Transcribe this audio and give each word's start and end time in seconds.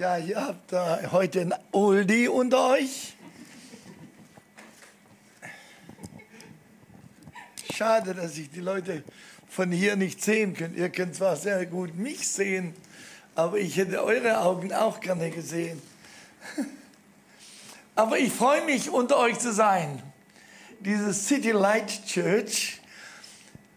Ja, 0.00 0.16
ihr 0.16 0.40
habt 0.40 0.72
da 0.72 0.98
heute 1.12 1.42
einen 1.42 1.54
Oldie 1.72 2.26
unter 2.26 2.70
euch. 2.70 3.12
Schade, 7.74 8.14
dass 8.14 8.38
ich 8.38 8.50
die 8.50 8.60
Leute 8.60 9.04
von 9.46 9.70
hier 9.70 9.96
nicht 9.96 10.22
sehen 10.24 10.54
kann. 10.54 10.74
Ihr 10.74 10.88
könnt 10.88 11.16
zwar 11.16 11.36
sehr 11.36 11.66
gut 11.66 11.96
mich 11.96 12.26
sehen, 12.26 12.72
aber 13.34 13.58
ich 13.58 13.76
hätte 13.76 14.02
eure 14.02 14.40
Augen 14.40 14.72
auch 14.72 15.00
gerne 15.00 15.30
gesehen. 15.30 15.82
Aber 17.94 18.18
ich 18.18 18.32
freue 18.32 18.64
mich, 18.64 18.88
unter 18.88 19.18
euch 19.18 19.38
zu 19.38 19.52
sein. 19.52 20.02
Diese 20.78 21.12
City 21.12 21.50
Light 21.50 22.06
Church, 22.06 22.80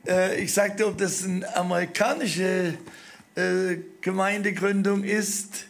äh, 0.07 0.41
ich 0.41 0.53
sagte, 0.53 0.87
ob 0.87 0.97
das 0.97 1.25
eine 1.25 1.53
amerikanische 1.53 2.77
äh, 3.35 3.75
Gemeindegründung 3.99 5.03
ist, 5.03 5.65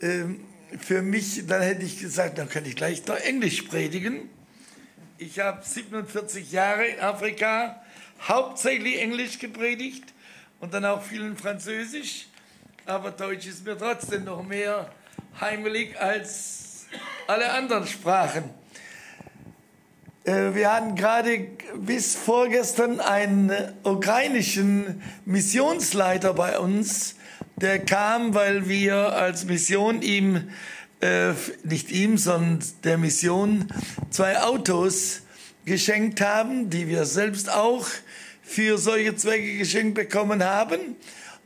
ähm, 0.00 0.40
für 0.80 1.02
mich, 1.02 1.46
dann 1.46 1.62
hätte 1.62 1.84
ich 1.84 1.98
gesagt, 2.00 2.38
dann 2.38 2.48
kann 2.48 2.64
ich 2.64 2.76
gleich 2.76 3.06
noch 3.06 3.16
Englisch 3.16 3.62
predigen. 3.62 4.28
Ich 5.18 5.40
habe 5.40 5.64
47 5.64 6.52
Jahre 6.52 6.86
in 6.86 7.00
Afrika 7.00 7.82
hauptsächlich 8.26 9.00
Englisch 9.00 9.38
gepredigt 9.38 10.04
und 10.60 10.74
dann 10.74 10.84
auch 10.84 11.02
viel 11.02 11.22
in 11.22 11.36
Französisch. 11.36 12.26
Aber 12.86 13.10
Deutsch 13.10 13.46
ist 13.46 13.64
mir 13.64 13.76
trotzdem 13.76 14.24
noch 14.24 14.42
mehr 14.42 14.90
heimelig 15.40 15.98
als 16.00 16.86
alle 17.26 17.50
anderen 17.52 17.86
Sprachen. 17.86 18.44
Äh, 20.24 20.54
wir 20.54 20.72
hatten 20.72 20.94
gerade 20.94 21.48
bis 21.76 22.14
vorgestern 22.14 23.00
einen 23.00 23.52
ukrainischen 23.82 25.02
Missionsleiter 25.24 26.34
bei 26.34 26.58
uns, 26.58 27.16
der 27.60 27.78
kam, 27.80 28.34
weil 28.34 28.68
wir 28.68 28.96
als 28.96 29.44
Mission 29.44 30.02
ihm, 30.02 30.50
äh, 31.00 31.32
nicht 31.64 31.90
ihm, 31.90 32.18
sondern 32.18 32.64
der 32.84 32.98
Mission 32.98 33.66
zwei 34.10 34.40
Autos 34.40 35.22
geschenkt 35.64 36.20
haben, 36.20 36.70
die 36.70 36.88
wir 36.88 37.04
selbst 37.04 37.52
auch 37.52 37.86
für 38.42 38.78
solche 38.78 39.14
Zwecke 39.16 39.58
geschenkt 39.58 39.94
bekommen 39.94 40.42
haben. 40.42 40.96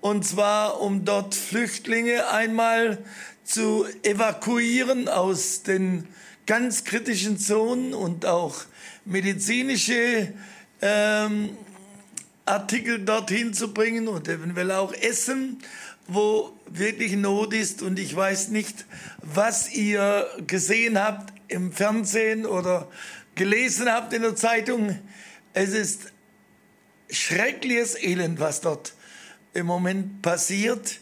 Und 0.00 0.26
zwar, 0.26 0.80
um 0.80 1.04
dort 1.04 1.34
Flüchtlinge 1.34 2.28
einmal 2.28 2.98
zu 3.44 3.86
evakuieren 4.02 5.08
aus 5.08 5.62
den 5.62 6.08
ganz 6.46 6.84
kritischen 6.84 7.38
Zonen 7.38 7.94
und 7.94 8.26
auch 8.26 8.64
medizinische 9.04 10.32
ähm, 10.80 11.50
Artikel 12.44 13.04
dorthin 13.04 13.54
zu 13.54 13.72
bringen 13.72 14.08
und 14.08 14.28
eventuell 14.28 14.72
auch 14.72 14.92
Essen 14.92 15.58
wo 16.14 16.56
wirklich 16.66 17.12
Not 17.12 17.54
ist 17.54 17.82
und 17.82 17.98
ich 17.98 18.14
weiß 18.14 18.48
nicht, 18.48 18.86
was 19.18 19.72
ihr 19.72 20.26
gesehen 20.46 20.98
habt 20.98 21.32
im 21.48 21.72
Fernsehen 21.72 22.46
oder 22.46 22.88
gelesen 23.34 23.90
habt 23.90 24.12
in 24.12 24.22
der 24.22 24.36
Zeitung. 24.36 24.98
Es 25.52 25.70
ist 25.70 26.12
schreckliches 27.10 27.94
Elend, 28.02 28.40
was 28.40 28.60
dort 28.60 28.94
im 29.54 29.66
Moment 29.66 30.22
passiert 30.22 30.98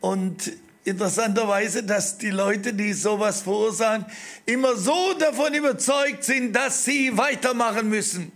und 0.00 0.52
interessanterweise, 0.84 1.84
dass 1.84 2.18
die 2.18 2.30
Leute, 2.30 2.74
die 2.74 2.92
sowas 2.92 3.42
verursachen, 3.42 4.04
immer 4.46 4.76
so 4.76 5.14
davon 5.14 5.54
überzeugt 5.54 6.24
sind, 6.24 6.52
dass 6.52 6.84
sie 6.84 7.16
weitermachen 7.16 7.88
müssen. 7.88 8.32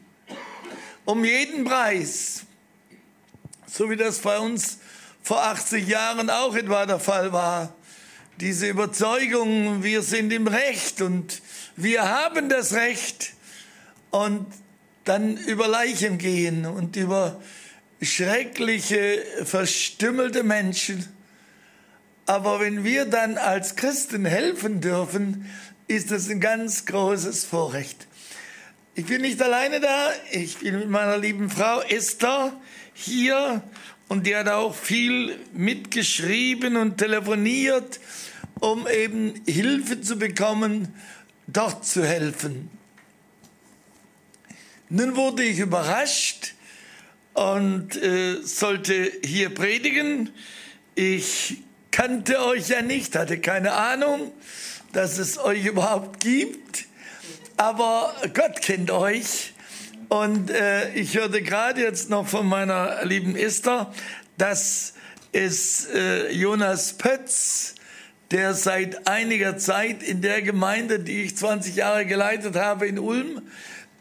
Um 1.04 1.24
jeden 1.24 1.64
Preis. 1.64 2.44
So 3.66 3.90
wie 3.90 3.96
das 3.96 4.20
bei 4.20 4.38
uns 4.38 4.78
vor 5.26 5.42
80 5.42 5.88
Jahren 5.88 6.30
auch 6.30 6.54
etwa 6.54 6.86
der 6.86 7.00
Fall 7.00 7.32
war. 7.32 7.74
Diese 8.38 8.68
Überzeugung, 8.68 9.82
wir 9.82 10.02
sind 10.02 10.32
im 10.32 10.46
Recht 10.46 11.02
und 11.02 11.42
wir 11.74 12.08
haben 12.08 12.48
das 12.48 12.74
Recht 12.74 13.32
und 14.12 14.46
dann 15.02 15.36
über 15.36 15.66
Leichen 15.66 16.18
gehen 16.18 16.64
und 16.64 16.94
über 16.94 17.42
schreckliche, 18.00 19.20
verstümmelte 19.42 20.44
Menschen. 20.44 21.04
Aber 22.26 22.60
wenn 22.60 22.84
wir 22.84 23.04
dann 23.04 23.36
als 23.36 23.74
Christen 23.74 24.26
helfen 24.26 24.80
dürfen, 24.80 25.50
ist 25.88 26.12
das 26.12 26.30
ein 26.30 26.38
ganz 26.38 26.86
großes 26.86 27.44
Vorrecht. 27.44 28.06
Ich 28.94 29.06
bin 29.06 29.22
nicht 29.22 29.42
alleine 29.42 29.80
da, 29.80 30.08
ich 30.30 30.58
bin 30.58 30.78
mit 30.78 30.88
meiner 30.88 31.18
lieben 31.18 31.50
Frau 31.50 31.80
Esther 31.80 32.52
hier 32.94 33.64
und 34.08 34.26
die 34.26 34.36
hat 34.36 34.48
auch 34.48 34.74
viel 34.74 35.36
mitgeschrieben 35.52 36.76
und 36.76 36.98
telefoniert, 36.98 38.00
um 38.60 38.86
eben 38.86 39.34
Hilfe 39.46 40.00
zu 40.00 40.16
bekommen, 40.16 40.94
dort 41.46 41.84
zu 41.84 42.04
helfen. 42.04 42.70
Nun 44.88 45.16
wurde 45.16 45.42
ich 45.42 45.58
überrascht 45.58 46.54
und 47.34 47.96
äh, 47.96 48.40
sollte 48.42 49.12
hier 49.24 49.52
predigen. 49.52 50.30
Ich 50.94 51.58
kannte 51.90 52.44
euch 52.44 52.68
ja 52.68 52.82
nicht, 52.82 53.16
hatte 53.16 53.40
keine 53.40 53.72
Ahnung, 53.72 54.32
dass 54.92 55.18
es 55.18 55.38
euch 55.38 55.66
überhaupt 55.66 56.20
gibt, 56.20 56.86
aber 57.56 58.14
Gott 58.32 58.62
kennt 58.62 58.90
euch 58.90 59.54
und 60.08 60.50
äh, 60.50 60.92
ich 60.94 61.16
hörte 61.16 61.42
gerade 61.42 61.82
jetzt 61.82 62.10
noch 62.10 62.26
von 62.26 62.46
meiner 62.46 63.04
lieben 63.04 63.34
Esther, 63.34 63.92
dass 64.38 64.94
es 65.32 65.86
äh, 65.86 66.32
Jonas 66.32 66.94
Pötz, 66.94 67.74
der 68.30 68.54
seit 68.54 69.08
einiger 69.08 69.56
Zeit 69.56 70.02
in 70.02 70.20
der 70.22 70.42
Gemeinde, 70.42 71.00
die 71.00 71.22
ich 71.22 71.36
20 71.36 71.76
Jahre 71.76 72.06
geleitet 72.06 72.56
habe 72.56 72.86
in 72.86 72.98
Ulm, 72.98 73.42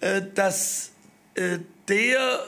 äh, 0.01 0.21
dass 0.33 0.91
äh, 1.35 1.59
der 1.87 2.43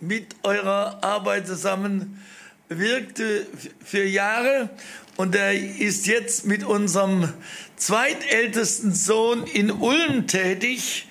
mit 0.00 0.36
eurer 0.42 1.02
Arbeit 1.02 1.46
zusammen 1.46 2.22
wirkte 2.68 3.46
für 3.84 4.04
Jahre. 4.04 4.70
Und 5.16 5.34
er 5.34 5.52
ist 5.52 6.06
jetzt 6.06 6.46
mit 6.46 6.64
unserem 6.64 7.32
zweitältesten 7.76 8.94
Sohn 8.94 9.44
in 9.44 9.70
Ulm 9.70 10.26
tätig 10.26 11.07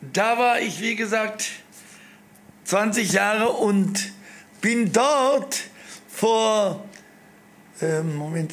da 0.00 0.38
war 0.38 0.60
ich, 0.60 0.80
wie 0.80 0.96
gesagt, 0.96 1.50
20 2.64 3.12
Jahre 3.12 3.50
und 3.50 4.12
bin 4.60 4.92
dort 4.92 5.60
vor, 6.08 6.84
äh, 7.80 8.02
Moment, 8.02 8.52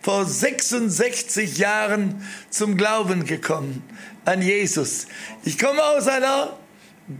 vor 0.00 0.26
66 0.26 1.58
Jahren 1.58 2.26
zum 2.50 2.76
Glauben 2.76 3.24
gekommen 3.24 3.82
an 4.24 4.42
Jesus. 4.42 5.06
Ich 5.44 5.58
komme 5.58 5.82
aus 5.82 6.08
einer 6.08 6.56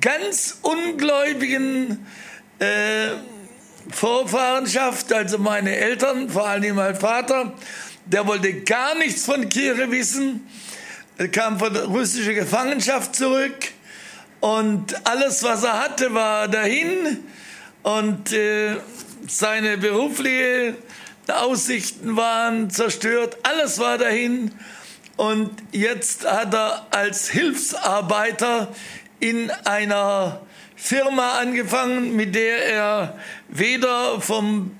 ganz 0.00 0.59
ungläubigen 0.62 2.06
äh, 2.59 3.09
Vorfahrenschaft, 3.91 5.12
also 5.12 5.38
meine 5.38 5.75
Eltern, 5.75 6.28
vor 6.28 6.47
allem 6.47 6.77
mein 6.77 6.94
Vater, 6.94 7.55
der 8.05 8.27
wollte 8.27 8.62
gar 8.62 8.94
nichts 8.97 9.25
von 9.25 9.49
Kirche 9.49 9.91
wissen 9.91 10.47
er 11.22 11.28
kam 11.28 11.56
von 11.56 11.72
der 11.72 11.84
russischen 11.84 12.34
Gefangenschaft 12.34 13.15
zurück 13.15 13.69
und 14.41 15.06
alles, 15.09 15.44
was 15.44 15.62
er 15.62 15.81
hatte, 15.81 16.12
war 16.15 16.49
dahin 16.49 17.21
und 17.84 18.33
äh, 18.33 18.75
seine 19.28 19.78
beruflichen 19.78 20.75
Aussichten 21.28 22.16
waren 22.16 22.71
zerstört, 22.71 23.37
alles 23.44 23.78
war 23.78 23.99
dahin 23.99 24.50
und 25.16 25.50
jetzt 25.71 26.28
hat 26.28 26.55
er 26.55 26.88
als 26.91 27.31
Hilfsarbeiter 27.31 28.75
in 29.21 29.53
einer 29.65 30.41
Firma 30.75 31.38
angefangen, 31.38 32.16
mit 32.16 32.34
der 32.34 32.66
er 32.66 33.19
weder 33.49 34.21
vom 34.21 34.77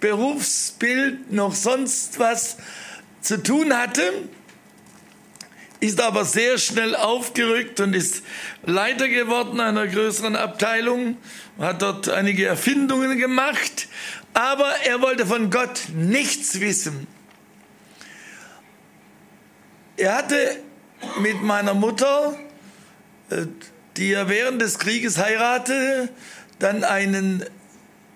Berufsbild 0.00 1.32
noch 1.32 1.54
sonst 1.54 2.18
was 2.18 2.58
zu 3.22 3.42
tun 3.42 3.74
hatte 3.74 4.02
ist 5.82 6.00
aber 6.00 6.24
sehr 6.24 6.58
schnell 6.58 6.94
aufgerückt 6.94 7.80
und 7.80 7.92
ist 7.92 8.22
Leiter 8.64 9.08
geworden 9.08 9.58
einer 9.58 9.88
größeren 9.88 10.36
Abteilung, 10.36 11.16
hat 11.58 11.82
dort 11.82 12.08
einige 12.08 12.46
Erfindungen 12.46 13.18
gemacht, 13.18 13.88
aber 14.32 14.70
er 14.86 15.02
wollte 15.02 15.26
von 15.26 15.50
Gott 15.50 15.88
nichts 15.92 16.60
wissen. 16.60 17.08
Er 19.96 20.18
hatte 20.18 20.36
mit 21.18 21.42
meiner 21.42 21.74
Mutter, 21.74 22.38
äh, 23.30 23.46
die 23.96 24.12
er 24.12 24.28
während 24.28 24.62
des 24.62 24.78
Krieges 24.78 25.18
heiratete, 25.18 26.10
dann 26.60 26.84
einen 26.84 27.44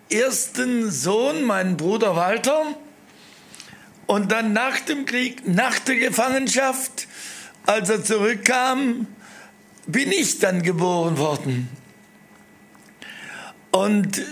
ersten 0.08 0.88
Sohn, 0.92 1.42
meinen 1.42 1.76
Bruder 1.76 2.14
Walter, 2.14 2.76
und 4.06 4.30
dann 4.30 4.52
nach 4.52 4.78
dem 4.78 5.04
Krieg, 5.04 5.48
nach 5.48 5.80
der 5.80 5.96
Gefangenschaft, 5.96 7.08
als 7.66 7.90
er 7.90 8.02
zurückkam, 8.02 9.06
bin 9.86 10.12
ich 10.12 10.38
dann 10.38 10.62
geboren 10.62 11.18
worden. 11.18 11.68
Und 13.70 14.22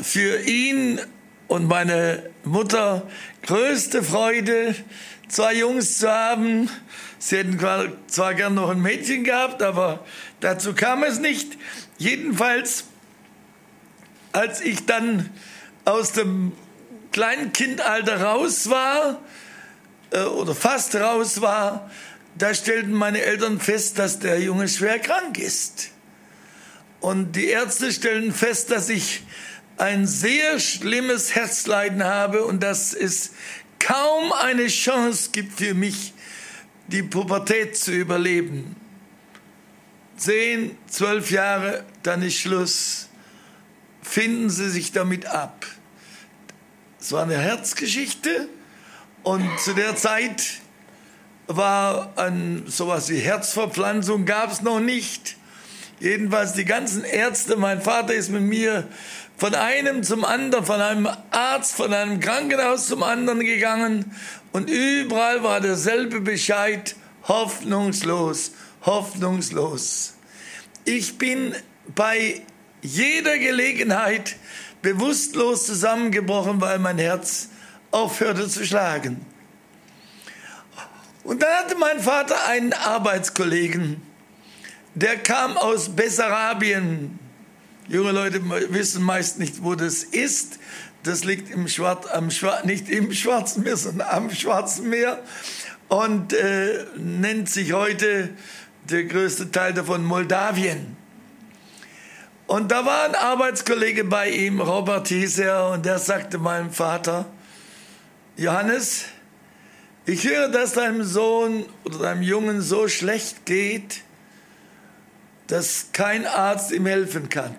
für 0.00 0.40
ihn 0.42 1.00
und 1.48 1.68
meine 1.68 2.30
Mutter 2.44 3.08
größte 3.42 4.02
Freude, 4.02 4.74
zwei 5.28 5.54
Jungs 5.54 5.98
zu 5.98 6.10
haben. 6.10 6.68
Sie 7.18 7.38
hätten 7.38 7.58
zwar 8.06 8.34
gern 8.34 8.54
noch 8.54 8.70
ein 8.70 8.80
Mädchen 8.80 9.24
gehabt, 9.24 9.62
aber 9.62 10.04
dazu 10.40 10.74
kam 10.74 11.02
es 11.04 11.20
nicht. 11.20 11.56
Jedenfalls, 11.98 12.84
als 14.32 14.60
ich 14.60 14.86
dann 14.86 15.30
aus 15.84 16.12
dem 16.12 16.52
Kleinkindalter 17.12 18.22
raus 18.22 18.68
war, 18.70 19.20
äh, 20.10 20.22
oder 20.24 20.54
fast 20.54 20.94
raus 20.96 21.40
war, 21.40 21.90
da 22.42 22.54
stellten 22.54 22.92
meine 22.92 23.22
Eltern 23.22 23.60
fest, 23.60 24.00
dass 24.00 24.18
der 24.18 24.40
Junge 24.40 24.66
schwer 24.66 24.98
krank 24.98 25.38
ist. 25.38 25.90
Und 26.98 27.36
die 27.36 27.46
Ärzte 27.46 27.92
stellen 27.92 28.32
fest, 28.32 28.72
dass 28.72 28.88
ich 28.88 29.22
ein 29.76 30.08
sehr 30.08 30.58
schlimmes 30.58 31.36
Herzleiden 31.36 32.02
habe 32.02 32.44
und 32.44 32.60
dass 32.60 32.94
es 32.94 33.34
kaum 33.78 34.32
eine 34.32 34.66
Chance 34.66 35.30
gibt 35.30 35.56
für 35.56 35.74
mich, 35.74 36.14
die 36.88 37.04
Pubertät 37.04 37.76
zu 37.76 37.92
überleben. 37.92 38.74
Zehn, 40.16 40.76
zwölf 40.88 41.30
Jahre, 41.30 41.84
dann 42.02 42.22
ist 42.22 42.38
Schluss. 42.38 43.08
Finden 44.02 44.50
Sie 44.50 44.68
sich 44.68 44.90
damit 44.90 45.26
ab. 45.26 45.64
Es 47.00 47.12
war 47.12 47.22
eine 47.22 47.38
Herzgeschichte 47.38 48.48
und 49.22 49.48
zu 49.60 49.74
der 49.74 49.94
Zeit 49.94 50.61
war 51.46 52.12
ein, 52.16 52.64
sowas 52.66 53.08
wie 53.08 53.18
Herzverpflanzung 53.18 54.24
gab 54.24 54.52
es 54.52 54.62
noch 54.62 54.80
nicht. 54.80 55.36
Jedenfalls 56.00 56.54
die 56.54 56.64
ganzen 56.64 57.04
Ärzte, 57.04 57.56
mein 57.56 57.80
Vater 57.80 58.14
ist 58.14 58.30
mit 58.30 58.42
mir 58.42 58.88
von 59.36 59.54
einem 59.54 60.02
zum 60.02 60.24
anderen, 60.24 60.64
von 60.64 60.80
einem 60.80 61.08
Arzt, 61.30 61.74
von 61.74 61.92
einem 61.92 62.20
Krankenhaus 62.20 62.86
zum 62.86 63.02
anderen 63.02 63.40
gegangen 63.40 64.14
und 64.52 64.68
überall 64.68 65.42
war 65.42 65.60
derselbe 65.60 66.20
Bescheid, 66.20 66.94
hoffnungslos, 67.28 68.52
hoffnungslos. 68.84 70.14
Ich 70.84 71.18
bin 71.18 71.54
bei 71.94 72.42
jeder 72.82 73.38
Gelegenheit 73.38 74.36
bewusstlos 74.82 75.66
zusammengebrochen, 75.66 76.60
weil 76.60 76.78
mein 76.78 76.98
Herz 76.98 77.48
aufhörte 77.92 78.48
zu 78.48 78.66
schlagen. 78.66 79.24
Und 81.24 81.42
dann 81.42 81.52
hatte 81.52 81.76
mein 81.76 82.00
Vater 82.00 82.46
einen 82.48 82.72
Arbeitskollegen, 82.72 84.02
der 84.94 85.16
kam 85.16 85.56
aus 85.56 85.94
Bessarabien. 85.94 87.18
Junge 87.88 88.12
Leute 88.12 88.40
wissen 88.72 89.02
meist 89.02 89.38
nicht, 89.38 89.62
wo 89.62 89.74
das 89.74 90.02
ist. 90.04 90.58
Das 91.02 91.24
liegt 91.24 91.50
im 91.50 91.68
Schwarz, 91.68 92.06
am 92.06 92.30
Schwar 92.30 92.64
nicht 92.64 92.88
im 92.88 93.12
Schwarzen 93.12 93.64
Meer, 93.64 93.76
sondern 93.76 94.08
am 94.08 94.30
Schwarzen 94.30 94.88
Meer 94.88 95.20
und 95.88 96.32
äh, 96.32 96.84
nennt 96.96 97.48
sich 97.48 97.72
heute 97.72 98.30
der 98.84 99.04
größte 99.04 99.50
Teil 99.50 99.74
davon 99.74 100.04
Moldawien. 100.04 100.96
Und 102.46 102.70
da 102.70 102.84
war 102.84 103.04
ein 103.04 103.14
Arbeitskollege 103.14 104.04
bei 104.04 104.30
ihm, 104.30 104.60
Robert 104.60 105.08
hieß 105.08 105.38
er, 105.38 105.70
und 105.70 105.86
der 105.86 105.98
sagte 105.98 106.38
meinem 106.38 106.70
Vater, 106.70 107.26
Johannes, 108.36 109.04
ich 110.06 110.26
höre, 110.26 110.48
dass 110.48 110.72
deinem 110.72 111.04
Sohn 111.04 111.64
oder 111.84 111.98
deinem 111.98 112.22
Jungen 112.22 112.60
so 112.60 112.88
schlecht 112.88 113.46
geht, 113.46 114.02
dass 115.46 115.88
kein 115.92 116.26
Arzt 116.26 116.72
ihm 116.72 116.86
helfen 116.86 117.28
kann. 117.28 117.54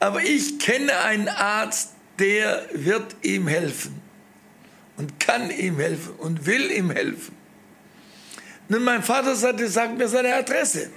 Aber 0.00 0.22
ich 0.22 0.58
kenne 0.58 0.98
einen 1.00 1.28
Arzt, 1.28 1.92
der 2.18 2.66
wird 2.72 3.16
ihm 3.22 3.48
helfen 3.48 4.00
und 4.96 5.20
kann 5.20 5.50
ihm 5.50 5.78
helfen 5.78 6.12
und 6.18 6.46
will 6.46 6.70
ihm 6.70 6.90
helfen. 6.90 7.34
Nun, 8.68 8.84
mein 8.84 9.02
Vater 9.02 9.34
sagte, 9.34 9.68
sag 9.68 9.96
mir 9.96 10.08
seine 10.08 10.34
Adresse. 10.34 10.90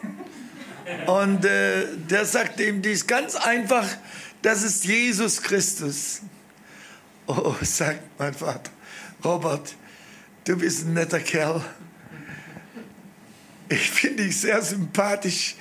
Und 1.05 1.45
äh, 1.45 1.85
der 2.09 2.25
sagte 2.25 2.63
ihm 2.65 2.81
dies 2.81 3.07
ganz 3.07 3.35
einfach, 3.35 3.87
das 4.41 4.63
ist 4.63 4.83
Jesus 4.85 5.41
Christus. 5.41 6.21
Oh, 7.27 7.55
sagt 7.61 8.01
mein 8.19 8.33
Vater, 8.33 8.71
Robert, 9.23 9.75
du 10.45 10.57
bist 10.57 10.85
ein 10.85 10.93
netter 10.93 11.19
Kerl. 11.19 11.63
Ich 13.69 13.89
finde 13.89 14.23
dich 14.23 14.41
sehr 14.41 14.61
sympathisch, 14.61 15.55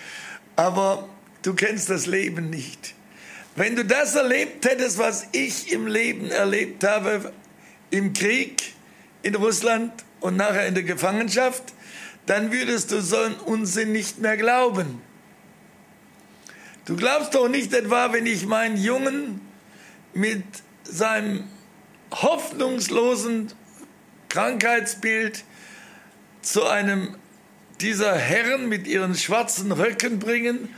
aber 0.56 1.08
du 1.42 1.54
kennst 1.54 1.90
das 1.90 2.06
Leben 2.06 2.50
nicht. 2.50 2.94
Wenn 3.56 3.76
du 3.76 3.84
das 3.84 4.14
erlebt 4.14 4.64
hättest, 4.64 4.98
was 4.98 5.26
ich 5.32 5.72
im 5.72 5.86
Leben 5.86 6.30
erlebt 6.30 6.84
habe, 6.84 7.32
im 7.90 8.12
Krieg 8.12 8.74
in 9.22 9.34
Russland 9.34 9.92
und 10.20 10.36
nachher 10.36 10.66
in 10.66 10.74
der 10.74 10.84
Gefangenschaft, 10.84 11.62
dann 12.26 12.52
würdest 12.52 12.92
du 12.92 13.00
so 13.00 13.16
einen 13.16 13.34
Unsinn 13.34 13.92
nicht 13.92 14.18
mehr 14.18 14.36
glauben. 14.36 15.00
Du 16.84 16.96
glaubst 16.96 17.34
doch 17.34 17.48
nicht 17.48 17.72
etwa, 17.72 18.12
wenn 18.12 18.26
ich 18.26 18.46
meinen 18.46 18.76
Jungen 18.76 19.40
mit 20.14 20.44
seinem 20.84 21.44
hoffnungslosen 22.12 23.52
Krankheitsbild 24.30 25.44
zu 26.40 26.64
einem 26.66 27.16
dieser 27.80 28.16
Herren 28.16 28.68
mit 28.68 28.86
ihren 28.86 29.14
schwarzen 29.14 29.72
Röcken 29.72 30.18
bringen, 30.18 30.68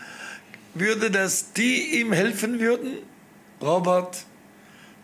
würde 0.75 1.11
das 1.11 1.53
die 1.53 2.01
ihm 2.01 2.13
helfen 2.13 2.59
würden? 2.59 2.99
Robert, 3.61 4.25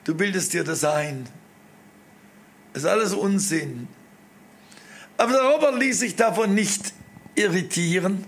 du 0.04 0.14
bildest 0.14 0.52
dir 0.54 0.64
das 0.64 0.84
ein. 0.84 1.28
Das 2.72 2.82
ist 2.82 2.88
alles 2.88 3.14
Unsinn. 3.14 3.88
Aber 5.16 5.32
der 5.32 5.42
Robert 5.42 5.78
ließ 5.78 6.00
sich 6.00 6.16
davon 6.16 6.54
nicht 6.54 6.92
irritieren. 7.34 8.24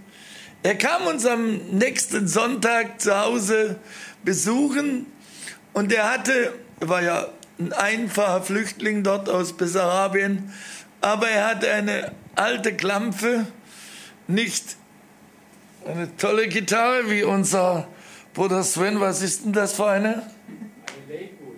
Er 0.62 0.76
kam 0.76 1.06
uns 1.06 1.24
am 1.24 1.56
nächsten 1.70 2.28
Sonntag 2.28 3.00
zu 3.00 3.18
Hause 3.18 3.80
besuchen 4.22 5.06
und 5.72 5.92
er 5.92 6.10
hatte, 6.10 6.52
er 6.80 6.88
war 6.88 7.02
ja 7.02 7.28
ein 7.60 7.72
einfacher 7.72 8.42
Flüchtling 8.42 9.02
dort 9.02 9.28
aus 9.28 9.52
Bessarabien, 9.52 10.52
aber 11.00 11.28
er 11.28 11.48
hatte 11.48 11.70
eine 11.70 12.12
alte 12.34 12.74
Klampfe, 12.74 13.46
nicht 14.26 14.76
eine 15.86 16.14
tolle 16.16 16.48
Gitarre 16.48 17.10
wie 17.10 17.22
unser 17.22 17.86
Bruder 18.34 18.62
Sven. 18.62 19.00
Was 19.00 19.22
ist 19.22 19.44
denn 19.44 19.52
das 19.52 19.74
für 19.74 19.86
eine? 19.86 20.22
Lakewood. 21.08 21.56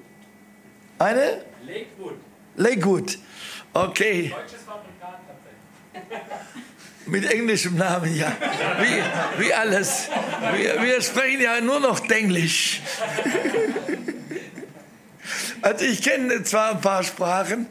Eine? 0.99 1.45
Lakewood. 1.67 2.15
Lakewood. 2.57 3.19
Okay. 3.75 4.35
Deutsches 4.35 4.63
Fabrikat. 4.63 5.21
Mit 7.07 7.31
englischem 7.31 7.77
Namen, 7.77 8.15
ja. 8.15 8.33
Wie, 8.81 9.43
wie 9.45 9.53
alles. 9.53 10.09
Wir, 10.57 10.81
wir 10.83 11.03
sprechen 11.03 11.43
ja 11.43 11.61
nur 11.61 11.81
noch 11.81 12.01
Denglisch. 12.01 12.81
Also 15.61 15.85
ich 15.85 16.03
kenne 16.03 16.43
zwar 16.43 16.73
ein 16.73 16.81
paar 16.81 17.03
Sprachen, 17.03 17.67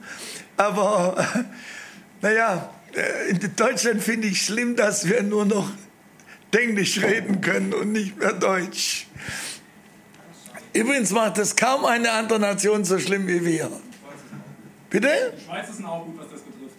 aber 0.58 1.26
naja, 2.22 2.70
in 3.30 3.56
Deutschland 3.56 4.04
finde 4.04 4.28
ich 4.28 4.46
schlimm, 4.46 4.76
dass 4.76 5.08
wir 5.08 5.24
nur 5.24 5.46
noch 5.46 5.70
Englisch 6.52 7.02
reden 7.02 7.42
können 7.42 7.74
und 7.74 7.92
nicht 7.92 8.18
mehr 8.18 8.34
Deutsch. 8.34 9.08
Übrigens 10.74 11.12
macht 11.12 11.38
es 11.38 11.56
kaum 11.56 11.86
eine 11.86 12.12
andere 12.12 12.40
Nation 12.40 12.86
so 12.86 13.00
schlimm 13.00 13.28
wie 13.28 13.44
wir. 13.44 13.70
Bitte? 14.90 15.34
Die 15.38 15.44
Schweizer 15.46 15.74
sind 15.74 15.86
auch 15.86 16.06
gut, 16.06 16.18
was 16.18 16.30
das 16.32 16.42
betrifft. 16.42 16.76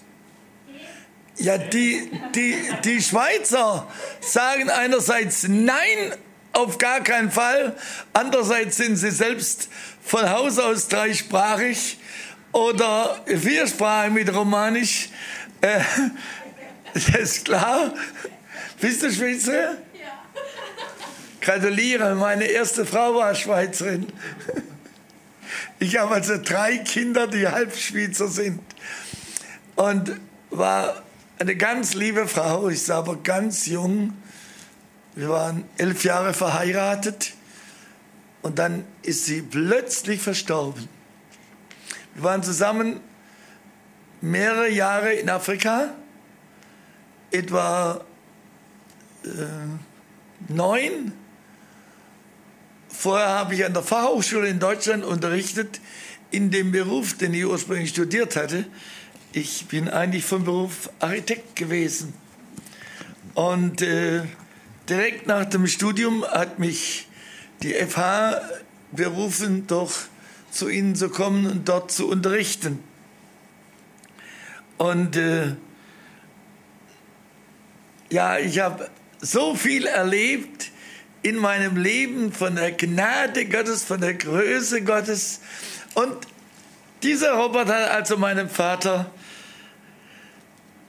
Ja, 1.37 1.59
die, 1.59 2.11
die, 2.35 2.55
die 2.85 3.03
Schweizer 3.03 3.87
sagen 4.21 4.71
einerseits 4.71 5.49
Nein, 5.49 6.15
auf 6.53 6.79
gar 6.79 7.01
keinen 7.01 7.31
Fall. 7.31 7.77
Andererseits 8.13 8.77
sind 8.77 8.97
sie 8.97 9.11
selbst 9.11 9.69
von 10.03 10.29
Haus 10.29 10.59
aus 10.59 10.89
dreisprachig 10.89 11.99
oder 12.53 13.21
viersprachig 13.27 14.13
mit 14.13 14.35
Romanisch. 14.35 15.09
Äh, 15.61 15.81
das 16.95 17.09
ist 17.09 17.45
klar. 17.45 17.95
Bist 18.81 19.03
du 19.03 19.13
Schweizer? 19.13 19.71
Ja. 19.73 20.13
Gratuliere, 21.41 22.15
meine 22.15 22.45
erste 22.45 22.85
Frau 22.85 23.15
war 23.15 23.35
Schweizerin. 23.35 24.07
Ich 25.79 25.97
habe 25.97 26.15
also 26.15 26.39
drei 26.43 26.79
Kinder, 26.79 27.27
die 27.27 27.47
halb 27.47 27.77
Schweizer 27.77 28.29
sind. 28.29 28.61
Und 29.75 30.21
war 30.51 31.03
eine 31.39 31.57
ganz 31.57 31.95
liebe 31.95 32.29
Frau, 32.29 32.69
ich 32.69 32.83
sah 32.83 32.99
aber 32.99 33.17
ganz 33.17 33.67
jung. 33.67 34.13
Wir 35.15 35.29
waren 35.29 35.65
elf 35.79 36.05
Jahre 36.05 36.35
verheiratet 36.35 37.33
und 38.43 38.59
dann 38.59 38.85
ist 39.03 39.25
sie 39.25 39.43
plötzlich 39.43 40.21
verstorben. 40.21 40.89
Wir 42.15 42.25
waren 42.25 42.43
zusammen 42.43 43.01
mehrere 44.21 44.71
Jahre 44.71 45.13
in 45.15 45.31
Afrika, 45.31 45.95
etwa 47.31 48.05
äh, 49.25 49.29
neun. 50.49 51.13
Vorher 52.89 53.29
habe 53.31 53.55
ich 53.55 53.65
an 53.65 53.73
der 53.73 53.83
Fachhochschule 53.83 54.49
in 54.49 54.59
Deutschland 54.59 55.05
unterrichtet 55.05 55.81
in 56.31 56.51
dem 56.51 56.73
Beruf, 56.73 57.17
den 57.17 57.35
ich 57.35 57.45
ursprünglich 57.45 57.91
studiert 57.91 58.37
hatte. 58.37 58.67
Ich 59.33 59.67
bin 59.67 59.89
eigentlich 59.89 60.25
vom 60.25 60.45
Beruf 60.45 60.91
Architekt 60.99 61.57
gewesen. 61.57 62.13
Und 63.35 63.81
äh, 63.81 64.23
direkt 64.89 65.27
nach 65.27 65.47
dem 65.47 65.67
Studium 65.67 66.25
hat 66.25 66.59
mich 66.59 67.09
die 67.63 67.75
FH 67.75 68.41
berufen, 68.91 69.67
doch 69.67 69.93
zu 70.51 70.69
Ihnen 70.69 70.95
zu 70.95 71.09
kommen 71.09 71.47
und 71.47 71.69
dort 71.69 71.91
zu 71.91 72.09
unterrichten. 72.09 72.83
Und 74.79 75.17
äh, 75.17 75.55
ja, 78.11 78.39
ich 78.39 78.59
habe 78.59 78.91
so 79.21 79.55
viel 79.55 79.87
erlebt 79.87 80.71
in 81.23 81.37
meinem 81.37 81.77
Leben 81.77 82.33
von 82.33 82.57
der 82.57 82.73
Gnade 82.73 83.47
Gottes, 83.47 83.85
von 83.85 84.01
der 84.01 84.15
Größe 84.15 84.83
Gottes. 84.83 85.41
Und 85.95 86.17
dieser 87.03 87.33
Robert 87.35 87.69
hat 87.69 87.91
also 87.91 88.17
meinem 88.17 88.49
Vater 88.49 89.11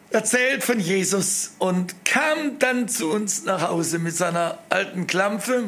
erzählt 0.09 0.63
von 0.63 0.79
Jesus 0.79 1.55
und 1.59 2.05
kam 2.05 2.59
dann 2.59 2.87
zu 2.87 3.11
uns 3.11 3.45
nach 3.45 3.67
Hause 3.67 3.99
mit 3.99 4.15
seiner 4.15 4.59
alten 4.69 5.07
Klampfe. 5.07 5.65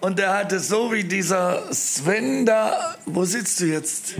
Und 0.00 0.18
er 0.20 0.34
hatte 0.34 0.60
so 0.60 0.92
wie 0.92 1.04
dieser 1.04 1.72
Sven 1.72 2.46
da, 2.46 2.96
wo 3.06 3.24
sitzt 3.24 3.60
du 3.60 3.66
jetzt? 3.66 4.14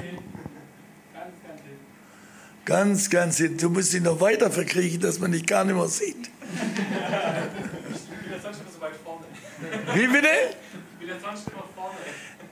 Ganz, 2.64 3.10
ganz 3.10 3.36
hinten. 3.36 3.58
Du 3.58 3.70
musst 3.70 3.94
ihn 3.94 4.02
noch 4.02 4.20
weiter 4.20 4.50
verkriechen, 4.50 5.00
dass 5.00 5.20
man 5.20 5.32
dich 5.32 5.46
gar 5.46 5.64
nicht 5.64 5.76
mehr 5.76 5.88
sieht. 5.88 6.30
Wie 9.94 10.06
bitte? 10.08 10.28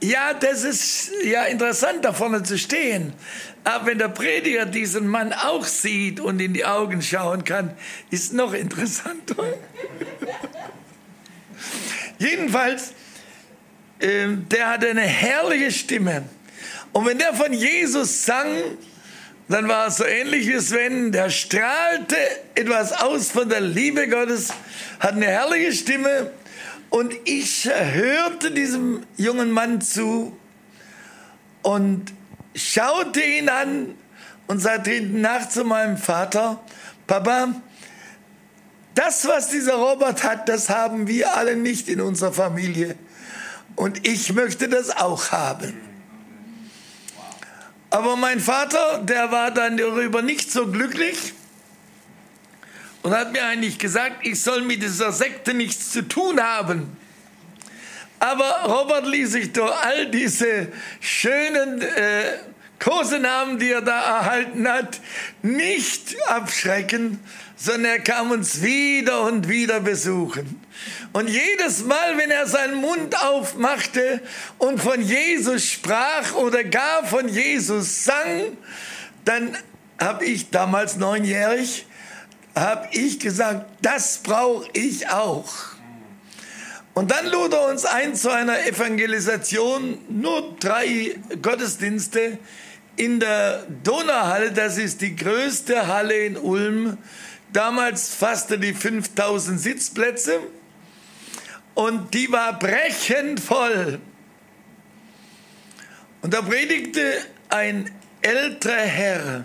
Ja, 0.00 0.35
das 0.35 0.64
ist 0.64 1.12
ja 1.25 1.45
interessant, 1.45 2.04
da 2.04 2.12
vorne 2.12 2.43
zu 2.43 2.59
stehen. 2.59 3.14
Aber 3.64 3.87
wenn 3.87 3.99
der 3.99 4.09
Prediger 4.09 4.66
diesen 4.66 5.09
Mann 5.09 5.33
auch 5.33 5.64
sieht 5.64 6.21
und 6.21 6.40
in 6.40 6.52
die 6.52 6.64
Augen 6.64 7.00
schauen 7.00 7.45
kann, 7.45 7.75
ist 8.11 8.35
noch 8.35 8.52
interessanter. 8.52 9.37
Jedenfalls, 12.19 12.93
der 14.05 14.71
hatte 14.71 14.91
eine 14.91 15.01
herrliche 15.01 15.71
Stimme. 15.71 16.25
Und 16.93 17.07
wenn 17.07 17.19
der 17.19 17.33
von 17.35 17.53
Jesus 17.53 18.25
sang, 18.25 18.47
dann 19.49 19.69
war 19.69 19.89
es 19.89 19.97
so 19.97 20.05
ähnlich 20.05 20.47
wie 20.47 20.59
Sven, 20.61 21.11
der 21.13 21.31
strahlte 21.31 22.17
etwas 22.55 22.93
aus 22.93 23.31
von 23.31 23.49
der 23.49 23.61
Liebe 23.61 24.09
Gottes, 24.09 24.51
hat 25.01 25.15
eine 25.15 25.27
herrliche 25.27 25.73
Stimme 25.73 26.31
und 26.91 27.15
ich 27.25 27.69
hörte 27.69 28.51
diesem 28.51 29.05
jungen 29.17 29.51
Mann 29.51 29.81
zu 29.81 30.37
und 31.63 32.13
schaute 32.55 33.21
ihn 33.21 33.49
an 33.49 33.95
und 34.47 34.61
sagte 34.61 34.91
hinten 34.91 35.21
nach 35.21 35.49
zu 35.49 35.65
meinem 35.65 35.97
Vater, 35.97 36.61
Papa, 37.07 37.55
das, 38.95 39.27
was 39.27 39.49
dieser 39.49 39.75
Robert 39.75 40.23
hat, 40.23 40.49
das 40.49 40.71
haben 40.71 41.09
wir 41.09 41.37
alle 41.37 41.57
nicht 41.57 41.89
in 41.89 42.01
unserer 42.01 42.33
Familie. 42.33 42.97
Und 43.76 44.07
ich 44.07 44.33
möchte 44.33 44.69
das 44.69 44.90
auch 44.90 45.33
haben. 45.33 45.81
Aber 47.90 48.16
mein 48.16 48.40
Vater, 48.40 48.99
der 49.04 49.31
war 49.31 49.50
dann 49.50 49.76
darüber 49.76 50.23
nicht 50.23 50.50
so 50.50 50.66
glücklich 50.66 51.33
und 53.02 53.14
hat 53.14 53.33
mir 53.33 53.45
eigentlich 53.45 53.78
gesagt, 53.78 54.26
ich 54.26 54.40
soll 54.43 54.62
mit 54.62 54.83
dieser 54.83 55.12
Sekte 55.12 55.54
nichts 55.54 55.93
zu 55.93 56.02
tun 56.02 56.43
haben. 56.43 56.97
Aber 58.19 58.64
Robert 58.66 59.07
ließ 59.07 59.33
sich 59.33 59.52
durch 59.52 59.71
all 59.71 60.07
diese 60.11 60.69
schönen 61.00 61.83
äh, 61.83 62.38
Kosenamen, 62.85 63.59
die 63.59 63.71
er 63.71 63.81
da 63.81 64.19
erhalten 64.19 64.69
hat, 64.69 65.00
nicht 65.43 66.17
abschrecken, 66.29 67.19
sondern 67.57 67.93
er 67.93 68.00
kam 68.00 68.31
uns 68.31 68.61
wieder 68.62 69.23
und 69.23 69.49
wieder 69.49 69.81
besuchen. 69.81 70.61
Und 71.14 71.29
jedes 71.29 71.85
Mal, 71.85 72.19
wenn 72.19 72.31
er 72.31 72.47
seinen 72.47 72.75
Mund 72.75 73.19
aufmachte 73.25 74.21
und 74.59 74.83
von 74.83 75.00
Jesus 75.00 75.71
sprach 75.71 76.35
oder 76.35 76.62
gar 76.62 77.07
von 77.07 77.26
Jesus 77.26 78.05
sang, 78.05 78.57
dann 79.25 79.57
habe 79.99 80.26
ich 80.26 80.50
damals 80.50 80.97
neunjährig 80.97 81.87
habe 82.55 82.88
ich 82.93 83.19
gesagt, 83.19 83.67
das 83.83 84.19
brauche 84.19 84.69
ich 84.75 85.09
auch. 85.09 85.53
Und 86.95 87.11
dann 87.11 87.26
lud 87.26 87.53
er 87.53 87.69
uns 87.69 87.85
ein 87.85 88.14
zu 88.14 88.31
einer 88.31 88.67
Evangelisation, 88.67 89.99
nur 90.09 90.55
drei 90.61 91.17
Gottesdienste 91.43 92.38
in 92.97 93.21
der 93.21 93.67
Donauhalle, 93.83 94.53
das 94.53 94.79
ist 94.79 95.01
die 95.01 95.17
größte 95.17 95.87
Halle 95.87 96.15
in 96.27 96.37
Ulm. 96.37 96.99
Damals 97.53 98.15
fasste 98.15 98.59
die 98.59 98.75
5000 98.75 99.61
Sitzplätze 99.61 100.41
und 101.75 102.15
die 102.15 102.31
war 102.31 102.59
brechend 102.59 103.41
voll. 103.41 104.01
Und 106.23 106.33
da 106.33 106.43
predigte 106.43 107.19
ein 107.49 107.91
älterer 108.23 108.77
Herr, 108.77 109.45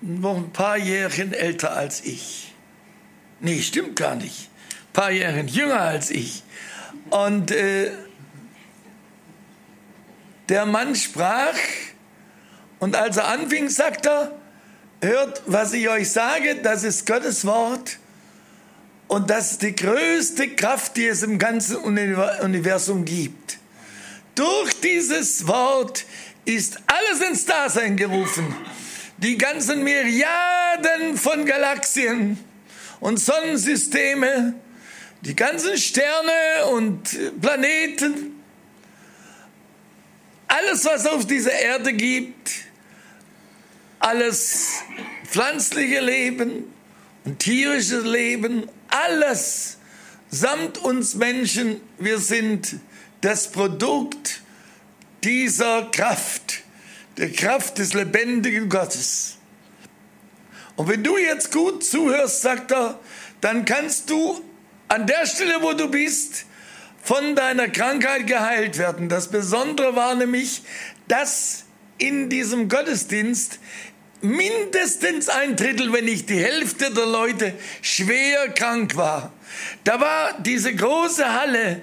noch 0.00 0.36
ein 0.36 0.52
paar 0.52 0.76
Jährchen 0.76 1.32
älter 1.32 1.72
als 1.72 2.04
ich. 2.04 2.54
Nee, 3.40 3.60
stimmt 3.62 3.96
gar 3.96 4.14
nicht. 4.14 4.48
Ein 4.70 4.92
paar 4.92 5.10
Jährchen 5.10 5.48
jünger 5.48 5.80
als 5.80 6.10
ich. 6.10 6.42
Und 7.10 7.50
äh, 7.50 7.92
der 10.52 10.66
Mann 10.66 10.94
sprach 10.94 11.56
und 12.78 12.94
als 12.94 13.16
er 13.16 13.28
anfing, 13.28 13.70
sagt 13.70 14.04
er, 14.04 14.32
hört, 15.00 15.42
was 15.46 15.72
ich 15.72 15.88
euch 15.88 16.10
sage, 16.10 16.56
das 16.62 16.84
ist 16.84 17.06
Gottes 17.06 17.46
Wort 17.46 17.98
und 19.08 19.30
das 19.30 19.52
ist 19.52 19.62
die 19.62 19.74
größte 19.74 20.50
Kraft, 20.50 20.98
die 20.98 21.06
es 21.06 21.22
im 21.22 21.38
ganzen 21.38 21.76
Universum 21.76 23.06
gibt. 23.06 23.56
Durch 24.34 24.78
dieses 24.80 25.46
Wort 25.48 26.04
ist 26.44 26.78
alles 26.86 27.26
ins 27.26 27.46
Dasein 27.46 27.96
gerufen 27.96 28.54
die 29.22 29.38
ganzen 29.38 29.84
Milliarden 29.84 31.16
von 31.16 31.46
Galaxien 31.46 32.36
und 32.98 33.20
Sonnensysteme, 33.20 34.54
die 35.20 35.36
ganzen 35.36 35.78
Sterne 35.78 36.66
und 36.72 37.40
Planeten, 37.40 38.31
alles, 40.52 40.84
was 40.84 41.06
auf 41.06 41.26
dieser 41.26 41.52
Erde 41.52 41.92
gibt, 41.92 42.50
alles 43.98 44.82
pflanzliche 45.26 46.00
Leben 46.00 46.64
und 47.24 47.38
tierisches 47.38 48.04
Leben, 48.04 48.68
alles 48.88 49.78
samt 50.30 50.78
uns 50.78 51.14
Menschen, 51.14 51.80
wir 51.98 52.18
sind 52.18 52.76
das 53.20 53.50
Produkt 53.50 54.42
dieser 55.22 55.90
Kraft 55.90 56.62
der 57.16 57.30
Kraft 57.30 57.78
des 57.78 57.92
lebendigen 57.94 58.68
Gottes. 58.68 59.36
Und 60.76 60.88
wenn 60.88 61.04
du 61.04 61.18
jetzt 61.18 61.52
gut 61.52 61.84
zuhörst, 61.84 62.42
sagt 62.42 62.72
er, 62.72 62.98
dann 63.40 63.64
kannst 63.64 64.08
du 64.08 64.42
an 64.88 65.06
der 65.06 65.26
Stelle, 65.26 65.60
wo 65.60 65.72
du 65.74 65.88
bist, 65.88 66.46
von 67.02 67.36
deiner 67.36 67.68
Krankheit 67.68 68.26
geheilt 68.26 68.78
werden. 68.78 69.08
Das 69.08 69.28
Besondere 69.28 69.94
war 69.96 70.14
nämlich, 70.14 70.62
dass 71.08 71.64
in 71.98 72.30
diesem 72.30 72.68
Gottesdienst 72.68 73.58
mindestens 74.20 75.28
ein 75.28 75.56
Drittel, 75.56 75.92
wenn 75.92 76.04
nicht 76.04 76.30
die 76.30 76.38
Hälfte 76.38 76.92
der 76.92 77.06
Leute 77.06 77.54
schwer 77.82 78.48
krank 78.54 78.96
war. 78.96 79.32
Da 79.84 80.00
war 80.00 80.40
diese 80.40 80.74
große 80.74 81.32
Halle 81.32 81.82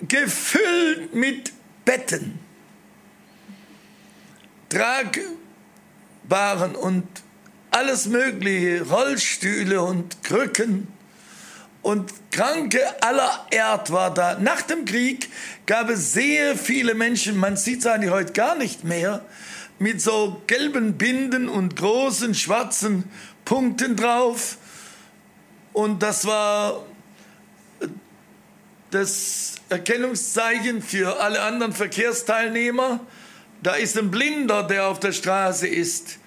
gefüllt 0.00 1.14
mit 1.14 1.52
Betten 1.84 2.40
tragbaren 6.28 6.74
und 6.74 7.06
alles 7.70 8.06
Mögliche, 8.06 8.82
Rollstühle 8.88 9.82
und 9.82 10.22
Krücken 10.22 10.88
und 11.82 12.12
Kranke 12.30 12.80
aller 13.02 13.46
Erd 13.50 13.90
war 13.92 14.12
da. 14.12 14.38
Nach 14.38 14.62
dem 14.62 14.84
Krieg 14.84 15.28
gab 15.66 15.88
es 15.90 16.12
sehr 16.12 16.56
viele 16.56 16.94
Menschen, 16.94 17.36
man 17.36 17.56
sieht 17.56 17.80
es 17.80 17.86
eigentlich 17.86 18.10
heute 18.10 18.32
gar 18.32 18.56
nicht 18.56 18.84
mehr, 18.84 19.24
mit 19.78 20.00
so 20.00 20.42
gelben 20.46 20.98
Binden 20.98 21.48
und 21.48 21.76
großen 21.76 22.34
schwarzen 22.34 23.04
Punkten 23.44 23.96
drauf. 23.96 24.58
Und 25.72 26.02
das 26.02 26.26
war 26.26 26.84
das 28.90 29.56
Erkennungszeichen 29.68 30.82
für 30.82 31.20
alle 31.20 31.42
anderen 31.42 31.72
Verkehrsteilnehmer. 31.72 33.00
Da 33.62 33.74
ist 33.74 33.96
ein 33.98 34.10
Blinder, 34.10 34.62
der 34.62 34.88
auf 34.88 34.98
der 34.98 35.12
Straße 35.12 35.66
ist. 35.66 36.18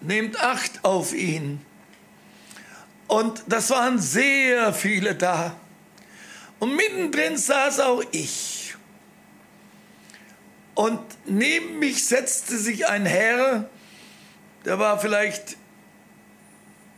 Nehmt 0.00 0.40
Acht 0.40 0.84
auf 0.84 1.12
ihn. 1.14 1.60
Und 3.08 3.42
das 3.46 3.70
waren 3.70 3.98
sehr 3.98 4.72
viele 4.74 5.14
da. 5.14 5.56
Und 6.58 6.76
mittendrin 6.76 7.36
saß 7.36 7.80
auch 7.80 8.02
ich. 8.12 8.74
Und 10.74 11.00
neben 11.24 11.78
mich 11.78 12.06
setzte 12.06 12.56
sich 12.58 12.86
ein 12.86 13.06
Herr, 13.06 13.68
der 14.64 14.78
war 14.78 15.00
vielleicht 15.00 15.56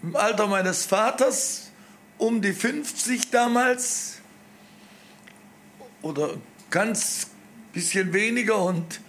im 0.02 0.17
Alter 0.17 0.49
meines 0.49 0.85
Vaters, 0.85 1.71
um 2.19 2.43
die 2.43 2.52
50 2.52 3.31
damals 3.31 4.19
oder 6.02 6.35
ganz 6.71 7.29
bisschen 7.73 8.12
weniger. 8.12 8.59
Und 8.59 9.00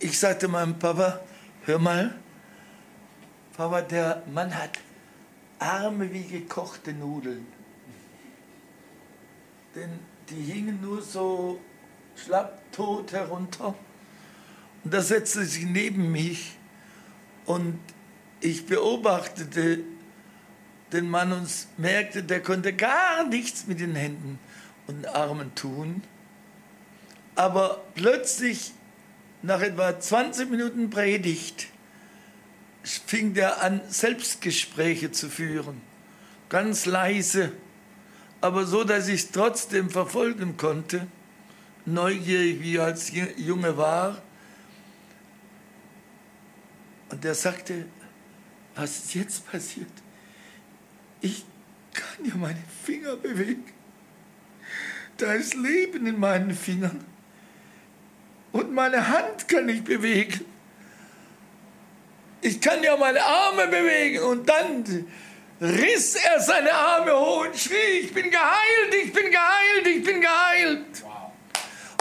ich 0.00 0.18
sagte 0.18 0.48
meinem 0.48 0.78
Papa, 0.78 1.20
hör 1.64 1.78
mal, 1.78 2.14
Papa, 3.56 3.82
der 3.82 4.22
Mann 4.32 4.54
hat 4.54 4.78
Arme 5.62 6.12
wie 6.12 6.24
gekochte 6.24 6.92
Nudeln. 6.92 7.46
Denn 9.74 9.90
die 10.28 10.42
hingen 10.42 10.80
nur 10.80 11.02
so 11.02 11.60
schlapp 12.16 12.60
tot 12.72 13.12
herunter. 13.12 13.74
Und 14.84 14.92
da 14.92 15.00
setzte 15.00 15.44
sich 15.44 15.64
neben 15.64 16.10
mich 16.10 16.56
und 17.46 17.78
ich 18.40 18.66
beobachtete 18.66 19.80
den 20.92 21.08
Mann 21.08 21.32
und 21.32 21.48
merkte, 21.78 22.22
der 22.22 22.42
konnte 22.42 22.72
gar 22.72 23.26
nichts 23.26 23.66
mit 23.66 23.80
den 23.80 23.94
Händen 23.94 24.38
und 24.86 25.02
den 25.02 25.06
Armen 25.06 25.54
tun. 25.54 26.02
Aber 27.34 27.82
plötzlich, 27.94 28.72
nach 29.42 29.62
etwa 29.62 29.98
20 29.98 30.50
Minuten 30.50 30.90
Predigt, 30.90 31.68
fing 32.82 33.34
der 33.34 33.62
an, 33.62 33.80
Selbstgespräche 33.88 35.12
zu 35.12 35.28
führen. 35.28 35.80
Ganz 36.48 36.86
leise, 36.86 37.52
aber 38.40 38.66
so, 38.66 38.84
dass 38.84 39.08
ich 39.08 39.22
es 39.22 39.30
trotzdem 39.30 39.88
verfolgen 39.90 40.56
konnte 40.56 41.06
neugierig, 41.84 42.60
wie 42.60 42.76
er 42.76 42.84
als 42.84 43.12
Junge 43.36 43.76
war. 43.76 44.22
Und 47.10 47.24
er 47.24 47.34
sagte, 47.34 47.86
was 48.74 48.98
ist 48.98 49.14
jetzt 49.14 49.50
passiert? 49.50 49.90
Ich 51.20 51.44
kann 51.92 52.24
ja 52.24 52.34
meine 52.36 52.62
Finger 52.84 53.16
bewegen. 53.16 53.64
Da 55.18 55.34
ist 55.34 55.54
Leben 55.54 56.06
in 56.06 56.18
meinen 56.18 56.54
Fingern. 56.54 57.04
Und 58.50 58.72
meine 58.72 59.08
Hand 59.08 59.48
kann 59.48 59.68
ich 59.68 59.84
bewegen. 59.84 60.44
Ich 62.42 62.60
kann 62.60 62.82
ja 62.82 62.96
meine 62.96 63.24
Arme 63.24 63.68
bewegen. 63.68 64.24
Und 64.24 64.48
dann 64.48 65.06
riss 65.60 66.16
er 66.16 66.40
seine 66.40 66.74
Arme 66.74 67.16
hoch 67.16 67.46
und 67.46 67.56
schrie, 67.56 68.00
ich 68.02 68.12
bin 68.12 68.30
geheilt, 68.30 68.94
ich 69.04 69.12
bin 69.12 69.30
geheilt, 69.30 69.86
ich 69.86 70.02
bin 70.04 70.20
geheilt. 70.20 71.04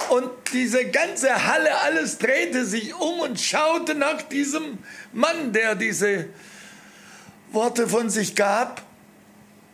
Und 0.10 0.30
diese 0.52 0.86
ganze 0.88 1.48
Halle, 1.48 1.80
alles 1.82 2.18
drehte 2.18 2.66
sich 2.66 2.94
um 2.96 3.20
und 3.20 3.40
schaute 3.40 3.96
nach 3.96 4.24
diesem 4.24 4.80
Mann, 5.14 5.54
der 5.54 5.76
diese 5.76 6.28
Worte 7.52 7.88
von 7.88 8.10
sich 8.10 8.36
gab. 8.36 8.82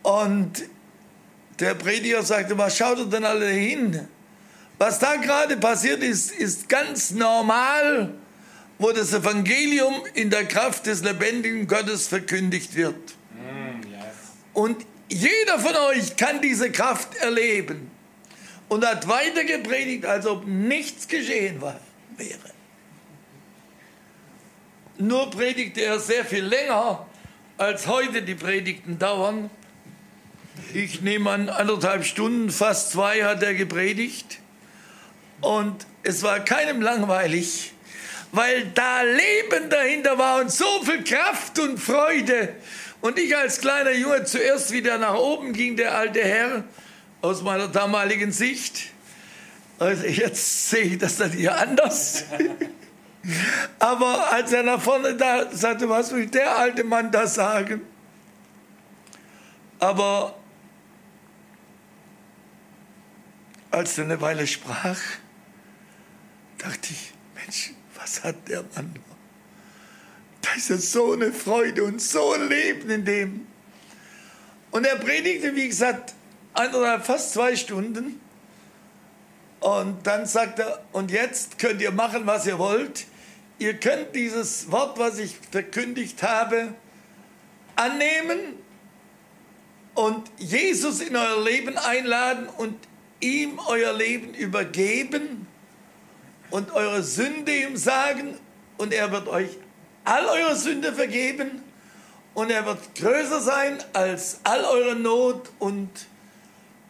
Und 0.02 0.64
der 1.58 1.74
Prediger 1.74 2.22
sagte, 2.22 2.56
was 2.58 2.76
schaut 2.76 2.98
ihr 2.98 3.06
denn 3.06 3.24
alle 3.24 3.48
hin? 3.48 4.06
Was 4.76 4.98
da 4.98 5.16
gerade 5.16 5.56
passiert 5.56 6.02
ist, 6.02 6.30
ist 6.30 6.68
ganz 6.68 7.10
normal, 7.10 8.14
wo 8.78 8.92
das 8.92 9.12
Evangelium 9.12 9.94
in 10.14 10.30
der 10.30 10.44
Kraft 10.44 10.86
des 10.86 11.02
lebendigen 11.02 11.66
Gottes 11.66 12.06
verkündigt 12.06 12.74
wird. 12.74 12.96
Mm, 13.32 13.82
und 14.54 14.86
jeder 15.10 15.58
von 15.58 15.74
euch 15.90 16.16
kann 16.16 16.40
diese 16.40 16.70
Kraft 16.70 17.16
erleben 17.16 17.90
und 18.68 18.86
hat 18.86 19.08
weiter 19.08 19.44
gepredigt, 19.44 20.06
als 20.06 20.26
ob 20.26 20.46
nichts 20.46 21.08
geschehen 21.08 21.60
war, 21.60 21.80
wäre. 22.16 22.38
Nur 24.98 25.30
predigte 25.30 25.82
er 25.82 26.00
sehr 26.00 26.24
viel 26.24 26.44
länger, 26.44 27.06
als 27.56 27.86
heute 27.86 28.22
die 28.22 28.34
Predigten 28.34 28.98
dauern. 28.98 29.48
Ich 30.74 31.00
nehme 31.02 31.30
an, 31.30 31.48
anderthalb 31.48 32.04
Stunden, 32.04 32.50
fast 32.50 32.90
zwei 32.90 33.24
hat 33.24 33.42
er 33.42 33.54
gepredigt. 33.54 34.40
Und 35.40 35.86
es 36.02 36.24
war 36.24 36.40
keinem 36.40 36.82
langweilig, 36.82 37.72
weil 38.32 38.66
da 38.74 39.02
Leben 39.02 39.70
dahinter 39.70 40.18
war 40.18 40.40
und 40.40 40.50
so 40.50 40.82
viel 40.82 41.02
Kraft 41.04 41.58
und 41.58 41.78
Freude. 41.78 42.54
Und 43.00 43.18
ich 43.18 43.36
als 43.36 43.60
kleiner 43.60 43.92
Junge 43.92 44.24
zuerst 44.24 44.72
wieder 44.72 44.98
nach 44.98 45.14
oben 45.14 45.52
ging, 45.52 45.76
der 45.76 45.96
alte 45.96 46.20
Herr, 46.20 46.64
aus 47.22 47.42
meiner 47.42 47.68
damaligen 47.68 48.32
Sicht. 48.32 48.90
Also 49.78 50.06
jetzt 50.06 50.70
sehe 50.70 50.82
ich 50.82 50.98
das 50.98 51.16
dann 51.16 51.30
hier 51.30 51.56
anders. 51.56 52.24
Aber 53.78 54.32
als 54.32 54.52
er 54.52 54.62
nach 54.62 54.80
vorne 54.80 55.14
da 55.14 55.50
sagte, 55.52 55.88
was 55.88 56.12
will 56.12 56.26
der 56.26 56.56
alte 56.56 56.84
Mann 56.84 57.10
da 57.10 57.26
sagen? 57.26 57.82
Aber 59.78 60.36
als 63.70 63.98
er 63.98 64.04
eine 64.04 64.20
Weile 64.20 64.46
sprach, 64.46 64.98
dachte 66.58 66.88
ich, 66.90 67.12
Mensch, 67.34 67.72
was 68.08 68.24
hat 68.24 68.48
der 68.48 68.64
Mann 68.74 68.92
noch? 68.94 69.16
Da 70.40 70.54
ist 70.56 70.70
ja 70.70 70.76
so 70.76 71.12
eine 71.12 71.32
Freude 71.32 71.84
und 71.84 72.00
so 72.00 72.32
ein 72.32 72.48
Leben 72.48 72.88
in 72.90 73.04
dem. 73.04 73.46
Und 74.70 74.86
er 74.86 74.96
predigte, 74.96 75.54
wie 75.54 75.68
gesagt, 75.68 76.14
eineinhalb, 76.54 77.04
fast 77.04 77.32
zwei 77.32 77.56
Stunden. 77.56 78.20
Und 79.60 80.06
dann 80.06 80.26
sagt 80.26 80.60
er, 80.60 80.84
und 80.92 81.10
jetzt 81.10 81.58
könnt 81.58 81.82
ihr 81.82 81.90
machen, 81.90 82.26
was 82.26 82.46
ihr 82.46 82.58
wollt. 82.58 83.06
Ihr 83.58 83.74
könnt 83.74 84.14
dieses 84.14 84.70
Wort, 84.70 84.98
was 84.98 85.18
ich 85.18 85.36
verkündigt 85.50 86.22
habe, 86.22 86.74
annehmen 87.74 88.38
und 89.94 90.30
Jesus 90.38 91.00
in 91.00 91.16
euer 91.16 91.42
Leben 91.42 91.76
einladen 91.76 92.48
und 92.56 92.76
ihm 93.20 93.58
euer 93.66 93.92
Leben 93.92 94.32
übergeben 94.32 95.47
und 96.50 96.70
eure 96.72 97.02
Sünde 97.02 97.54
ihm 97.54 97.76
sagen 97.76 98.38
und 98.76 98.92
er 98.92 99.10
wird 99.12 99.28
euch 99.28 99.50
all 100.04 100.24
eure 100.26 100.56
Sünde 100.56 100.92
vergeben 100.92 101.62
und 102.34 102.50
er 102.50 102.64
wird 102.64 102.94
größer 102.94 103.40
sein 103.40 103.78
als 103.92 104.40
all 104.44 104.64
eure 104.64 104.94
Not 104.94 105.50
und 105.58 105.90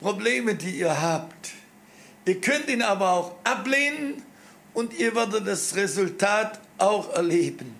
Probleme, 0.00 0.54
die 0.54 0.78
ihr 0.78 1.00
habt. 1.00 1.50
Ihr 2.24 2.40
könnt 2.40 2.68
ihn 2.68 2.82
aber 2.82 3.10
auch 3.10 3.34
ablehnen 3.44 4.22
und 4.74 4.94
ihr 4.94 5.14
werdet 5.14 5.46
das 5.46 5.74
Resultat 5.74 6.60
auch 6.76 7.12
erleben. 7.14 7.74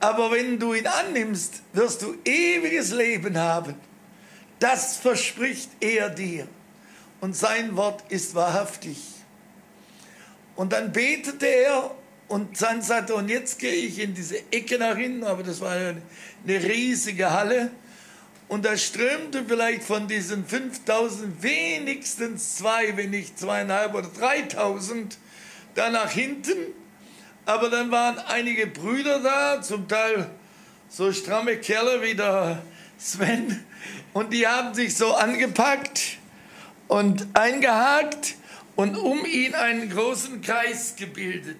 Aber 0.00 0.30
wenn 0.30 0.58
du 0.58 0.74
ihn 0.74 0.86
annimmst, 0.86 1.62
wirst 1.72 2.02
du 2.02 2.14
ewiges 2.24 2.92
Leben 2.92 3.36
haben. 3.36 3.74
Das 4.60 4.96
verspricht 4.96 5.70
er 5.80 6.10
dir. 6.10 6.46
Und 7.20 7.34
sein 7.34 7.76
Wort 7.76 8.04
ist 8.10 8.34
wahrhaftig. 8.34 8.98
Und 10.58 10.72
dann 10.72 10.90
betete 10.90 11.46
er 11.46 11.94
und 12.26 12.60
dann 12.60 12.82
sagte 12.82 13.14
und 13.14 13.28
jetzt 13.28 13.60
gehe 13.60 13.70
ich 13.70 14.00
in 14.00 14.12
diese 14.14 14.38
Ecke 14.50 14.76
nach 14.76 14.96
hinten, 14.96 15.22
aber 15.22 15.44
das 15.44 15.60
war 15.60 15.70
eine 15.70 16.02
riesige 16.46 17.30
Halle. 17.30 17.70
Und 18.48 18.64
da 18.64 18.76
strömte 18.76 19.44
vielleicht 19.46 19.84
von 19.84 20.08
diesen 20.08 20.44
5000 20.44 21.44
wenigstens 21.44 22.56
zwei, 22.56 22.96
wenn 22.96 23.10
nicht 23.10 23.38
zweieinhalb 23.38 23.94
oder 23.94 24.08
3000 24.08 25.16
da 25.76 25.90
nach 25.90 26.10
hinten. 26.10 26.56
Aber 27.46 27.70
dann 27.70 27.92
waren 27.92 28.18
einige 28.18 28.66
Brüder 28.66 29.20
da, 29.20 29.62
zum 29.62 29.86
Teil 29.86 30.28
so 30.88 31.12
stramme 31.12 31.58
Kerle 31.58 32.02
wie 32.02 32.16
der 32.16 32.64
Sven. 32.98 33.64
Und 34.12 34.32
die 34.32 34.44
haben 34.44 34.74
sich 34.74 34.96
so 34.96 35.14
angepackt 35.14 36.18
und 36.88 37.28
eingehakt 37.34 38.34
und 38.78 38.96
um 38.96 39.26
ihn 39.26 39.56
einen 39.56 39.90
großen 39.90 40.40
Kreis 40.40 40.94
gebildet. 40.94 41.58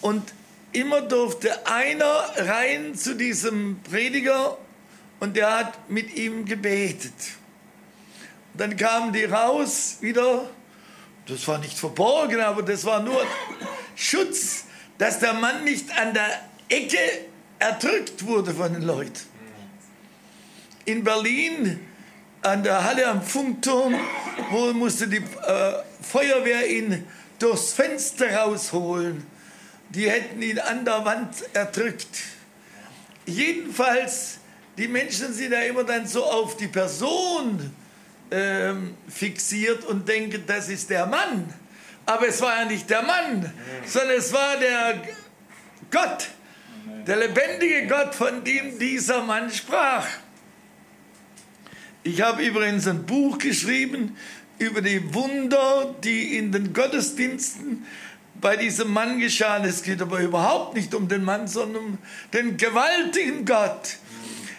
Und 0.00 0.32
immer 0.72 1.02
durfte 1.02 1.66
einer 1.66 2.24
rein 2.38 2.94
zu 2.94 3.14
diesem 3.14 3.78
Prediger 3.82 4.56
und 5.20 5.36
der 5.36 5.58
hat 5.58 5.90
mit 5.90 6.16
ihm 6.16 6.46
gebetet. 6.46 7.12
Dann 8.54 8.78
kamen 8.78 9.12
die 9.12 9.24
raus 9.24 9.98
wieder. 10.00 10.48
Das 11.26 11.46
war 11.46 11.58
nicht 11.58 11.76
verborgen, 11.76 12.40
aber 12.40 12.62
das 12.62 12.86
war 12.86 13.02
nur 13.02 13.22
Schutz, 13.94 14.64
dass 14.96 15.18
der 15.18 15.34
Mann 15.34 15.64
nicht 15.64 15.90
an 15.98 16.14
der 16.14 16.30
Ecke 16.70 16.96
erdrückt 17.58 18.24
wurde 18.24 18.54
von 18.54 18.72
den 18.72 18.82
Leuten. 18.84 19.20
In 20.86 21.04
Berlin 21.04 21.78
an 22.42 22.62
der 22.62 22.84
Halle 22.84 23.06
am 23.06 23.22
Funkturm, 23.22 23.94
wo 24.50 24.72
musste 24.72 25.08
die 25.08 25.18
äh, 25.18 25.72
Feuerwehr 26.02 26.68
ihn 26.68 27.06
durchs 27.38 27.72
Fenster 27.72 28.34
rausholen. 28.36 29.26
Die 29.90 30.10
hätten 30.10 30.42
ihn 30.42 30.58
an 30.58 30.84
der 30.84 31.04
Wand 31.04 31.34
erdrückt. 31.54 32.08
Jedenfalls 33.26 34.38
die 34.78 34.88
Menschen 34.88 35.32
sind 35.34 35.52
ja 35.52 35.60
immer 35.62 35.84
dann 35.84 36.06
so 36.06 36.24
auf 36.24 36.56
die 36.56 36.68
Person 36.68 37.74
ähm, 38.30 38.94
fixiert 39.08 39.84
und 39.84 40.08
denken, 40.08 40.44
das 40.46 40.68
ist 40.68 40.88
der 40.88 41.06
Mann. 41.06 41.52
Aber 42.06 42.26
es 42.26 42.40
war 42.40 42.60
ja 42.60 42.64
nicht 42.64 42.88
der 42.88 43.02
Mann, 43.02 43.52
sondern 43.86 44.16
es 44.16 44.32
war 44.32 44.56
der 44.56 45.02
Gott, 45.90 46.28
der 47.06 47.16
lebendige 47.16 47.86
Gott, 47.86 48.14
von 48.14 48.42
dem 48.42 48.78
dieser 48.78 49.22
Mann 49.22 49.50
sprach. 49.50 50.06
Ich 52.04 52.20
habe 52.20 52.44
übrigens 52.44 52.88
ein 52.88 53.06
Buch 53.06 53.38
geschrieben 53.38 54.16
über 54.58 54.82
die 54.82 55.14
Wunder, 55.14 55.94
die 56.02 56.36
in 56.36 56.50
den 56.50 56.72
Gottesdiensten 56.72 57.86
bei 58.40 58.56
diesem 58.56 58.92
Mann 58.92 59.20
geschahen. 59.20 59.64
Es 59.64 59.84
geht 59.84 60.02
aber 60.02 60.18
überhaupt 60.18 60.74
nicht 60.74 60.96
um 60.96 61.06
den 61.06 61.22
Mann, 61.22 61.46
sondern 61.46 61.84
um 61.84 61.98
den 62.32 62.56
gewaltigen 62.56 63.44
Gott. 63.44 63.98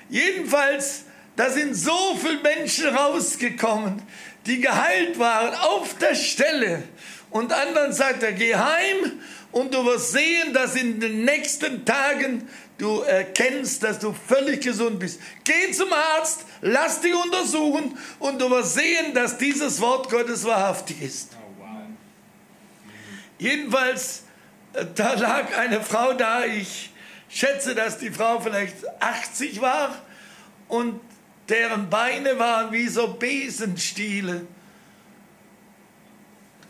Jedenfalls, 0.10 1.04
da 1.36 1.50
sind 1.50 1.76
so 1.76 2.16
viele 2.16 2.42
Menschen 2.42 2.88
rausgekommen, 2.96 4.02
die 4.46 4.62
geheilt 4.62 5.20
waren 5.20 5.54
auf 5.54 5.98
der 5.98 6.16
Stelle. 6.16 6.84
Und 7.30 7.52
anderen 7.52 7.92
sagt 7.92 8.24
er, 8.24 8.32
geh 8.32 8.56
heim 8.56 9.20
und 9.52 9.74
du 9.74 9.84
wirst 9.84 10.14
sehen, 10.14 10.54
dass 10.54 10.78
in 10.78 11.02
den 11.02 11.26
nächsten 11.26 11.84
Tagen 11.84 12.48
du 12.78 13.02
erkennst, 13.02 13.84
dass 13.84 14.00
du 14.00 14.14
völlig 14.14 14.62
gesund 14.62 15.00
bist. 15.00 15.20
Geh 15.44 15.72
zum 15.72 15.92
Arzt, 15.94 16.46
lass 16.62 17.02
dich 17.02 17.14
untersuchen 17.14 17.98
und 18.20 18.40
du 18.40 18.50
wirst 18.50 18.76
sehen, 18.76 19.14
dass 19.14 19.38
dieses 19.38 19.80
Wort 19.80 20.10
Gottes 20.10 20.44
wahrhaftig 20.44 21.02
ist. 21.02 21.30
Jedenfalls, 23.38 24.24
äh, 24.74 24.86
da 24.96 25.14
lag 25.14 25.58
eine 25.58 25.82
Frau 25.82 26.14
da, 26.14 26.46
ich 26.46 26.92
schätze, 27.30 27.76
dass 27.76 27.98
die 27.98 28.12
Frau 28.12 28.40
vielleicht 28.40 28.76
80 29.02 29.62
war 29.62 30.02
und 30.68 31.00
deren 31.50 31.90
Beine 31.90 32.40
waren 32.40 32.72
wie 32.72 32.88
so 32.88 33.08
Besenstiele. 33.08 34.48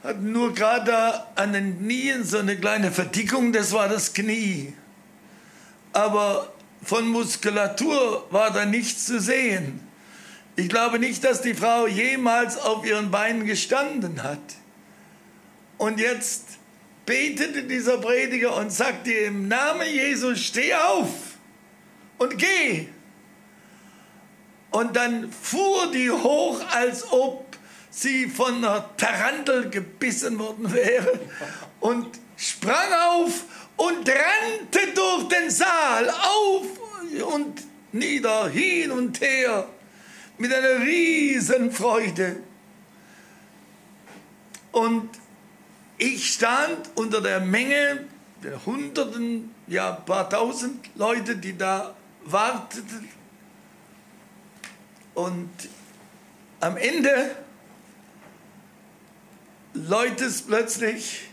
Hatten 0.03 0.31
nur 0.31 0.53
gerade 0.53 0.85
da 0.85 1.31
an 1.35 1.53
den 1.53 1.79
Knien 1.79 2.23
so 2.23 2.39
eine 2.39 2.57
kleine 2.57 2.91
Verdickung, 2.91 3.53
das 3.53 3.71
war 3.71 3.87
das 3.87 4.13
Knie. 4.13 4.73
Aber 5.93 6.51
von 6.83 7.07
Muskulatur 7.07 8.27
war 8.29 8.51
da 8.51 8.65
nichts 8.65 9.05
zu 9.05 9.19
sehen. 9.19 9.79
Ich 10.55 10.69
glaube 10.69 10.99
nicht, 10.99 11.23
dass 11.23 11.41
die 11.41 11.53
Frau 11.53 11.87
jemals 11.87 12.57
auf 12.57 12.85
ihren 12.85 13.09
Beinen 13.09 13.45
gestanden 13.45 14.21
hat. 14.21 14.41
Und 15.77 15.99
jetzt 15.99 16.57
betete 17.05 17.63
dieser 17.63 17.97
Prediger 17.97 18.55
und 18.55 18.71
sagte 18.71 19.11
im 19.11 19.47
Namen 19.47 19.87
Jesus, 19.87 20.39
steh 20.39 20.73
auf 20.73 21.09
und 22.17 22.37
geh. 22.37 22.87
Und 24.69 24.95
dann 24.95 25.31
fuhr 25.31 25.91
die 25.91 26.09
hoch, 26.09 26.61
als 26.71 27.11
ob 27.11 27.45
sie 27.89 28.27
von 28.27 28.55
einer 28.55 28.89
Tarantel 28.97 29.69
gebissen 29.69 30.39
worden 30.39 30.73
wäre 30.73 31.19
und 31.79 32.07
sprang 32.37 32.91
auf 33.11 33.43
und 33.77 34.09
rannte 34.09 34.79
durch 34.93 35.27
den 35.27 35.49
Saal 35.49 36.09
auf 36.09 36.65
und 37.33 37.61
nieder, 37.91 38.49
hin 38.49 38.91
und 38.91 39.21
her, 39.21 39.67
mit 40.37 40.53
einer 40.53 40.81
riesen 40.81 41.71
Freude. 41.71 42.37
Und 44.71 45.09
ich 45.97 46.33
stand 46.33 46.89
unter 46.95 47.21
der 47.21 47.39
Menge 47.39 48.07
der 48.43 48.65
Hunderten, 48.65 49.53
ja, 49.67 49.91
paar 49.91 50.29
tausend 50.29 50.89
Leute, 50.95 51.37
die 51.37 51.57
da 51.57 51.95
warteten. 52.25 53.07
Und 55.13 55.51
am 56.59 56.77
Ende 56.77 57.35
läutet 59.73 60.21
es 60.21 60.41
plötzlich, 60.41 61.29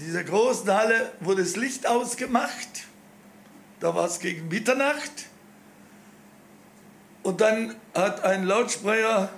dieser 0.00 0.24
großen 0.24 0.70
Halle 0.72 1.12
wurde 1.20 1.42
das 1.42 1.56
Licht 1.56 1.86
ausgemacht. 1.86 2.68
Da 3.80 3.94
war 3.94 4.06
es 4.06 4.18
gegen 4.18 4.48
Mitternacht. 4.48 5.26
Und 7.22 7.40
dann 7.40 7.74
hat 7.94 8.24
ein 8.24 8.44
Lautsprecher, 8.44 9.28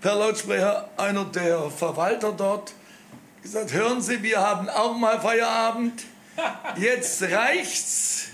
per 0.00 0.14
Lautsprecher, 0.14 0.88
einer 0.96 1.24
der 1.24 1.70
Verwalter 1.70 2.32
dort 2.32 2.72
gesagt, 3.42 3.72
hören 3.72 4.00
Sie, 4.00 4.22
wir 4.22 4.40
haben 4.40 4.68
auch 4.68 4.96
mal 4.96 5.20
Feierabend. 5.20 6.04
Jetzt 6.76 7.22
reicht's. 7.22 8.28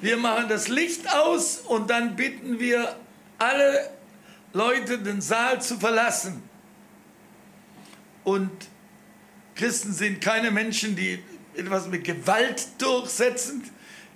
Wir 0.00 0.16
machen 0.18 0.48
das 0.48 0.68
Licht 0.68 1.12
aus 1.12 1.58
und 1.58 1.88
dann 1.90 2.16
bitten 2.16 2.60
wir 2.60 2.96
alle 3.38 3.90
Leute, 4.52 4.98
den 4.98 5.20
Saal 5.20 5.60
zu 5.62 5.78
verlassen. 5.78 6.42
Und 8.24 8.50
Christen 9.60 9.92
sind 9.92 10.22
keine 10.22 10.50
Menschen, 10.50 10.96
die 10.96 11.18
etwas 11.54 11.86
mit 11.86 12.02
Gewalt 12.04 12.66
durchsetzen. 12.78 13.62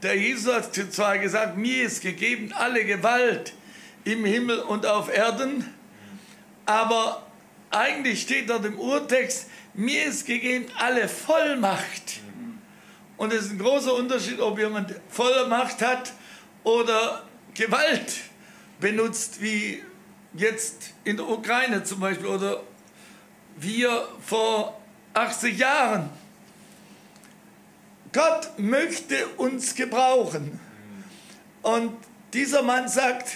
Der 0.02 0.16
Jesus 0.16 0.54
hat 0.54 0.74
zwar 0.90 1.18
gesagt, 1.18 1.58
mir 1.58 1.84
ist 1.84 2.00
gegeben 2.00 2.50
alle 2.54 2.82
Gewalt 2.86 3.52
im 4.04 4.24
Himmel 4.24 4.60
und 4.60 4.86
auf 4.86 5.14
Erden, 5.14 5.68
aber 6.64 7.26
eigentlich 7.70 8.22
steht 8.22 8.48
dort 8.48 8.64
im 8.64 8.78
Urtext, 8.78 9.50
mir 9.74 10.06
ist 10.06 10.24
gegeben 10.24 10.64
alle 10.78 11.10
Vollmacht. 11.10 12.20
Und 13.18 13.30
es 13.30 13.44
ist 13.44 13.50
ein 13.50 13.58
großer 13.58 13.92
Unterschied, 13.92 14.40
ob 14.40 14.58
jemand 14.58 14.94
Vollmacht 15.10 15.82
hat 15.82 16.14
oder 16.62 17.22
Gewalt 17.52 18.14
benutzt, 18.80 19.42
wie 19.42 19.82
jetzt 20.32 20.94
in 21.04 21.18
der 21.18 21.28
Ukraine 21.28 21.84
zum 21.84 22.00
Beispiel 22.00 22.28
oder 22.28 22.62
wir 23.58 24.08
vor 24.24 24.80
80 25.14 25.58
Jahren. 25.58 26.10
Gott 28.12 28.58
möchte 28.58 29.26
uns 29.36 29.74
gebrauchen. 29.74 30.60
Und 31.62 31.96
dieser 32.32 32.62
Mann 32.62 32.88
sagt 32.88 33.32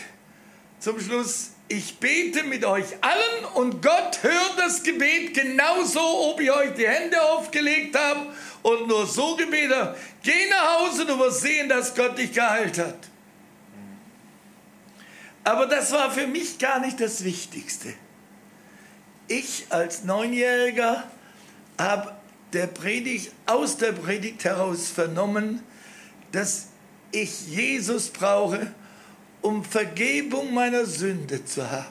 zum 0.78 1.00
Schluss, 1.00 1.50
ich 1.68 1.98
bete 1.98 2.44
mit 2.44 2.64
euch 2.64 2.86
allen 3.00 3.44
und 3.54 3.82
Gott 3.82 4.22
hört 4.22 4.54
das 4.56 4.82
Gebet 4.82 5.34
genauso, 5.34 6.00
ob 6.00 6.40
ich 6.40 6.50
euch 6.50 6.74
die 6.74 6.88
Hände 6.88 7.20
aufgelegt 7.20 7.98
habe 7.98 8.32
und 8.62 8.88
nur 8.88 9.06
so 9.06 9.36
gebetet 9.36 9.76
habe. 9.76 9.96
Geh 10.22 10.48
nach 10.48 10.80
Hause, 10.80 11.04
du 11.04 11.18
wirst 11.18 11.42
sehen, 11.42 11.68
dass 11.68 11.94
Gott 11.94 12.16
dich 12.16 12.32
geheilt 12.32 12.78
hat. 12.78 12.98
Aber 15.44 15.66
das 15.66 15.92
war 15.92 16.10
für 16.10 16.26
mich 16.26 16.58
gar 16.58 16.80
nicht 16.80 17.00
das 17.00 17.24
Wichtigste. 17.24 17.94
Ich 19.26 19.66
als 19.70 20.04
Neunjähriger 20.04 21.04
habe 21.78 22.12
der 22.52 22.66
Predigt, 22.66 23.32
aus 23.46 23.76
der 23.76 23.92
Predigt 23.92 24.44
heraus 24.44 24.88
vernommen, 24.88 25.62
dass 26.32 26.68
ich 27.10 27.48
Jesus 27.48 28.08
brauche, 28.08 28.72
um 29.40 29.64
Vergebung 29.64 30.52
meiner 30.52 30.84
Sünde 30.84 31.44
zu 31.44 31.70
haben. 31.70 31.86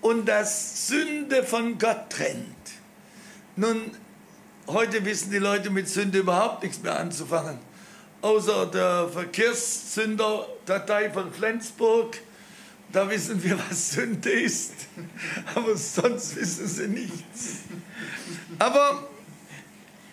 Und 0.00 0.26
dass 0.26 0.88
Sünde 0.88 1.44
von 1.44 1.78
Gott 1.78 2.10
trennt. 2.10 2.46
Nun, 3.56 3.90
heute 4.66 5.04
wissen 5.04 5.30
die 5.30 5.38
Leute 5.38 5.70
mit 5.70 5.88
Sünde 5.88 6.18
überhaupt 6.18 6.62
nichts 6.62 6.82
mehr 6.82 6.98
anzufangen. 6.98 7.58
Außer 8.20 8.66
der 8.66 9.08
Verkehrssünder-Datei 9.08 11.10
von 11.10 11.32
Flensburg, 11.32 12.18
da 12.92 13.08
wissen 13.10 13.42
wir, 13.42 13.58
was 13.68 13.92
Sünde 13.92 14.30
ist. 14.30 14.72
Aber 15.54 15.76
sonst 15.76 16.36
wissen 16.36 16.66
sie 16.66 16.88
nichts. 16.88 17.64
Aber 18.58 19.08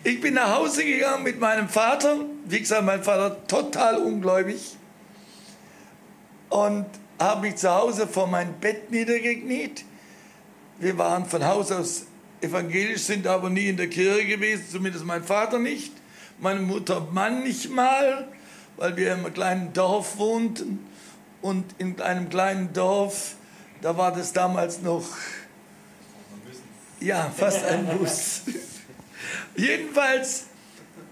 ich 0.04 0.20
bin 0.20 0.34
nach 0.34 0.56
Hause 0.56 0.84
gegangen 0.84 1.22
mit 1.22 1.38
meinem 1.38 1.68
Vater. 1.68 2.24
Wie 2.46 2.58
gesagt, 2.58 2.84
mein 2.84 3.02
Vater 3.02 3.46
total 3.46 3.98
ungläubig 3.98 4.76
und 6.52 6.86
habe 7.18 7.42
mich 7.42 7.56
zu 7.56 7.70
Hause 7.70 8.06
vor 8.06 8.26
mein 8.26 8.58
Bett 8.60 8.90
niedergekniet. 8.90 9.84
Wir 10.78 10.98
waren 10.98 11.24
von 11.24 11.44
Haus 11.44 11.70
aus 11.72 12.06
evangelisch, 12.40 13.02
sind 13.02 13.26
aber 13.26 13.48
nie 13.48 13.68
in 13.68 13.76
der 13.76 13.88
Kirche 13.88 14.26
gewesen, 14.26 14.64
zumindest 14.70 15.04
mein 15.04 15.22
Vater 15.22 15.58
nicht, 15.58 15.92
meine 16.40 16.60
Mutter 16.60 17.08
Mann 17.12 17.44
nicht 17.44 17.70
mal, 17.70 18.28
weil 18.76 18.96
wir 18.96 19.14
einem 19.14 19.32
kleinen 19.32 19.72
Dorf 19.72 20.18
wohnten. 20.18 20.80
Und 21.42 21.74
in 21.78 22.00
einem 22.00 22.30
kleinen 22.30 22.72
Dorf, 22.72 23.34
da 23.82 23.96
war 23.96 24.12
das 24.12 24.32
damals 24.32 24.80
noch, 24.80 25.04
ja, 27.00 27.30
fast 27.36 27.64
ein 27.64 27.98
Bus. 27.98 28.42
Jedenfalls, 29.56 30.44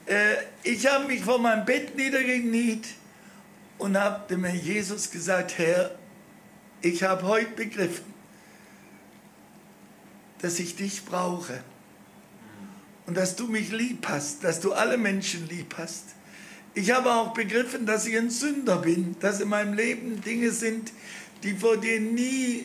äh, 0.07 0.37
ich 0.63 0.87
habe 0.87 1.07
mich 1.07 1.23
vor 1.23 1.39
meinem 1.39 1.65
Bett 1.65 1.97
niedergekniet 1.97 2.87
und 3.79 3.99
habe 3.99 4.27
dem 4.29 4.45
Herrn 4.45 4.61
Jesus 4.61 5.11
gesagt, 5.11 5.59
Herr, 5.59 5.91
ich 6.81 7.03
habe 7.03 7.25
heute 7.25 7.51
begriffen, 7.51 8.05
dass 10.41 10.59
ich 10.59 10.77
dich 10.77 11.05
brauche 11.05 11.63
und 13.07 13.17
dass 13.17 13.37
du 13.37 13.49
mich 13.49 13.73
lieb 13.73 14.07
hast, 14.09 14.45
dass 14.45 14.61
du 14.61 14.73
alle 14.73 14.97
Menschen 14.97 15.49
lieb 15.49 15.75
hast. 15.77 16.05
Ich 16.81 16.91
habe 16.93 17.13
auch 17.13 17.35
begriffen, 17.35 17.85
dass 17.85 18.07
ich 18.07 18.17
ein 18.17 18.31
Sünder 18.31 18.79
bin, 18.79 19.15
dass 19.21 19.39
in 19.41 19.51
meinem 19.51 19.75
Leben 19.75 20.23
Dinge 20.23 20.51
sind, 20.51 20.93
die 21.43 21.53
vor 21.53 21.77
dir 21.77 22.01
nie 22.01 22.65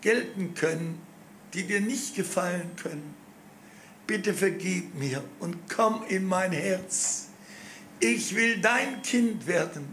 gelten 0.00 0.54
können. 0.54 0.98
die 1.54 1.62
dir 1.62 1.80
nicht 1.80 2.14
gefallen 2.14 2.70
können. 2.76 3.14
Bitte 4.06 4.34
vergib 4.34 4.94
mir 4.94 5.24
und 5.40 5.56
komm 5.74 6.02
in 6.08 6.26
mein 6.26 6.52
Herz. 6.52 7.28
Ich 8.00 8.34
will 8.34 8.60
dein 8.60 9.00
Kind 9.00 9.46
werden. 9.46 9.86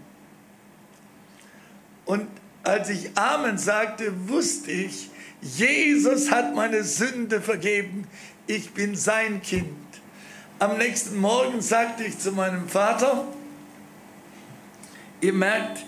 Und 2.04 2.28
als 2.64 2.90
ich 2.90 3.18
Amen 3.18 3.58
sagte, 3.58 4.12
wusste 4.28 4.72
ich, 4.72 5.10
Jesus 5.42 6.30
hat 6.30 6.54
meine 6.54 6.84
Sünde 6.84 7.42
vergeben. 7.42 8.06
Ich 8.48 8.72
bin 8.72 8.98
sein 8.98 9.42
Kind. 9.42 9.85
Am 10.58 10.78
nächsten 10.78 11.18
Morgen 11.18 11.62
sagte 11.62 12.06
ich 12.06 12.18
zu 12.18 12.32
meinem 12.32 12.70
Vater, 12.70 13.26
ihr 15.20 15.34
merkt, 15.34 15.84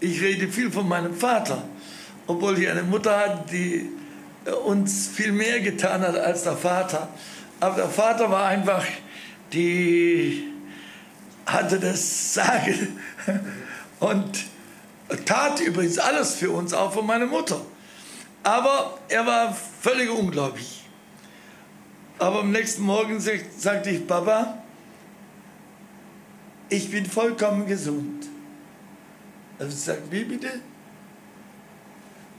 ich 0.00 0.20
rede 0.20 0.48
viel 0.48 0.70
von 0.70 0.86
meinem 0.86 1.16
Vater, 1.16 1.62
obwohl 2.26 2.58
ich 2.58 2.68
eine 2.68 2.82
Mutter 2.82 3.18
hatte, 3.18 3.44
die 3.50 3.90
uns 4.66 5.08
viel 5.08 5.32
mehr 5.32 5.60
getan 5.60 6.02
hat 6.02 6.16
als 6.16 6.42
der 6.42 6.58
Vater. 6.58 7.08
Aber 7.58 7.76
der 7.76 7.88
Vater 7.88 8.30
war 8.30 8.48
einfach, 8.48 8.84
die 9.50 10.46
hatte 11.46 11.80
das 11.80 12.34
Sagen 12.34 13.00
und 14.00 14.44
tat 15.24 15.60
übrigens 15.60 15.98
alles 15.98 16.34
für 16.34 16.50
uns, 16.50 16.74
auch 16.74 16.92
für 16.92 17.02
meine 17.02 17.24
Mutter. 17.24 17.62
Aber 18.42 18.98
er 19.08 19.24
war 19.24 19.56
völlig 19.80 20.10
ungläubig. 20.10 20.81
Aber 22.18 22.40
am 22.40 22.52
nächsten 22.52 22.82
Morgen 22.82 23.20
sagte 23.20 23.90
ich, 23.90 24.06
Papa, 24.06 24.58
ich 26.68 26.90
bin 26.90 27.06
vollkommen 27.06 27.66
gesund. 27.66 28.26
Also 29.58 29.72
ich 29.72 29.82
sagte, 29.82 30.10
wie 30.10 30.24
bitte? 30.24 30.60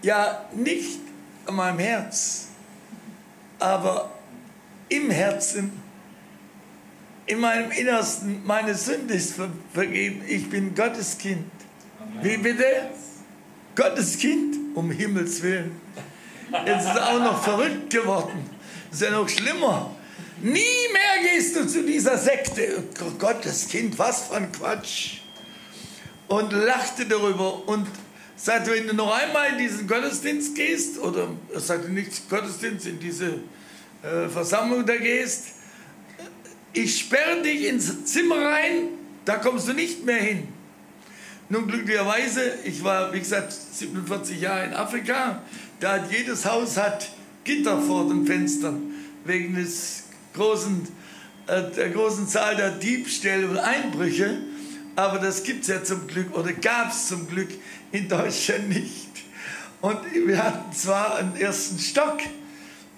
Ja, 0.01 0.45
nicht 0.53 0.99
an 1.45 1.55
meinem 1.55 1.79
Herz, 1.79 2.47
aber 3.59 4.11
im 4.89 5.09
Herzen, 5.09 5.71
in 7.25 7.39
meinem 7.39 7.71
Innersten, 7.71 8.45
meine 8.45 8.75
Sünde 8.75 9.13
ist 9.13 9.35
vergeben. 9.73 10.21
Ich 10.27 10.49
bin 10.49 10.75
Gottes 10.75 11.17
Kind. 11.17 11.49
Wie 12.21 12.37
bitte? 12.37 12.65
Gottes 13.75 14.17
Kind, 14.17 14.55
um 14.75 14.91
Himmels 14.91 15.41
Willen. 15.41 15.71
Jetzt 16.65 16.85
ist 16.85 16.95
er 16.95 17.09
auch 17.09 17.19
noch 17.19 17.41
verrückt 17.43 17.89
geworden. 17.89 18.49
Das 18.93 19.01
ist 19.01 19.07
ja 19.07 19.17
noch 19.17 19.27
schlimmer. 19.27 19.89
Nie 20.39 20.51
mehr 20.51 21.31
gehst 21.33 21.55
du 21.55 21.65
zu 21.65 21.83
dieser 21.83 22.15
Sekte. 22.15 22.83
Oh 23.03 23.09
Gottes 23.17 23.67
Kind, 23.67 23.97
was 23.97 24.27
für 24.27 24.35
ein 24.35 24.51
Quatsch. 24.51 25.21
Und 26.27 26.53
lachte 26.53 27.07
darüber 27.07 27.67
und 27.67 27.87
sagte, 28.35 28.69
wenn 28.69 28.85
du 28.85 28.93
noch 28.93 29.11
einmal 29.11 29.53
in 29.53 29.57
diesen 29.57 29.87
Gottesdienst 29.87 30.53
gehst, 30.53 30.99
oder 30.99 31.29
er 31.51 31.59
sagte 31.59 31.89
nicht 31.89 32.29
Gottesdienst, 32.29 32.85
in 32.85 32.99
diese 32.99 33.39
äh, 34.03 34.29
Versammlung 34.31 34.85
da 34.85 34.95
gehst, 34.95 35.45
ich 36.73 36.99
sperre 36.99 37.41
dich 37.41 37.65
ins 37.65 38.05
Zimmer 38.05 38.45
rein, 38.45 38.89
da 39.25 39.37
kommst 39.37 39.67
du 39.67 39.73
nicht 39.73 40.05
mehr 40.05 40.21
hin. 40.21 40.47
Nun 41.49 41.67
glücklicherweise, 41.67 42.59
ich 42.63 42.83
war 42.83 43.11
wie 43.11 43.19
gesagt 43.19 43.53
47 43.53 44.39
Jahre 44.39 44.65
in 44.65 44.73
Afrika, 44.75 45.41
da 45.79 45.93
hat 45.93 46.11
jedes 46.11 46.45
Haus 46.45 46.77
hat 46.77 47.09
Gitter 47.43 47.81
vor 47.81 48.07
den 48.07 48.25
Fenstern 48.25 48.93
wegen 49.25 49.55
des 49.55 50.03
großen, 50.33 50.87
äh, 51.47 51.61
der 51.75 51.89
großen 51.89 52.27
Zahl 52.27 52.55
der 52.55 52.71
Diebstähle 52.71 53.49
und 53.49 53.57
Einbrüche. 53.57 54.37
Aber 54.95 55.19
das 55.19 55.43
gibt 55.43 55.63
es 55.63 55.67
ja 55.69 55.83
zum 55.83 56.07
Glück 56.07 56.35
oder 56.37 56.53
gab 56.53 56.91
es 56.91 57.07
zum 57.07 57.27
Glück 57.27 57.49
in 57.91 58.07
Deutschland 58.07 58.69
nicht. 58.69 59.09
Und 59.81 59.99
wir 60.13 60.41
hatten 60.41 60.71
zwar 60.73 61.17
einen 61.17 61.35
ersten 61.35 61.79
Stock, 61.79 62.19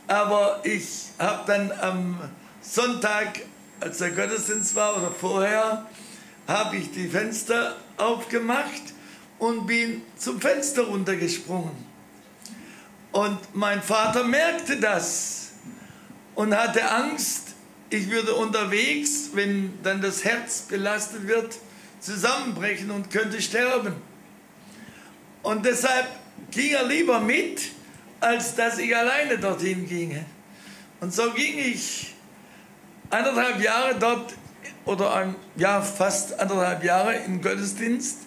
aber 0.08 0.62
ich 0.64 0.86
habe 1.18 1.44
dann 1.48 1.72
am 1.72 2.20
Sonntag, 2.62 3.40
als 3.80 3.98
der 4.00 4.12
Gottesdienst 4.12 4.76
war 4.76 4.98
oder 4.98 5.12
vorher, 5.12 5.86
habe 6.48 6.78
ich 6.78 6.92
die 6.92 7.08
Fenster 7.08 7.76
aufgemacht 7.98 8.94
und 9.40 9.66
bin 9.66 10.04
zum 10.18 10.40
Fenster 10.40 10.84
runtergesprungen. 10.84 11.95
Und 13.16 13.40
mein 13.56 13.82
Vater 13.82 14.26
merkte 14.26 14.76
das 14.76 15.52
und 16.36 16.54
hatte 16.54 16.92
Angst, 16.92 17.54
ich 17.90 18.10
würde 18.12 18.36
unterwegs, 18.36 19.30
wenn 19.32 19.82
dann 19.84 20.02
das 20.02 20.26
Herz 20.26 20.64
belastet 20.64 21.26
wird, 21.26 21.56
zusammenbrechen 22.02 22.92
und 22.92 23.10
könnte 23.10 23.42
sterben. 23.42 23.94
Und 25.44 25.66
deshalb 25.66 26.08
ging 26.52 26.72
er 26.72 26.84
lieber 26.84 27.22
mit, 27.22 27.62
als 28.20 28.54
dass 28.54 28.80
ich 28.80 28.94
alleine 28.94 29.38
dorthin 29.38 29.88
ginge. 29.88 30.26
Und 31.00 31.14
so 31.14 31.32
ging 31.32 31.58
ich 31.58 32.14
anderthalb 33.10 33.62
Jahre 33.64 33.96
dort 33.98 34.34
oder 34.84 35.14
ein, 35.14 35.36
ja, 35.56 35.82
fast 35.82 36.38
anderthalb 36.38 36.84
Jahre 36.84 37.16
im 37.16 37.42
Gottesdienst, 37.42 38.18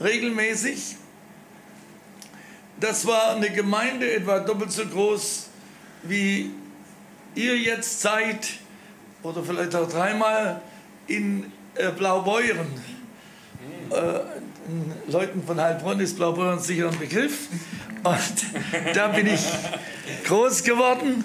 regelmäßig. 0.00 0.94
Das 2.80 3.06
war 3.06 3.34
eine 3.34 3.50
Gemeinde 3.50 4.12
etwa 4.12 4.38
doppelt 4.38 4.70
so 4.70 4.86
groß, 4.86 5.48
wie 6.04 6.50
ihr 7.34 7.58
jetzt 7.58 8.00
seid, 8.00 8.50
oder 9.22 9.42
vielleicht 9.42 9.74
auch 9.74 9.88
dreimal 9.88 10.62
in 11.08 11.52
äh, 11.74 11.90
Blaubeuren. 11.90 12.68
Äh, 13.90 15.10
Leuten 15.10 15.42
von 15.44 15.60
Heilbronn 15.60 15.98
ist 15.98 16.16
Blaubeuren 16.16 16.60
sicher 16.60 16.90
ein 16.90 16.98
Begriff. 16.98 17.48
Und 18.04 18.94
da 18.94 19.08
bin 19.08 19.26
ich 19.26 19.40
groß 20.24 20.62
geworden. 20.62 21.24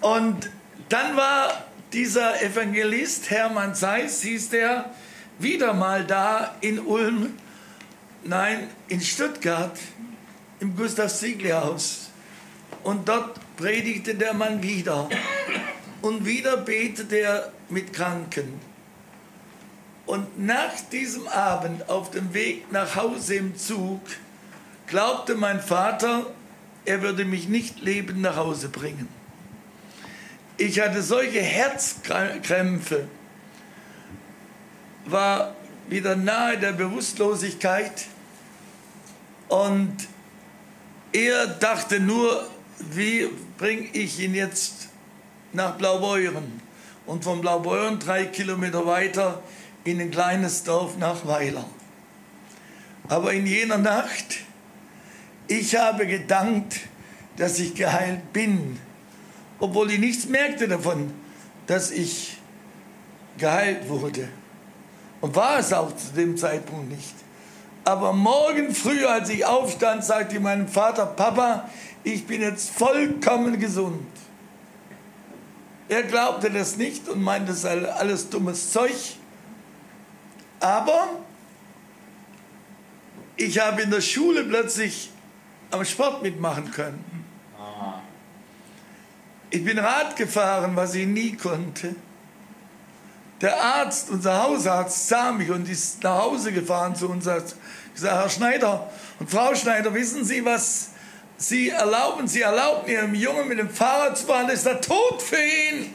Und 0.00 0.50
dann 0.88 1.16
war 1.16 1.64
dieser 1.92 2.42
Evangelist 2.42 3.30
Hermann 3.30 3.74
Seis, 3.74 4.22
hieß 4.22 4.50
der, 4.50 4.90
wieder 5.38 5.74
mal 5.74 6.04
da 6.04 6.54
in 6.60 6.80
Ulm, 6.80 7.34
nein, 8.24 8.68
in 8.88 9.00
Stuttgart, 9.00 9.78
im 10.60 10.76
Gustav 10.76 11.12
Ziegler 11.12 11.64
Haus. 11.64 12.10
Und 12.82 13.08
dort 13.08 13.38
predigte 13.56 14.14
der 14.14 14.34
Mann 14.34 14.62
wieder. 14.62 15.08
Und 16.02 16.24
wieder 16.24 16.56
betete 16.56 17.16
er 17.16 17.52
mit 17.68 17.92
Kranken. 17.92 18.60
Und 20.06 20.38
nach 20.38 20.72
diesem 20.92 21.26
Abend 21.28 21.88
auf 21.88 22.10
dem 22.10 22.32
Weg 22.32 22.70
nach 22.70 22.94
Hause 22.94 23.34
im 23.34 23.56
Zug 23.56 24.00
glaubte 24.86 25.34
mein 25.34 25.60
Vater, 25.60 26.26
er 26.84 27.02
würde 27.02 27.24
mich 27.24 27.48
nicht 27.48 27.80
lebend 27.80 28.20
nach 28.20 28.36
Hause 28.36 28.68
bringen. 28.68 29.08
Ich 30.58 30.80
hatte 30.80 31.02
solche 31.02 31.40
Herzkrämpfe, 31.40 33.08
war 35.04 35.54
wieder 35.88 36.14
nahe 36.14 36.56
der 36.56 36.72
Bewusstlosigkeit 36.72 38.06
und 39.48 39.96
er 41.12 41.46
dachte 41.46 42.00
nur, 42.00 42.48
wie 42.90 43.28
bringe 43.58 43.88
ich 43.92 44.20
ihn 44.20 44.34
jetzt 44.34 44.88
nach 45.52 45.76
Blaubeuren? 45.76 46.60
Und 47.06 47.24
von 47.24 47.40
Blaubeuren 47.40 47.98
drei 47.98 48.26
Kilometer 48.26 48.84
weiter 48.86 49.42
in 49.84 50.00
ein 50.00 50.10
kleines 50.10 50.64
Dorf 50.64 50.98
nach 50.98 51.26
Weiler. 51.26 51.64
Aber 53.08 53.32
in 53.32 53.46
jener 53.46 53.78
Nacht, 53.78 54.38
ich 55.46 55.76
habe 55.76 56.06
gedankt, 56.06 56.80
dass 57.36 57.58
ich 57.60 57.74
geheilt 57.74 58.32
bin 58.32 58.78
obwohl 59.58 59.90
ich 59.90 59.98
nichts 59.98 60.26
merkte 60.26 60.68
davon, 60.68 61.12
dass 61.66 61.90
ich 61.90 62.38
geheilt 63.38 63.88
wurde. 63.88 64.28
Und 65.20 65.34
war 65.34 65.58
es 65.58 65.72
auch 65.72 65.94
zu 65.96 66.12
dem 66.14 66.36
Zeitpunkt 66.36 66.90
nicht. 66.90 67.14
Aber 67.86 68.12
morgen 68.12 68.74
früh, 68.74 69.04
als 69.06 69.28
ich 69.28 69.46
aufstand, 69.46 70.04
sagte 70.04 70.34
ich 70.34 70.40
meinem 70.40 70.66
Vater, 70.66 71.06
Papa, 71.06 71.70
ich 72.02 72.26
bin 72.26 72.42
jetzt 72.42 72.70
vollkommen 72.70 73.60
gesund. 73.60 74.04
Er 75.88 76.02
glaubte 76.02 76.50
das 76.50 76.76
nicht 76.78 77.08
und 77.08 77.22
meinte, 77.22 77.52
das 77.52 77.62
sei 77.62 77.88
alles 77.88 78.28
dummes 78.28 78.72
Zeug. 78.72 78.90
Aber 80.58 81.10
ich 83.36 83.60
habe 83.60 83.82
in 83.82 83.92
der 83.92 84.00
Schule 84.00 84.42
plötzlich 84.42 85.10
am 85.70 85.84
Sport 85.84 86.24
mitmachen 86.24 86.72
können. 86.72 87.04
Ich 89.50 89.64
bin 89.64 89.78
Rad 89.78 90.16
gefahren, 90.16 90.74
was 90.74 90.96
ich 90.96 91.06
nie 91.06 91.36
konnte. 91.36 91.94
Der 93.40 93.60
Arzt, 93.60 94.10
unser 94.10 94.42
Hausarzt, 94.42 95.08
sah 95.08 95.32
mich 95.32 95.50
und 95.50 95.68
ist 95.68 96.02
nach 96.02 96.22
Hause 96.22 96.52
gefahren 96.52 96.96
zu 96.96 97.08
uns. 97.08 97.26
Hat 97.26 97.54
gesagt, 97.94 98.14
Herr 98.14 98.30
Schneider 98.30 98.90
und 99.18 99.30
Frau 99.30 99.54
Schneider, 99.54 99.92
wissen 99.92 100.24
Sie, 100.24 100.44
was 100.44 100.90
Sie 101.36 101.68
erlauben? 101.68 102.26
Sie 102.26 102.40
erlauben 102.40 102.88
Ihrem 102.88 103.14
Jungen 103.14 103.48
mit 103.48 103.58
dem 103.58 103.68
Fahrrad 103.68 104.16
zu 104.16 104.26
fahren, 104.26 104.46
das 104.46 104.56
ist 104.56 104.66
der 104.66 104.80
Tod 104.80 105.20
für 105.20 105.36
ihn. 105.36 105.94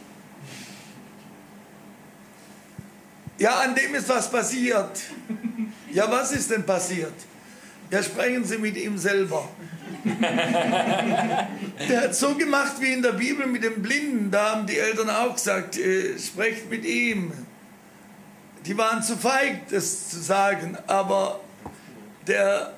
Ja, 3.39 3.61
an 3.61 3.73
dem 3.73 3.95
ist 3.95 4.07
was 4.07 4.29
passiert. 4.29 5.01
Ja, 5.91 6.09
was 6.11 6.31
ist 6.31 6.51
denn 6.51 6.63
passiert? 6.63 7.13
Ja, 7.89 8.03
sprechen 8.03 8.45
Sie 8.45 8.59
mit 8.59 8.77
ihm 8.77 8.99
selber. 8.99 9.49
Der 11.89 12.01
hat 12.01 12.15
so 12.15 12.35
gemacht 12.35 12.73
wie 12.79 12.93
in 12.93 13.01
der 13.01 13.13
Bibel 13.13 13.45
mit 13.45 13.63
dem 13.63 13.81
Blinden. 13.81 14.31
Da 14.31 14.55
haben 14.55 14.67
die 14.67 14.77
Eltern 14.77 15.09
auch 15.09 15.33
gesagt, 15.33 15.77
äh, 15.77 16.17
sprecht 16.17 16.69
mit 16.69 16.85
ihm. 16.85 17.31
Die 18.65 18.77
waren 18.77 19.01
zu 19.03 19.17
feig, 19.17 19.69
das 19.69 20.09
zu 20.09 20.19
sagen, 20.19 20.77
aber 20.87 21.39
der 22.27 22.73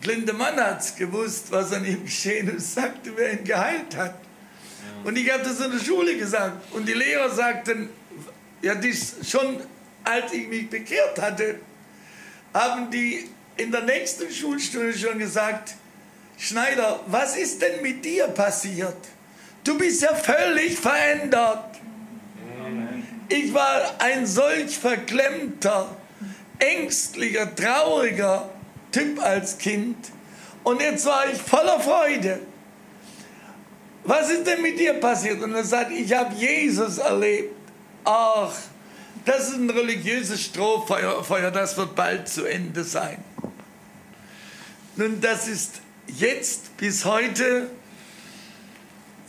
blinde 0.00 0.32
Mann 0.32 0.56
hat 0.56 0.96
gewusst, 0.96 1.50
was 1.50 1.72
an 1.72 1.84
ihm 1.84 2.04
geschehen 2.04 2.56
ist, 2.56 2.74
sagte, 2.74 3.12
wer 3.16 3.32
ihn 3.32 3.44
geheilt 3.44 3.96
hat. 3.96 4.14
Und 5.04 5.16
ich 5.16 5.30
habe 5.32 5.42
das 5.42 5.60
in 5.60 5.72
der 5.72 5.80
Schule 5.80 6.16
gesagt. 6.16 6.72
Und 6.72 6.88
die 6.88 6.92
Lehrer 6.92 7.30
sagten, 7.30 7.88
ja, 8.62 8.74
dies 8.74 9.16
schon 9.28 9.60
als 10.08 10.32
ich 10.32 10.48
mich 10.48 10.70
bekehrt 10.70 11.20
hatte, 11.20 11.60
haben 12.54 12.90
die 12.90 13.28
in 13.56 13.70
der 13.70 13.82
nächsten 13.82 14.30
Schulstunde 14.30 14.96
schon 14.96 15.18
gesagt, 15.18 15.74
Schneider, 16.38 17.00
was 17.06 17.36
ist 17.36 17.60
denn 17.60 17.82
mit 17.82 18.04
dir 18.04 18.28
passiert? 18.28 18.96
Du 19.64 19.76
bist 19.76 20.00
ja 20.02 20.14
völlig 20.14 20.78
verändert. 20.78 21.64
Ich 23.28 23.52
war 23.52 23.96
ein 23.98 24.24
solch 24.24 24.78
verklemmter, 24.78 25.94
ängstlicher, 26.58 27.54
trauriger 27.54 28.48
Typ 28.92 29.22
als 29.22 29.58
Kind 29.58 29.96
und 30.62 30.80
jetzt 30.80 31.04
war 31.04 31.28
ich 31.30 31.38
voller 31.38 31.80
Freude. 31.80 32.40
Was 34.04 34.30
ist 34.30 34.46
denn 34.46 34.62
mit 34.62 34.78
dir 34.78 34.94
passiert? 34.94 35.42
Und 35.42 35.54
er 35.54 35.64
sagt, 35.64 35.90
ich 35.90 36.10
habe 36.14 36.34
Jesus 36.34 36.96
erlebt. 36.96 37.54
Ach, 38.04 38.54
das 39.26 39.50
ist 39.50 39.56
ein 39.56 39.68
religiöses 39.68 40.40
Strohfeuer, 40.40 41.50
das 41.50 41.76
wird 41.76 41.94
bald 41.94 42.28
zu 42.28 42.46
Ende 42.46 42.84
sein. 42.84 43.22
Nun, 44.96 45.20
das 45.20 45.48
ist 45.48 45.82
jetzt 46.08 46.76
bis 46.76 47.04
heute. 47.04 47.70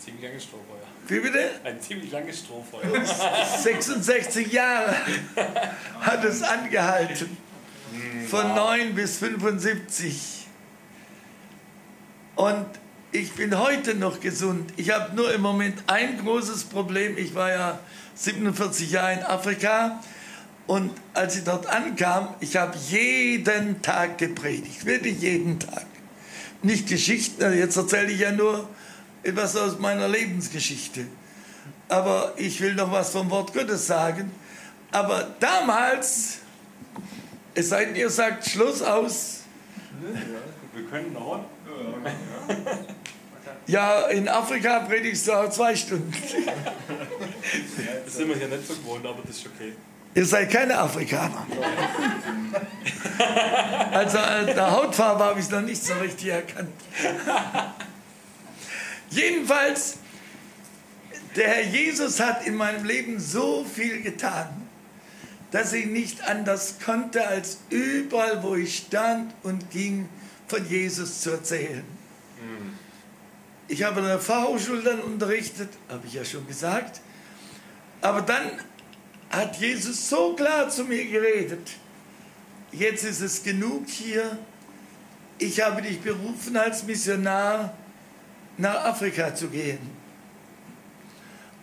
Ziemlich 0.04 0.24
langes 0.24 0.44
Strohfeuer. 0.44 0.80
Wie 1.08 1.20
bitte? 1.20 1.52
Ein 1.64 1.82
ziemlich 1.82 2.12
langes 2.12 2.40
Strohfeuer. 2.40 3.06
66 3.58 4.52
Jahre 4.52 4.96
hat 6.00 6.24
es 6.24 6.42
angehalten. 6.42 7.38
Von 8.28 8.54
9 8.54 8.94
bis 8.94 9.18
75. 9.18 10.48
Und 12.36 12.68
ich 13.12 13.34
bin 13.34 13.58
heute 13.58 13.96
noch 13.96 14.20
gesund. 14.20 14.72
Ich 14.78 14.92
habe 14.92 15.16
nur 15.16 15.34
im 15.34 15.42
Moment 15.42 15.84
ein 15.88 16.20
großes 16.20 16.66
Problem. 16.66 17.18
Ich 17.18 17.34
war 17.34 17.50
ja 17.50 17.80
47 18.14 18.92
Jahre 18.92 19.14
in 19.14 19.24
Afrika 19.24 20.00
und 20.68 20.92
als 21.16 21.36
ich 21.36 21.44
dort 21.44 21.66
ankam, 21.66 22.36
ich 22.42 22.56
habe 22.56 22.78
jeden 22.78 23.82
Tag 23.82 24.20
gepredigt, 24.20 24.86
wirklich 24.86 25.20
jeden 25.20 25.60
Tag. 25.60 25.88
Nicht 26.62 26.88
Geschichten, 26.88 27.42
also 27.44 27.56
jetzt 27.58 27.78
erzähle 27.78 28.12
ich 28.12 28.20
ja 28.20 28.32
nur 28.32 28.68
etwas 29.24 29.56
aus 29.56 29.80
meiner 29.80 30.08
Lebensgeschichte. 30.08 31.06
Aber 31.88 32.34
ich 32.38 32.60
will 32.62 32.76
noch 32.76 32.92
was 32.92 33.12
vom 33.12 33.30
Wort 33.30 33.54
Gottes 33.54 33.88
sagen. 33.88 34.32
Aber 34.92 35.36
damals, 35.40 36.40
es 37.56 37.70
sei 37.70 37.86
denn, 37.86 37.96
ihr 37.96 38.10
sagt 38.10 38.46
Schluss 38.46 38.82
aus. 38.82 39.42
Wir 40.74 40.86
können 40.86 41.14
noch. 41.14 41.46
Ja, 43.68 44.08
in 44.08 44.28
Afrika 44.28 44.80
predigst 44.80 45.28
du 45.28 45.34
auch 45.34 45.50
zwei 45.50 45.76
Stunden. 45.76 46.12
Das 48.06 48.16
sind 48.16 48.28
wir 48.28 48.36
hier 48.36 48.48
nicht 48.48 48.68
so 48.68 48.74
gewohnt, 48.76 49.06
aber 49.06 49.22
das 49.26 49.38
ist 49.38 49.48
okay. 49.48 49.74
Ihr 50.16 50.26
seid 50.26 50.52
keine 50.52 50.78
Afrikaner. 50.78 51.46
Also 53.92 54.18
äh, 54.18 54.54
der 54.54 54.72
Hautfarbe 54.72 55.24
habe 55.24 55.40
ich 55.40 55.46
es 55.46 55.52
noch 55.52 55.62
nicht 55.62 55.84
so 55.84 55.94
richtig 55.96 56.28
erkannt. 56.28 56.70
Jedenfalls, 59.10 59.98
der 61.36 61.48
Herr 61.48 61.64
Jesus 61.64 62.20
hat 62.20 62.46
in 62.46 62.56
meinem 62.56 62.86
Leben 62.86 63.20
so 63.20 63.66
viel 63.66 64.02
getan, 64.02 64.48
dass 65.52 65.74
ich 65.74 65.86
nicht 65.88 66.28
anders 66.28 66.76
konnte, 66.84 67.28
als 67.28 67.60
überall, 67.70 68.44
wo 68.44 68.56
ich 68.56 68.78
stand 68.78 69.34
und 69.44 69.70
ging, 69.72 70.08
von 70.48 70.68
Jesus 70.68 71.22
zu 71.22 71.32
erzählen. 71.32 71.84
Ich 73.68 73.84
habe 73.84 74.02
an 74.02 74.08
der 74.08 74.20
Fachhochschule 74.20 74.82
dann 74.82 75.00
unterrichtet, 75.02 75.70
habe 75.90 76.08
ich 76.08 76.14
ja 76.14 76.26
schon 76.26 76.48
gesagt. 76.48 77.02
Aber 78.02 78.22
dann 78.22 78.52
hat 79.30 79.58
Jesus 79.58 80.10
so 80.10 80.34
klar 80.34 80.70
zu 80.70 80.84
mir 80.84 81.06
geredet. 81.06 81.72
Jetzt 82.72 83.04
ist 83.04 83.22
es 83.22 83.44
genug 83.44 83.88
hier. 83.88 84.38
Ich 85.38 85.62
habe 85.62 85.82
dich 85.82 86.02
berufen, 86.02 86.58
als 86.58 86.84
Missionar 86.84 87.74
nach 88.58 88.86
Afrika 88.86 89.34
zu 89.34 89.48
gehen. 89.48 89.80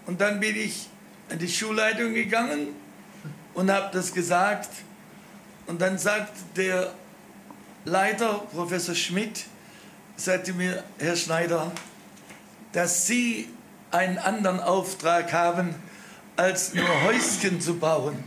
Und 0.07 0.21
dann 0.21 0.41
bin 0.41 0.57
ich 0.57 0.89
an 1.31 1.39
die 1.39 1.49
Schulleitung 1.49 2.15
gegangen 2.15 2.69
und 3.55 3.71
habe 3.71 3.91
das 3.93 4.13
gesagt. 4.13 4.71
Und 5.67 5.81
dann 5.81 5.99
sagt 5.99 6.33
der 6.57 6.93
Leiter, 7.85 8.47
Professor 8.53 8.95
Schmidt, 8.95 9.45
sagte 10.17 10.53
mir, 10.53 10.83
Herr 10.99 11.17
Schneider, 11.17 11.73
dass 12.73 13.07
Sie 13.07 13.49
einen 13.91 14.19
anderen 14.19 14.61
Auftrag 14.61 15.33
haben, 15.33 15.75
als 16.37 16.75
nur 16.75 17.03
Häuschen 17.05 17.61
zu 17.61 17.79
bauen. 17.79 18.23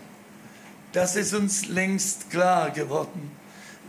Das 0.92 1.16
ist 1.16 1.34
uns 1.34 1.68
längst 1.68 2.30
klar 2.32 2.72
geworden. 2.72 3.32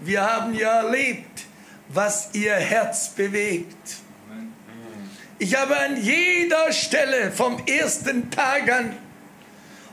Wir 0.02 0.22
haben 0.22 0.54
ja 0.54 0.82
erlebt, 0.82 1.46
was 1.88 2.30
Ihr 2.34 2.54
Herz 2.54 3.10
bewegt. 3.10 3.96
Ich 5.38 5.56
habe 5.56 5.78
an 5.78 5.96
jeder 6.02 6.70
Stelle 6.72 7.32
vom 7.32 7.64
ersten 7.66 8.30
Tag 8.30 8.70
an, 8.70 8.96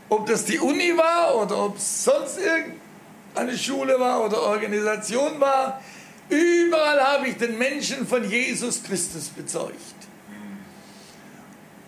ob 0.09 0.25
das 0.25 0.43
die 0.45 0.59
Uni 0.59 0.95
war 0.97 1.37
oder 1.37 1.65
ob 1.65 1.77
es 1.77 2.03
sonst 2.03 2.37
irgendeine 2.37 3.57
Schule 3.57 3.97
war 3.99 4.25
oder 4.25 4.41
Organisation 4.41 5.39
war, 5.39 5.81
überall 6.29 6.99
habe 6.99 7.29
ich 7.29 7.37
den 7.37 7.57
Menschen 7.57 8.05
von 8.05 8.29
Jesus 8.29 8.83
Christus 8.83 9.29
bezeugt. 9.29 9.73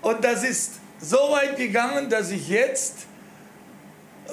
Und 0.01 0.23
das 0.23 0.43
ist 0.43 0.79
so 1.01 1.17
weit 1.31 1.57
gegangen, 1.57 2.09
dass 2.09 2.31
ich 2.31 2.49
jetzt 2.49 3.05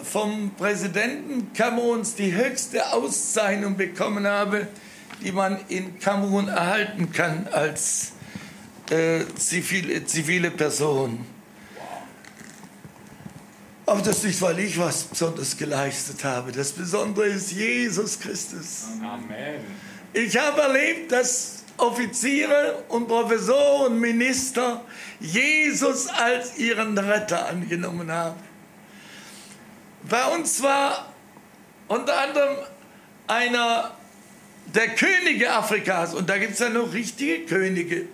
vom 0.03 0.51
Präsidenten 0.57 1.53
Kameruns 1.53 2.15
die 2.15 2.35
höchste 2.35 2.93
Auszeichnung 2.93 3.77
bekommen 3.77 4.27
habe, 4.27 4.69
die 5.23 5.33
man 5.33 5.59
in 5.69 5.99
Kamerun 5.99 6.49
erhalten 6.49 7.13
kann 7.13 7.49
als 7.51 8.13
äh, 8.91 9.21
zivile, 9.37 10.05
zivile 10.05 10.51
Person. 10.51 11.25
Aber 13.87 14.03
das 14.03 14.25
nicht, 14.25 14.41
weil 14.43 14.59
ich 14.59 14.79
was 14.79 15.05
Besonderes 15.05 15.57
geleistet 15.57 16.25
habe. 16.25 16.51
Das 16.51 16.73
Besondere 16.73 17.27
ist 17.27 17.53
Jesus 17.53 18.19
Christus. 18.19 18.85
Amen. 19.01 19.61
Ich 20.13 20.37
habe 20.37 20.61
erlebt, 20.61 21.13
dass 21.13 21.56
Offiziere 21.79 22.85
und 22.89 23.07
Professoren 23.09 23.93
und 23.93 24.01
Minister 24.01 24.83
Jesus 25.21 26.09
als 26.09 26.57
ihren 26.59 26.97
Retter 26.97 27.47
angenommen 27.47 28.11
haben. 28.11 28.41
Bei 30.09 30.25
uns 30.27 30.63
war 30.63 31.13
unter 31.89 32.19
anderem 32.19 32.57
einer 33.27 33.93
der 34.67 34.89
Könige 34.89 35.53
Afrikas, 35.53 36.15
und 36.15 36.29
da 36.29 36.39
gibt 36.39 36.55
es 36.55 36.59
ja 36.59 36.69
noch 36.69 36.93
richtige 36.93 37.47
Könige. 37.47 38.07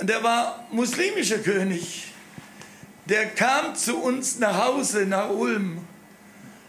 Und 0.00 0.08
der 0.08 0.22
war 0.22 0.66
muslimischer 0.70 1.38
König. 1.38 2.12
Der 3.06 3.26
kam 3.30 3.74
zu 3.74 3.98
uns 3.98 4.38
nach 4.38 4.66
Hause, 4.66 5.06
nach 5.06 5.30
Ulm, 5.30 5.86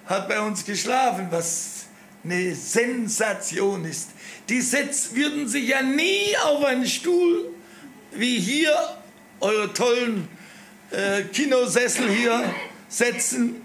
hat 0.06 0.28
bei 0.28 0.40
uns 0.40 0.66
geschlafen, 0.66 1.28
was 1.30 1.79
eine 2.24 2.56
Sensation 2.56 3.86
ist. 3.86 4.10
Die 4.50 4.62
setz, 4.62 5.12
würden 5.14 5.48
sich 5.48 5.68
ja 5.68 5.82
nie 5.82 6.36
auf 6.44 6.64
einen 6.64 6.88
Stuhl 6.88 7.50
wie 8.12 8.40
hier, 8.40 8.76
eure 9.40 9.72
tollen 9.74 10.28
äh, 10.92 11.24
Kinosessel 11.24 12.10
hier 12.10 12.54
setzen. 12.88 13.62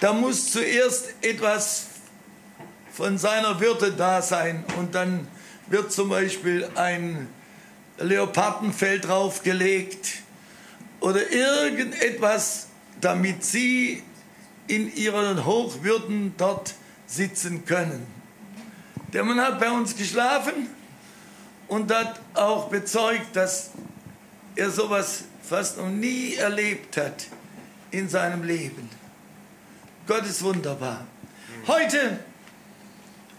Da 0.00 0.12
muss 0.12 0.52
zuerst 0.52 1.14
etwas 1.22 1.86
von 2.92 3.18
seiner 3.18 3.60
Würde 3.60 3.92
da 3.92 4.22
sein 4.22 4.64
und 4.78 4.94
dann 4.94 5.26
wird 5.66 5.92
zum 5.92 6.08
Beispiel 6.10 6.68
ein 6.74 7.28
Leopardenfell 7.98 9.00
draufgelegt 9.00 10.22
oder 11.00 11.30
irgendetwas, 11.30 12.68
damit 13.00 13.44
sie 13.44 14.02
in 14.66 14.94
ihren 14.94 15.44
Hochwürden 15.44 16.34
dort 16.36 16.74
sitzen 17.10 17.64
können. 17.64 18.06
Der 19.12 19.24
Mann 19.24 19.40
hat 19.40 19.58
bei 19.58 19.70
uns 19.70 19.96
geschlafen 19.96 20.68
und 21.66 21.92
hat 21.92 22.20
auch 22.34 22.68
bezeugt, 22.68 23.34
dass 23.34 23.70
er 24.54 24.70
sowas 24.70 25.24
fast 25.42 25.78
noch 25.78 25.88
nie 25.88 26.34
erlebt 26.34 26.96
hat 26.96 27.26
in 27.90 28.08
seinem 28.08 28.44
Leben. 28.44 28.88
Gott 30.06 30.24
ist 30.24 30.42
wunderbar. 30.42 31.06
Heute 31.66 32.20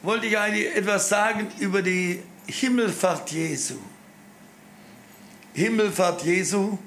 wollte 0.03 0.27
ich 0.27 0.37
eigentlich 0.37 0.75
etwas 0.75 1.07
sagen 1.07 1.47
über 1.59 1.81
die 1.81 2.21
Himmelfahrt 2.47 3.31
Jesu. 3.31 3.75
Himmelfahrt 5.53 6.23
Jesu, 6.23 6.77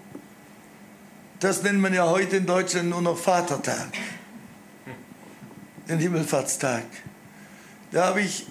das 1.41 1.63
nennt 1.63 1.81
man 1.81 1.95
ja 1.95 2.09
heute 2.09 2.37
in 2.37 2.47
Deutschland 2.47 2.91
nur 2.91 3.03
noch 3.03 3.19
Vatertag, 3.19 3.89
den 5.89 5.99
Himmelfahrtstag. 5.99 6.85
Da 7.91 8.07
habe 8.07 8.23
ich 8.23 8.47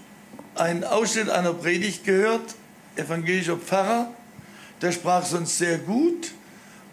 einen 0.55 0.83
Ausschnitt 0.83 1.29
einer 1.29 1.53
Predigt 1.53 2.03
gehört, 2.03 2.55
evangelischer 2.95 3.57
Pfarrer, 3.57 4.13
der 4.81 4.91
sprach 4.91 5.25
sonst 5.25 5.57
sehr 5.57 5.79
gut, 5.79 6.31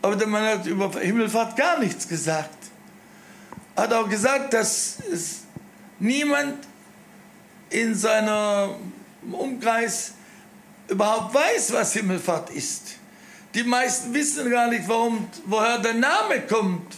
aber 0.03 0.17
der 0.17 0.27
Mann 0.27 0.45
hat 0.45 0.67
über 0.67 0.91
Himmelfahrt 0.99 1.57
gar 1.57 1.79
nichts 1.79 2.09
gesagt. 2.09 2.57
Hat 3.77 3.93
auch 3.93 4.09
gesagt, 4.09 4.55
dass 4.55 4.99
es 5.13 5.41
niemand 5.99 6.67
in 7.69 7.95
seinem 7.95 8.93
Umkreis 9.31 10.13
überhaupt 10.89 11.35
weiß, 11.35 11.73
was 11.73 11.93
Himmelfahrt 11.93 12.51
ist. 12.51 12.97
Die 13.55 13.63
meisten 13.63 14.15
wissen 14.15 14.51
gar 14.51 14.69
nicht, 14.69 14.89
warum, 14.89 15.29
woher 15.47 15.79
der 15.79 15.95
Name 15.95 16.41
kommt, 16.43 16.95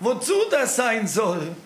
wozu 0.00 0.34
das 0.50 0.76
sein 0.76 1.06
soll. 1.06 1.56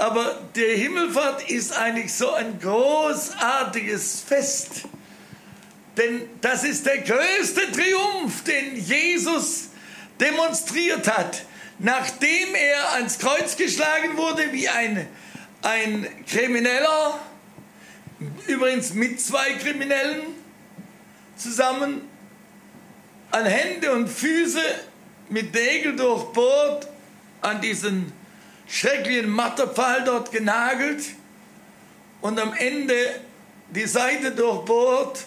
Aber 0.00 0.34
der 0.56 0.78
Himmelfahrt 0.78 1.50
ist 1.50 1.76
eigentlich 1.76 2.14
so 2.14 2.32
ein 2.32 2.58
großartiges 2.58 4.22
Fest. 4.26 4.84
Denn 5.94 6.22
das 6.40 6.64
ist 6.64 6.86
der 6.86 7.02
größte 7.02 7.70
Triumph, 7.70 8.42
den 8.44 8.76
Jesus 8.76 9.68
demonstriert 10.18 11.06
hat, 11.06 11.44
nachdem 11.78 12.54
er 12.54 12.94
ans 12.94 13.18
Kreuz 13.18 13.58
geschlagen 13.58 14.16
wurde 14.16 14.50
wie 14.52 14.70
ein, 14.70 15.06
ein 15.60 16.06
Krimineller, 16.26 17.20
übrigens 18.46 18.94
mit 18.94 19.20
zwei 19.20 19.52
Kriminellen 19.52 20.22
zusammen, 21.36 22.08
an 23.32 23.44
Hände 23.44 23.92
und 23.92 24.08
Füße 24.08 24.62
mit 25.28 25.52
Nägel 25.52 25.94
durchbohrt, 25.94 26.88
an 27.42 27.60
diesen 27.60 28.18
schrecklichen 28.70 29.28
Matterpfahl 29.28 30.04
dort 30.04 30.30
genagelt 30.30 31.04
und 32.20 32.38
am 32.38 32.54
Ende 32.54 32.94
die 33.70 33.86
Seite 33.86 34.30
durchbohrt 34.30 35.26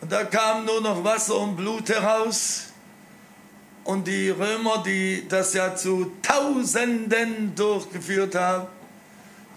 und 0.00 0.10
da 0.10 0.24
kam 0.24 0.64
nur 0.64 0.80
noch 0.80 1.04
Wasser 1.04 1.36
und 1.38 1.56
Blut 1.56 1.88
heraus. 1.88 2.66
Und 3.84 4.06
die 4.06 4.30
Römer, 4.30 4.82
die 4.84 5.26
das 5.28 5.54
ja 5.54 5.74
zu 5.74 6.12
Tausenden 6.22 7.54
durchgeführt 7.54 8.34
haben, 8.34 8.66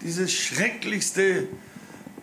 diese 0.00 0.28
schrecklichste 0.28 1.48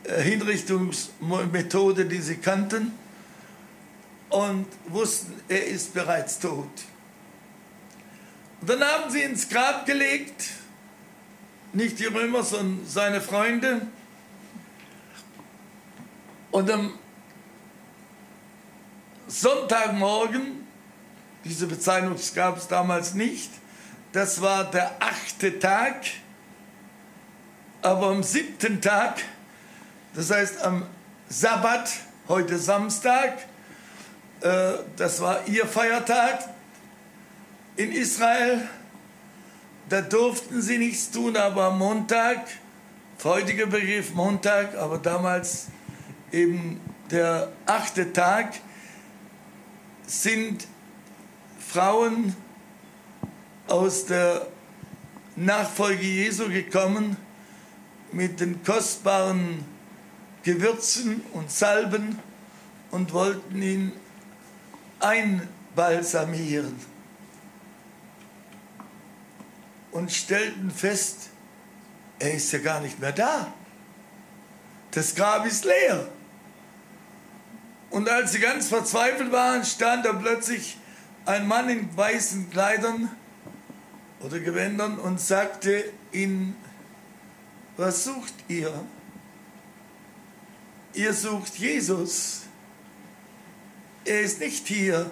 äh, 0.04 0.22
Hinrichtungsmethode, 0.22 2.06
die 2.06 2.22
sie 2.22 2.38
kannten, 2.38 2.94
und 4.30 4.66
wussten, 4.88 5.34
er 5.50 5.68
ist 5.68 5.94
bereits 5.94 6.40
tot. 6.40 6.70
Und 8.62 8.70
dann 8.70 8.82
haben 8.82 9.12
sie 9.12 9.22
ins 9.22 9.50
Grab 9.50 9.86
gelegt, 9.86 10.44
nicht 11.74 12.00
die 12.00 12.06
Römer, 12.06 12.44
sondern 12.44 12.86
seine 12.86 13.22
Freunde. 13.22 13.82
Und 16.52 16.70
am 16.70 16.94
Sonntagmorgen, 19.28 20.68
diese 21.46 21.68
Bezeichnung 21.68 22.16
gab 22.36 22.58
es 22.58 22.68
damals 22.68 23.14
nicht, 23.14 23.50
das 24.12 24.42
war 24.42 24.70
der 24.70 24.92
achte 25.00 25.58
Tag, 25.60 26.04
aber 27.82 28.08
am 28.08 28.24
siebten 28.24 28.82
Tag, 28.82 29.22
das 30.14 30.30
heißt 30.30 30.62
am 30.62 30.86
Sabbat, 31.30 31.90
heute 32.28 32.58
Samstag, 32.58 33.38
äh, 34.42 34.74
das 34.98 35.22
war 35.22 35.48
ihr 35.48 35.66
Feiertag 35.66 36.50
in 37.78 37.94
Israel, 37.94 38.68
da 39.92 40.00
durften 40.00 40.62
sie 40.62 40.78
nichts 40.78 41.12
tun, 41.12 41.36
aber 41.36 41.66
am 41.66 41.80
Montag, 41.80 42.48
heutiger 43.26 43.66
Begriff 43.66 44.14
Montag, 44.14 44.74
aber 44.78 44.98
damals 44.98 45.68
eben 46.32 46.80
der 47.12 47.52
achte 47.66 48.14
Tag, 48.14 48.54
sind 50.08 50.66
Frauen 51.60 52.34
aus 53.68 54.06
der 54.06 54.48
Nachfolge 55.36 56.06
Jesu 56.06 56.48
gekommen 56.48 57.18
mit 58.14 58.40
den 58.40 58.64
kostbaren 58.64 59.66
Gewürzen 60.44 61.22
und 61.34 61.52
Salben 61.52 62.18
und 62.92 63.12
wollten 63.12 63.62
ihn 63.62 63.92
einbalsamieren 65.02 66.91
und 69.92 70.12
stellten 70.12 70.72
fest, 70.72 71.30
er 72.20 72.34
ist 72.34 72.52
ja 72.52 72.60
gar 72.60 72.80
nicht 72.82 73.00
mehr 73.00 73.12
da. 73.12 73.54
Das 74.92 75.16
Grab 75.16 75.46
ist 75.46 75.66
leer. 75.66 76.10
Und 77.90 78.10
als 78.10 78.32
sie 78.32 78.40
ganz 78.40 78.68
verzweifelt 78.68 79.32
waren, 79.32 79.66
stand 79.66 80.06
da 80.06 80.14
plötzlich 80.14 80.78
ein 81.26 81.48
Mann 81.48 81.70
in 81.70 81.96
weißen 81.96 82.50
Kleidern 82.50 83.10
oder 84.22 84.40
Gewändern 84.40 84.98
und 84.98 85.20
sagte 85.20 85.84
ihnen, 86.12 86.56
was 87.78 88.04
sucht 88.04 88.34
ihr? 88.48 88.72
Ihr 90.94 91.14
sucht 91.14 91.56
Jesus. 91.58 92.42
Er 94.06 94.22
ist 94.22 94.40
nicht 94.40 94.68
hier. 94.68 95.10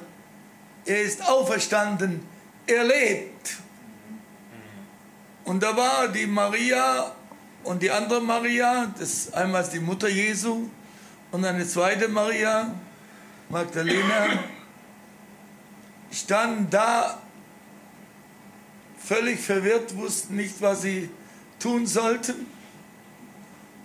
Er 0.86 1.02
ist 1.02 1.28
auferstanden. 1.28 2.26
Er 2.68 2.84
lebt. 2.84 3.58
Und 5.50 5.64
da 5.64 5.76
war 5.76 6.08
die 6.10 6.28
Maria 6.28 7.12
und 7.64 7.82
die 7.82 7.89
andere 7.89 8.22
Maria, 8.22 8.93
das 9.00 9.34
einmal 9.34 9.68
die 9.68 9.80
Mutter 9.80 10.08
Jesu 10.08 10.70
und 11.32 11.43
eine 11.43 11.68
zweite 11.68 12.08
Maria, 12.08 12.72
Magdalena, 13.50 14.43
standen 16.12 16.70
da 16.70 17.20
völlig 19.04 19.39
verwirrt, 19.39 19.97
wussten 19.97 20.36
nicht, 20.36 20.62
was 20.62 20.84
sie 20.84 21.10
tun 21.58 21.88
sollten. 21.88 22.45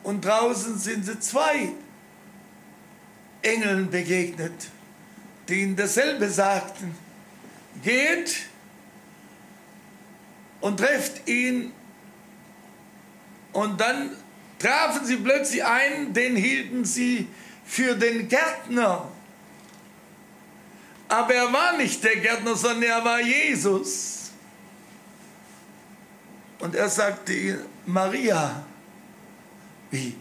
Und 0.03 0.23
draußen 0.23 0.77
sind 0.79 1.07
sie 1.07 1.19
zwei 1.19 1.71
Engeln 3.41 3.91
begegnet, 3.91 4.69
die 5.49 5.63
ihnen 5.63 5.77
dasselbe 5.77 6.29
sagten. 6.29 6.95
Geht 7.83 8.51
und 10.65 10.79
trefft 10.79 11.29
ihn. 11.29 11.75
Und 13.53 13.79
dann 13.79 14.17
trafen 14.59 15.05
sie 15.05 15.19
plötzlich 15.19 15.63
einen, 15.63 16.15
den 16.15 16.37
hielten 16.37 16.87
sie 16.87 17.29
für 17.67 17.95
den 17.95 18.29
Gärtner. 18.29 19.07
Aber 21.07 21.35
er 21.35 21.53
war 21.53 21.77
nicht 21.77 22.03
der 22.03 22.17
Gärtner, 22.17 22.57
sondern 22.57 22.85
er 22.85 23.05
war 23.05 23.21
Jesus. 23.21 24.31
Und 26.61 26.75
er 26.75 26.89
sagte 26.89 27.67
Maria, 27.85 28.65
wie, 29.91 30.17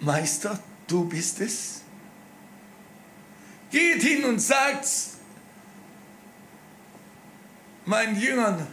Meister, 0.00 0.58
du 0.88 1.04
bist 1.04 1.40
es? 1.40 1.82
Geht 3.70 4.02
hin 4.02 4.24
und 4.24 4.40
sagt 4.40 4.88
meinen 7.84 8.20
Jüngern, 8.20 8.66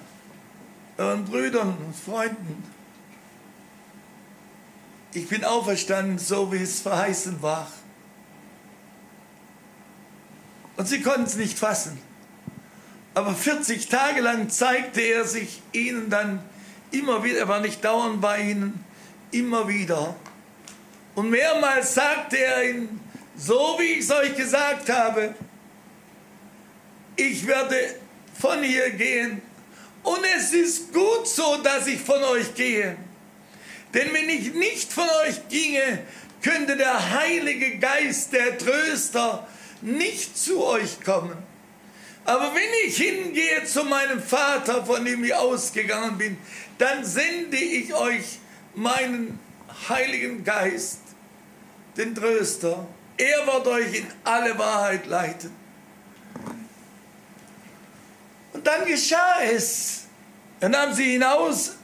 euren 0.97 1.25
Brüdern 1.25 1.77
und 1.85 1.95
Freunden, 1.95 2.63
ich 5.13 5.27
bin 5.27 5.43
auferstanden, 5.43 6.17
so 6.17 6.51
wie 6.51 6.57
es 6.57 6.81
verheißen 6.81 7.41
war. 7.41 7.71
Und 10.75 10.87
sie 10.87 11.01
konnten 11.01 11.23
es 11.23 11.35
nicht 11.35 11.57
fassen. 11.57 11.99
Aber 13.13 13.35
40 13.35 13.89
Tage 13.89 14.21
lang 14.21 14.49
zeigte 14.49 15.01
er 15.01 15.25
sich 15.25 15.61
ihnen 15.71 16.09
dann 16.09 16.43
immer 16.91 17.23
wieder, 17.23 17.39
er 17.39 17.47
war 17.47 17.59
nicht 17.59 17.83
dauernd 17.85 18.21
bei 18.21 18.41
ihnen, 18.41 18.83
immer 19.31 19.67
wieder. 19.67 20.15
Und 21.13 21.29
mehrmals 21.29 21.93
sagte 21.93 22.37
er 22.37 22.69
ihnen, 22.69 22.99
so 23.37 23.75
wie 23.79 23.93
ich 23.93 23.99
es 23.99 24.11
euch 24.11 24.35
gesagt 24.35 24.89
habe, 24.89 25.35
ich 27.15 27.45
werde 27.45 27.75
von 28.39 28.63
hier 28.63 28.89
gehen. 28.91 29.41
Und 30.03 30.19
es 30.37 30.53
ist 30.53 30.93
gut 30.93 31.27
so, 31.27 31.57
dass 31.63 31.87
ich 31.87 31.99
von 31.99 32.21
euch 32.23 32.53
gehe. 32.55 32.97
Denn 33.93 34.13
wenn 34.13 34.29
ich 34.29 34.53
nicht 34.53 34.91
von 34.91 35.07
euch 35.25 35.47
ginge, 35.49 36.03
könnte 36.41 36.75
der 36.75 37.11
Heilige 37.11 37.77
Geist, 37.77 38.33
der 38.33 38.57
Tröster, 38.57 39.47
nicht 39.81 40.37
zu 40.37 40.65
euch 40.65 41.01
kommen. 41.01 41.37
Aber 42.25 42.53
wenn 42.53 42.87
ich 42.87 42.97
hingehe 42.97 43.65
zu 43.65 43.83
meinem 43.83 44.21
Vater, 44.21 44.85
von 44.85 45.03
dem 45.03 45.23
ich 45.23 45.33
ausgegangen 45.33 46.17
bin, 46.17 46.37
dann 46.77 47.03
sende 47.05 47.57
ich 47.57 47.93
euch 47.93 48.39
meinen 48.75 49.39
Heiligen 49.89 50.43
Geist. 50.43 50.99
den 51.97 52.15
Tröster. 52.15 52.87
Er 53.17 53.45
wird 53.45 53.67
euch 53.67 53.99
in 53.99 54.07
alle 54.23 54.57
Wahrheit 54.57 55.05
leiten. 55.05 55.51
Dann 58.63 58.85
geschah 58.85 59.41
es. 59.43 60.05
Er 60.59 60.69
nahm 60.69 60.93
sie 60.93 61.11
hinaus 61.13 61.75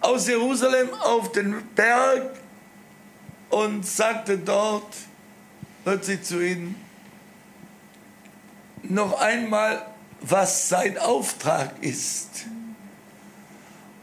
aus 0.00 0.28
Jerusalem 0.28 0.92
auf 0.94 1.32
den 1.32 1.66
Berg 1.74 2.38
und 3.50 3.86
sagte 3.86 4.38
dort, 4.38 4.94
hört 5.84 6.04
sie 6.04 6.20
zu 6.22 6.44
ihnen, 6.44 6.76
noch 8.82 9.18
einmal, 9.20 9.86
was 10.20 10.68
sein 10.68 10.98
Auftrag 10.98 11.72
ist 11.82 12.46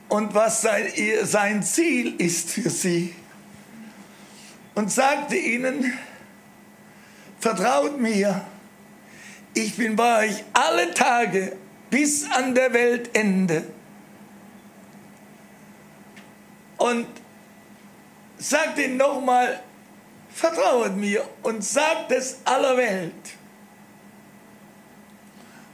und 0.09 0.33
was 0.33 0.61
sein, 0.61 0.91
sein 1.23 1.63
Ziel 1.63 2.15
ist 2.19 2.49
für 2.49 2.69
sie. 2.69 3.15
Und 4.73 4.91
sagte 4.91 5.35
ihnen, 5.35 5.93
vertraut 7.39 7.99
mir, 7.99 8.45
ich 9.53 9.75
bin 9.75 9.95
bei 9.95 10.27
euch 10.27 10.43
alle 10.53 10.93
Tage 10.93 11.55
bis 11.89 12.29
an 12.31 12.55
der 12.55 12.73
Weltende. 12.73 13.63
Und 16.77 17.07
sagt 18.37 18.79
ihnen 18.79 18.97
nochmal, 18.97 19.61
vertrauet 20.33 20.95
mir 20.95 21.27
und 21.43 21.63
sagt 21.63 22.11
es 22.11 22.37
aller 22.45 22.77
Welt. 22.77 23.13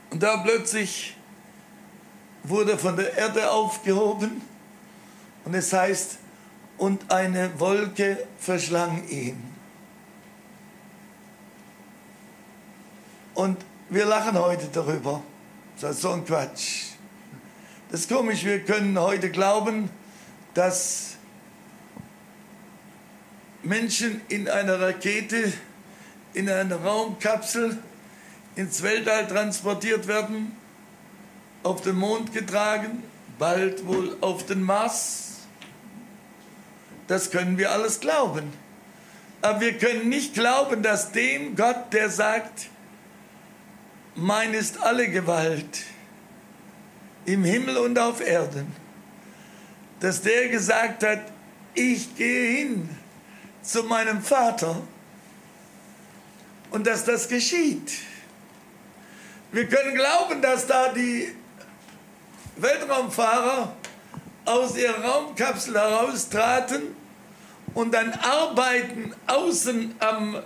Und 0.10 0.24
da 0.24 0.38
plötzlich 0.38 1.16
wurde 2.44 2.78
von 2.78 2.96
der 2.96 3.16
Erde 3.16 3.50
aufgehoben 3.52 4.42
und 5.46 5.54
es 5.54 5.72
heißt, 5.72 6.18
und 6.78 7.12
eine 7.12 7.60
Wolke 7.60 8.28
verschlang 8.38 9.08
ihn. 9.08 9.42
Und 13.34 13.58
wir 13.90 14.06
lachen 14.06 14.38
heute 14.38 14.68
darüber. 14.72 15.22
Das 15.80 15.92
ist 15.92 16.02
so 16.02 16.12
ein 16.12 16.26
Quatsch. 16.26 16.88
Das 17.90 18.02
ist 18.02 18.10
komisch, 18.10 18.44
wir 18.44 18.60
können 18.66 19.00
heute 19.00 19.30
glauben, 19.30 19.90
dass 20.54 21.16
Menschen 23.64 24.22
in 24.28 24.50
einer 24.50 24.80
Rakete, 24.80 25.54
in 26.34 26.50
einer 26.50 26.78
Raumkapsel 26.78 27.78
ins 28.56 28.82
Weltall 28.82 29.28
transportiert 29.28 30.08
werden, 30.08 30.56
auf 31.64 31.82
den 31.82 31.96
Mond 31.96 32.34
getragen, 32.34 33.04
bald 33.40 33.86
wohl 33.88 34.18
auf 34.20 34.46
den 34.46 34.64
Mars. 34.64 35.36
Das 37.08 37.32
können 37.32 37.58
wir 37.58 37.72
alles 37.72 38.00
glauben. 38.00 38.52
Aber 39.42 39.62
wir 39.62 39.78
können 39.78 40.10
nicht 40.10 40.34
glauben, 40.34 40.82
dass 40.82 41.12
dem 41.12 41.56
Gott, 41.56 41.94
der 41.94 42.10
sagt, 42.10 42.70
mein 44.18 44.54
ist 44.56 44.82
alle 44.82 45.10
Gewalt 45.10 45.84
im 47.26 47.44
Himmel 47.44 47.78
und 47.78 47.98
auf 48.00 48.20
Erden, 48.20 48.76
dass 50.00 50.22
der 50.22 50.50
gesagt 50.50 51.04
hat, 51.04 51.20
ich 51.76 52.16
gehe 52.16 52.58
hin 52.58 52.90
zu 53.62 53.84
meinem 53.84 54.22
Vater 54.22 54.82
und 56.72 56.88
dass 56.88 57.06
das 57.06 57.28
geschieht. 57.28 57.92
Wir 59.52 59.68
können 59.68 59.94
glauben, 59.94 60.42
dass 60.42 60.66
da 60.66 60.92
die 60.92 61.34
Weltraumfahrer 62.58 63.76
aus 64.46 64.76
ihrer 64.76 65.04
Raumkapsel 65.04 65.76
heraustraten 65.76 66.96
und 67.76 67.94
dann 67.94 68.12
Arbeiten 68.14 69.14
außen 69.28 69.96
am 70.00 70.42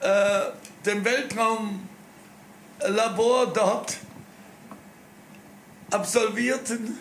äh, 0.00 0.40
dem 0.84 1.04
Weltraumlabor 2.82 3.52
dort 3.52 3.96
absolvierten 5.90 6.98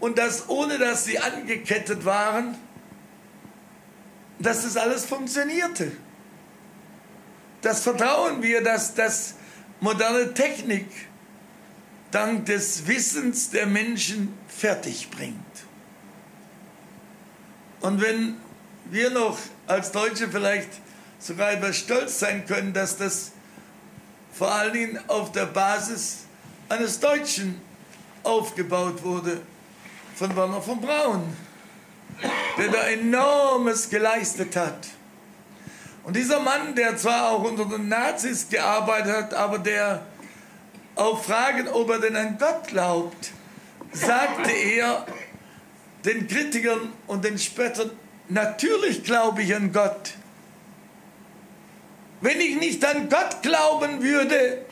und 0.00 0.18
das 0.18 0.48
ohne 0.48 0.78
dass 0.78 1.04
sie 1.04 1.18
angekettet 1.18 2.04
waren, 2.04 2.56
dass 4.38 4.62
das 4.62 4.76
alles 4.76 5.04
funktionierte. 5.04 5.92
Das 7.62 7.82
vertrauen 7.82 8.42
wir, 8.42 8.62
dass 8.62 8.94
das 8.94 9.34
moderne 9.80 10.34
Technik 10.34 10.86
dank 12.10 12.46
des 12.46 12.86
Wissens 12.86 13.50
der 13.50 13.66
Menschen 13.66 14.36
fertig 14.48 15.08
bringt. 15.10 15.36
Und 17.80 18.00
wenn 18.00 18.36
wir 18.90 19.10
noch 19.10 19.38
als 19.66 19.92
Deutsche 19.92 20.28
vielleicht 20.28 20.68
sogar 21.18 21.52
etwas 21.52 21.78
stolz 21.78 22.18
sein 22.18 22.44
können, 22.46 22.72
dass 22.72 22.96
das 22.96 23.32
vor 24.32 24.50
allen 24.50 24.72
Dingen 24.72 25.00
auf 25.08 25.32
der 25.32 25.46
Basis 25.46 26.24
eines 26.68 26.98
Deutschen 26.98 27.60
aufgebaut 28.22 29.02
wurde, 29.02 29.42
von 30.14 30.34
Werner 30.34 30.60
von 30.60 30.80
Braun, 30.80 31.36
der 32.58 32.68
da 32.68 32.82
enormes 32.88 33.88
geleistet 33.88 34.56
hat. 34.56 34.88
Und 36.04 36.16
dieser 36.16 36.40
Mann, 36.40 36.74
der 36.74 36.96
zwar 36.96 37.30
auch 37.30 37.44
unter 37.44 37.64
den 37.64 37.88
Nazis 37.88 38.48
gearbeitet 38.48 39.14
hat, 39.14 39.34
aber 39.34 39.58
der 39.58 40.02
auf 40.94 41.24
Fragen, 41.24 41.68
ob 41.68 41.90
er 41.90 42.00
denn 42.00 42.16
an 42.16 42.38
Gott 42.38 42.66
glaubt, 42.68 43.30
sagte 43.92 44.50
er 44.50 45.06
den 46.04 46.26
Kritikern 46.26 46.92
und 47.06 47.24
den 47.24 47.38
Spöttern, 47.38 47.90
natürlich 48.28 49.04
glaube 49.04 49.42
ich 49.42 49.54
an 49.54 49.72
Gott. 49.72 50.14
Wenn 52.22 52.40
ich 52.40 52.56
nicht 52.56 52.84
an 52.84 53.08
Gott 53.08 53.42
glauben 53.42 54.02
würde, 54.02 54.64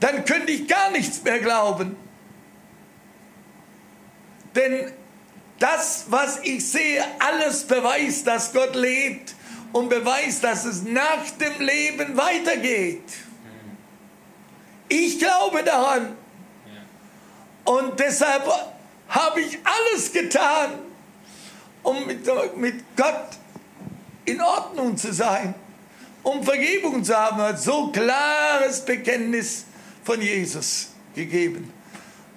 dann 0.00 0.24
könnte 0.24 0.52
ich 0.52 0.68
gar 0.68 0.90
nichts 0.90 1.22
mehr 1.22 1.38
glauben. 1.38 1.96
Denn 4.54 4.92
das, 5.60 6.06
was 6.08 6.40
ich 6.42 6.66
sehe, 6.68 7.04
alles 7.20 7.64
beweist, 7.64 8.26
dass 8.26 8.52
Gott 8.52 8.74
lebt 8.74 9.34
und 9.72 9.88
beweist, 9.88 10.42
dass 10.42 10.64
es 10.64 10.82
nach 10.82 11.30
dem 11.40 11.64
Leben 11.64 12.16
weitergeht. 12.16 13.04
Ich 14.88 15.18
glaube 15.20 15.62
daran. 15.62 16.16
Und 17.64 18.00
deshalb 18.00 18.42
habe 19.08 19.40
ich 19.40 19.58
alles 19.64 20.12
getan, 20.12 20.70
um 21.84 22.06
mit, 22.06 22.26
Gott 22.96 23.28
in 24.24 24.40
Ordnung 24.40 24.96
zu 24.96 25.12
sein, 25.12 25.54
um 26.22 26.42
Vergebung 26.42 27.02
zu 27.02 27.16
haben. 27.16 27.38
Hat 27.38 27.60
so 27.60 27.88
klares 27.88 28.84
Bekenntnis 28.84 29.64
von 30.04 30.20
Jesus 30.20 30.90
gegeben. 31.14 31.72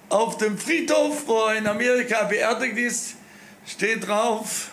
Auf 0.08 0.36
dem 0.36 0.58
Friedhof, 0.58 1.26
wo 1.26 1.46
er 1.46 1.56
in 1.56 1.66
Amerika 1.66 2.24
beerdigt 2.24 2.76
ist, 2.76 3.14
steht 3.66 4.06
drauf, 4.06 4.70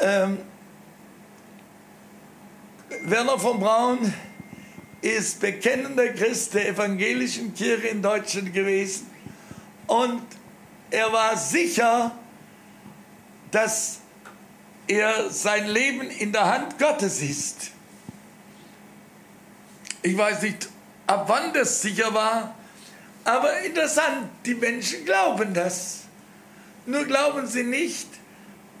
ähm, 0.00 0.38
Werner 3.04 3.38
von 3.38 3.58
Braun 3.58 4.12
ist 5.00 5.40
bekennender 5.40 6.08
Christ 6.08 6.54
der 6.54 6.68
evangelischen 6.68 7.54
Kirche 7.54 7.88
in 7.88 8.02
Deutschland 8.02 8.52
gewesen 8.52 9.10
und 9.86 10.22
er 10.90 11.12
war 11.12 11.36
sicher, 11.36 12.12
dass 13.50 14.01
er 14.88 15.30
sein 15.30 15.66
Leben 15.68 16.10
in 16.10 16.32
der 16.32 16.46
Hand 16.52 16.78
Gottes 16.78 17.22
ist. 17.22 17.70
Ich 20.02 20.16
weiß 20.16 20.42
nicht, 20.42 20.68
ab 21.06 21.24
wann 21.28 21.52
das 21.52 21.82
sicher 21.82 22.12
war, 22.12 22.54
aber 23.24 23.60
interessant, 23.60 24.28
die 24.44 24.54
Menschen 24.54 25.04
glauben 25.04 25.54
das. 25.54 26.00
Nur 26.86 27.04
glauben 27.04 27.46
sie 27.46 27.62
nicht, 27.62 28.08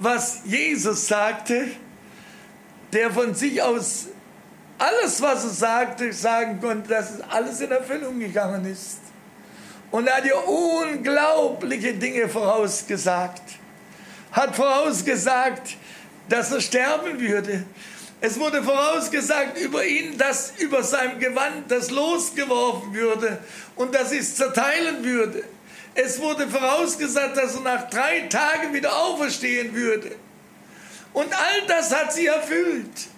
was 0.00 0.40
Jesus 0.44 1.06
sagte, 1.06 1.68
der 2.92 3.10
von 3.12 3.34
sich 3.34 3.62
aus 3.62 4.06
alles, 4.78 5.22
was 5.22 5.44
er 5.44 5.50
sagte, 5.50 6.12
sagen 6.12 6.60
konnte, 6.60 6.88
dass 6.88 7.12
es 7.12 7.20
alles 7.20 7.60
in 7.60 7.70
Erfüllung 7.70 8.18
gegangen 8.18 8.64
ist. 8.64 8.98
Und 9.92 10.08
er 10.08 10.16
hat 10.16 10.24
ja 10.24 10.34
unglaubliche 10.34 11.94
Dinge 11.94 12.28
vorausgesagt. 12.28 13.42
Hat 14.32 14.56
vorausgesagt, 14.56 15.76
dass 16.32 16.50
er 16.50 16.62
sterben 16.62 17.20
würde. 17.20 17.64
Es 18.22 18.38
wurde 18.40 18.62
vorausgesagt 18.62 19.58
über 19.58 19.84
ihn, 19.84 20.16
dass 20.16 20.54
über 20.58 20.82
seinem 20.82 21.18
Gewand 21.18 21.70
das 21.70 21.90
losgeworfen 21.90 22.94
würde 22.94 23.38
und 23.76 23.94
dass 23.94 24.12
es 24.12 24.36
zerteilen 24.36 25.04
würde. 25.04 25.44
Es 25.94 26.18
wurde 26.18 26.48
vorausgesagt, 26.48 27.36
dass 27.36 27.56
er 27.56 27.60
nach 27.60 27.90
drei 27.90 28.20
Tagen 28.28 28.72
wieder 28.72 28.96
auferstehen 28.96 29.74
würde. 29.74 30.16
Und 31.12 31.30
all 31.34 31.66
das 31.66 31.94
hat 31.94 32.14
sie 32.14 32.26
erfüllt. 32.26 33.08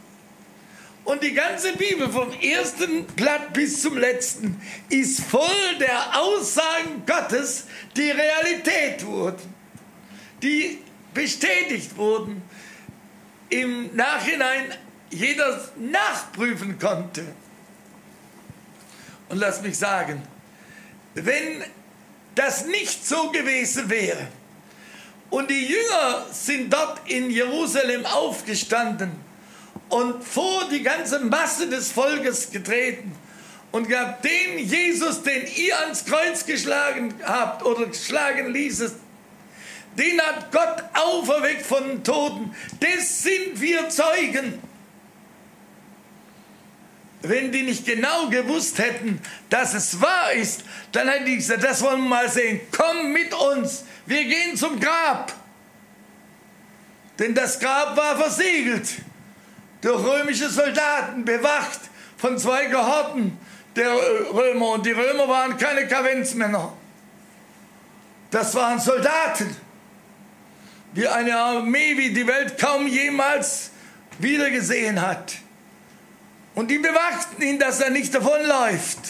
Und 1.04 1.22
die 1.22 1.34
ganze 1.34 1.76
Bibel 1.76 2.10
vom 2.10 2.32
ersten 2.40 3.04
Blatt 3.04 3.52
bis 3.52 3.80
zum 3.82 3.96
letzten 3.96 4.60
ist 4.88 5.20
voll 5.20 5.78
der 5.78 6.18
Aussagen 6.20 7.04
Gottes, 7.06 7.66
die 7.96 8.10
Realität 8.10 9.06
wurden. 9.06 9.54
Die 10.42 10.78
bestätigt 11.12 11.96
wurden, 11.96 12.42
im 13.60 13.94
Nachhinein 13.94 14.74
jeder 15.10 15.60
nachprüfen 15.76 16.78
konnte. 16.78 17.24
Und 19.28 19.38
lass 19.38 19.62
mich 19.62 19.78
sagen, 19.78 20.22
wenn 21.14 21.62
das 22.34 22.66
nicht 22.66 23.06
so 23.06 23.30
gewesen 23.30 23.88
wäre 23.88 24.26
und 25.30 25.50
die 25.50 25.66
Jünger 25.66 26.26
sind 26.32 26.72
dort 26.72 27.08
in 27.08 27.30
Jerusalem 27.30 28.04
aufgestanden 28.06 29.12
und 29.88 30.22
vor 30.24 30.68
die 30.70 30.82
ganze 30.82 31.20
Masse 31.20 31.68
des 31.68 31.92
Volkes 31.92 32.50
getreten 32.50 33.16
und 33.70 33.88
gab 33.88 34.22
den 34.22 34.58
Jesus, 34.58 35.22
den 35.22 35.46
ihr 35.56 35.78
ans 35.80 36.04
Kreuz 36.04 36.44
geschlagen 36.44 37.14
habt 37.22 37.64
oder 37.64 37.86
geschlagen 37.86 38.52
ließest, 38.52 38.96
den 39.96 40.20
hat 40.20 40.50
Gott 40.50 40.82
auferweckt 40.94 41.64
von 41.64 41.86
den 41.86 42.04
Toten. 42.04 42.54
Das 42.80 43.22
sind 43.22 43.60
wir 43.60 43.88
Zeugen. 43.88 44.60
Wenn 47.22 47.52
die 47.52 47.62
nicht 47.62 47.86
genau 47.86 48.28
gewusst 48.28 48.78
hätten, 48.78 49.20
dass 49.48 49.72
es 49.72 50.00
wahr 50.00 50.32
ist, 50.32 50.62
dann 50.92 51.08
hätten 51.08 51.24
die 51.24 51.36
gesagt, 51.36 51.64
das 51.64 51.80
wollen 51.82 52.02
wir 52.02 52.08
mal 52.08 52.28
sehen. 52.28 52.60
Komm 52.70 53.12
mit 53.12 53.32
uns, 53.32 53.84
wir 54.04 54.24
gehen 54.24 54.56
zum 54.56 54.78
Grab. 54.78 55.32
Denn 57.18 57.34
das 57.34 57.58
Grab 57.58 57.96
war 57.96 58.16
versiegelt 58.18 58.88
durch 59.80 60.04
römische 60.04 60.50
Soldaten, 60.50 61.24
bewacht 61.24 61.80
von 62.18 62.36
zwei 62.36 62.66
Gehorten 62.66 63.38
der 63.76 63.90
Römer. 63.90 64.70
Und 64.70 64.84
die 64.84 64.92
Römer 64.92 65.28
waren 65.28 65.56
keine 65.56 65.86
Kavenzmänner. 65.86 66.72
Das 68.30 68.54
waren 68.54 68.80
Soldaten 68.80 69.56
wie 70.94 71.08
eine 71.08 71.36
Armee, 71.36 71.96
wie 71.96 72.12
die 72.12 72.26
Welt 72.26 72.58
kaum 72.58 72.86
jemals 72.86 73.70
wiedergesehen 74.18 75.00
hat. 75.00 75.34
Und 76.54 76.70
die 76.70 76.78
bewachten 76.78 77.42
ihn, 77.42 77.58
dass 77.58 77.80
er 77.80 77.90
nicht 77.90 78.14
davonläuft. 78.14 79.00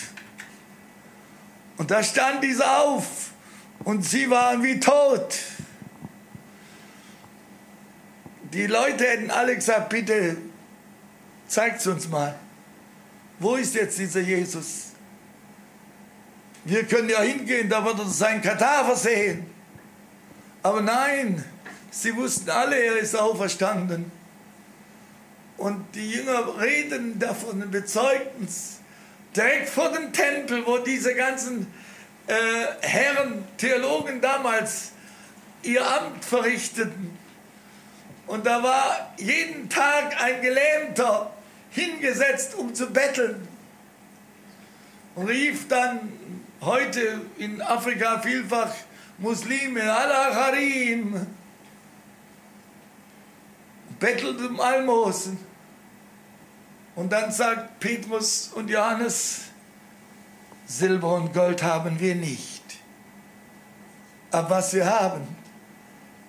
Und 1.76 1.90
da 1.90 2.02
stand 2.02 2.42
dieser 2.42 2.80
auf 2.80 3.30
und 3.80 4.04
sie 4.04 4.30
waren 4.30 4.62
wie 4.62 4.80
tot. 4.80 5.36
Die 8.52 8.66
Leute 8.66 9.04
hätten 9.04 9.30
alle 9.30 9.54
gesagt, 9.54 9.90
bitte 9.90 10.36
zeigt 11.48 11.86
uns 11.86 12.08
mal, 12.08 12.34
wo 13.38 13.56
ist 13.56 13.74
jetzt 13.74 13.98
dieser 13.98 14.20
Jesus? 14.20 14.92
Wir 16.64 16.84
können 16.84 17.10
ja 17.10 17.20
hingehen, 17.20 17.68
da 17.68 17.84
wird 17.84 18.00
uns 18.00 18.16
sein 18.16 18.40
Kadaver 18.40 18.96
sehen. 18.96 19.44
Aber 20.62 20.80
nein, 20.80 21.44
Sie 21.96 22.14
wussten 22.16 22.50
alle, 22.50 22.76
er 22.76 22.96
ist 22.96 23.14
auferstanden. 23.14 24.10
Und 25.56 25.94
die 25.94 26.10
Jünger 26.10 26.60
reden 26.60 27.20
davon 27.20 27.62
und 27.62 27.70
bezeugten 27.70 28.44
es. 28.44 28.80
Direkt 29.36 29.68
vor 29.68 29.92
dem 29.92 30.12
Tempel, 30.12 30.66
wo 30.66 30.78
diese 30.78 31.14
ganzen 31.14 31.72
äh, 32.26 32.34
Herren, 32.80 33.44
Theologen 33.58 34.20
damals 34.20 34.90
ihr 35.62 35.86
Amt 35.88 36.24
verrichteten. 36.24 37.16
Und 38.26 38.44
da 38.44 38.60
war 38.62 39.14
jeden 39.16 39.68
Tag 39.68 40.20
ein 40.20 40.42
Gelähmter 40.42 41.32
hingesetzt, 41.70 42.56
um 42.56 42.74
zu 42.74 42.90
betteln. 42.90 43.46
Und 45.14 45.28
rief 45.28 45.68
dann 45.68 46.12
heute 46.60 47.20
in 47.38 47.62
Afrika 47.62 48.18
vielfach 48.18 48.74
Muslime, 49.18 49.92
Allah 49.92 50.34
Bettelt 54.04 54.38
um 54.38 54.60
Almosen. 54.60 55.38
Und 56.94 57.10
dann 57.10 57.32
sagt 57.32 57.80
Petrus 57.80 58.50
und 58.54 58.68
Johannes, 58.68 59.44
Silber 60.66 61.14
und 61.14 61.32
Gold 61.32 61.62
haben 61.62 61.98
wir 61.98 62.14
nicht. 62.14 62.62
Aber 64.30 64.56
was 64.56 64.74
wir 64.74 64.84
haben, 64.84 65.26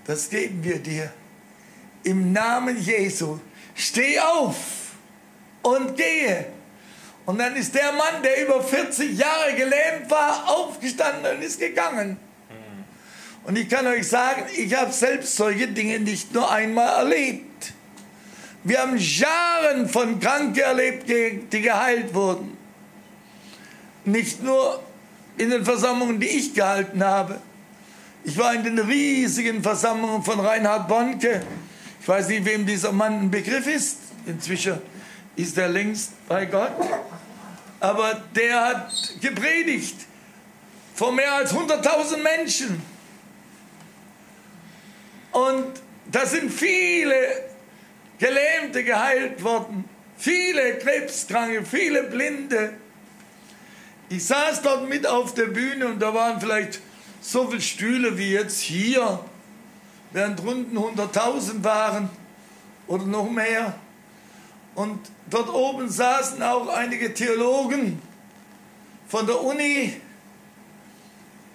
das 0.05 0.30
geben 0.30 0.63
wir 0.63 0.80
dir. 0.80 1.11
Im 2.03 2.32
Namen 2.32 2.82
Jesu, 2.82 3.41
steh 3.73 4.21
auf 4.21 4.55
und 5.61 5.97
gehe. 5.97 6.45
Und 7.26 7.39
dann 7.39 7.57
ist 7.57 7.76
der 7.76 7.91
Mann, 7.91 8.23
der 8.23 8.41
über 8.41 8.63
40 8.63 9.19
Jahre 9.19 9.53
gelähmt 9.53 10.09
war, 10.09 10.47
aufgestanden 10.47 11.36
und 11.36 11.41
ist 11.41 11.59
gegangen. 11.59 12.17
Und 13.43 13.57
ich 13.57 13.67
kann 13.67 13.86
euch 13.86 14.07
sagen, 14.07 14.45
ich 14.55 14.73
habe 14.73 14.93
selbst 14.93 15.36
solche 15.36 15.67
Dinge 15.67 15.99
nicht 15.99 16.34
nur 16.34 16.49
einmal 16.49 16.99
erlebt. 16.99 17.55
Wir 18.66 18.82
haben 18.82 18.99
Scharen 18.99 19.88
von 19.88 20.20
Kranken 20.20 20.59
erlebt, 20.59 21.07
die 21.07 21.61
geheilt 21.61 22.16
wurden. 22.16 22.57
Nicht 24.05 24.41
nur 24.41 24.82
in 25.38 25.51
den 25.51 25.63
Versammlungen, 25.63 26.20
die 26.20 26.26
ich 26.26 26.55
gehalten 26.55 27.03
habe. 27.03 27.39
Ich 28.24 28.36
war 28.39 28.55
in 28.55 28.63
den 28.63 28.80
riesigen 28.80 29.61
Versammlungen 29.61 30.24
von 30.24 30.39
Reinhard 30.39 30.88
Bonke. 30.88 31.43
Ich 32.01 32.07
weiß 32.07 32.28
nicht, 32.28 32.43
wem 32.45 32.66
dieser 32.66 32.91
Mann 32.91 33.22
ein 33.22 33.30
Begriff 33.30 33.68
ist. 33.68 33.99
Inzwischen 34.26 34.82
ist 35.36 35.55
er 35.59 35.70
längst 35.70 36.13
bei 36.28 36.45
Gott. 36.45 36.72
Aber 37.80 38.20
der 38.36 38.66
hat 38.66 38.91
gepredigt 39.22 39.97
vor 40.95 41.11
mehr 41.11 41.36
als 41.36 41.53
100.000 41.53 42.18
Menschen. 42.18 42.82
Und 45.32 45.68
da 46.11 46.26
sind 46.26 46.51
viele 46.51 47.53
Gelähmte 48.20 48.84
geheilt 48.84 49.43
worden, 49.43 49.86
viele 50.18 50.78
Krebskranke, 50.78 51.66
viele 51.66 52.03
Blinde. 52.03 52.74
Ich 54.09 54.26
saß 54.26 54.61
dort 54.61 54.88
mit 54.88 55.05
auf 55.07 55.34
der 55.34 55.47
Bühne 55.47 55.88
und 55.88 55.99
da 55.99 56.13
waren 56.13 56.39
vielleicht 56.39 56.80
so 57.22 57.47
viele 57.47 57.61
Stühle 57.61 58.18
wie 58.18 58.32
jetzt 58.32 58.59
hier, 58.59 59.20
während 60.11 60.43
runden 60.43 60.78
100.000 60.78 61.63
waren 61.63 62.09
oder 62.88 63.05
noch 63.05 63.30
mehr. 63.30 63.76
Und 64.76 64.99
dort 65.30 65.49
oben 65.53 65.89
saßen 65.89 66.41
auch 66.43 66.68
einige 66.68 67.13
Theologen 67.13 68.01
von 69.07 69.26
der 69.26 69.41
Uni 69.43 69.99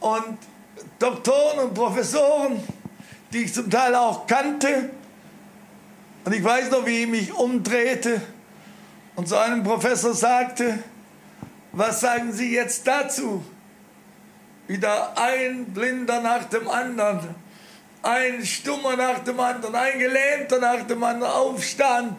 und 0.01 0.39
Doktoren 0.99 1.59
und 1.61 1.75
Professoren 1.75 2.63
die 3.33 3.45
ich 3.45 3.55
zum 3.55 3.71
Teil 3.71 3.95
auch 3.95 4.27
kannte. 4.27 4.91
Und 6.25 6.35
ich 6.35 6.45
weiß 6.45 6.71
noch, 6.71 6.85
wie 6.87 7.03
ich 7.03 7.09
mich 7.09 7.33
umdrehte 7.33 8.21
und 9.17 9.29
zu 9.29 9.37
einem 9.37 9.63
Professor 9.63 10.15
sagte, 10.15 10.79
was 11.73 12.01
sagen 12.01 12.33
Sie 12.33 12.55
jetzt 12.55 12.87
dazu? 12.87 13.45
Wieder 14.67 15.17
ein 15.19 15.67
Blinder 15.67 16.21
nach 16.21 16.45
dem 16.45 16.69
anderen, 16.69 17.35
ein 18.03 18.45
Stummer 18.45 18.97
nach 18.97 19.21
dem 19.21 19.41
anderen, 19.41 19.75
ein 19.75 19.99
Gelähmter 19.99 20.59
nach 20.59 20.87
dem 20.87 21.03
anderen 21.03 21.33
aufstand 21.33 22.17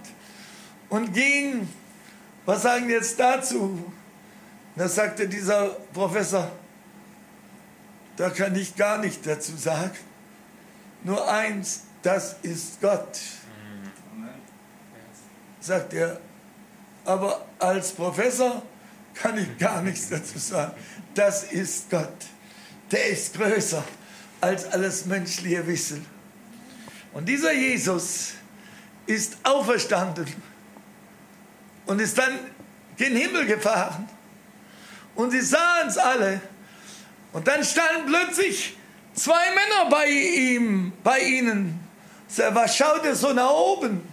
und 0.90 1.14
ging. 1.14 1.68
Was 2.46 2.64
sagen 2.64 2.88
Sie 2.88 2.94
jetzt 2.94 3.20
dazu? 3.20 3.92
Da 4.76 4.88
sagte 4.88 5.28
dieser 5.28 5.70
Professor, 5.94 6.52
da 8.18 8.30
kann 8.30 8.56
ich 8.56 8.76
gar 8.76 8.98
nicht 8.98 9.26
dazu 9.26 9.56
sagen 9.56 9.92
nur 11.04 11.28
eins, 11.28 11.82
das 12.02 12.36
ist 12.44 12.80
Gott. 12.82 13.20
Sagt 15.62 15.94
er, 15.94 16.20
aber 17.06 17.46
als 17.60 17.94
Professor 17.94 18.62
kann 19.14 19.38
ich 19.38 19.58
gar 19.58 19.82
nichts 19.82 20.10
dazu 20.10 20.38
sagen. 20.38 20.74
Das 21.14 21.44
ist 21.44 21.90
Gott. 21.90 22.10
Der 22.92 23.08
ist 23.08 23.34
größer 23.36 23.84
als 24.42 24.66
alles 24.66 25.06
menschliche 25.06 25.66
Wissen. 25.66 26.06
Und 27.14 27.30
dieser 27.30 27.54
Jesus 27.54 28.34
ist 29.06 29.38
auferstanden 29.44 30.28
und 31.86 32.02
ist 32.02 32.18
dann 32.18 32.40
gen 32.98 33.16
Himmel 33.16 33.46
gefahren. 33.46 34.10
Und 35.16 35.32
sie 35.32 35.42
sahen 35.42 35.88
es 35.88 35.98
alle. 35.98 36.42
Und 37.32 37.48
dann 37.48 37.64
standen 37.64 38.08
plötzlich 38.08 38.76
Zwei 39.14 39.50
Männer 39.50 39.90
bei 39.90 40.08
ihm, 40.08 40.94
bei 41.04 41.20
ihnen. 41.20 41.80
Was 42.52 42.78
schaut 42.78 43.04
ihr 43.04 43.16
so 43.16 43.34
nach 43.34 43.52
oben? 43.52 44.08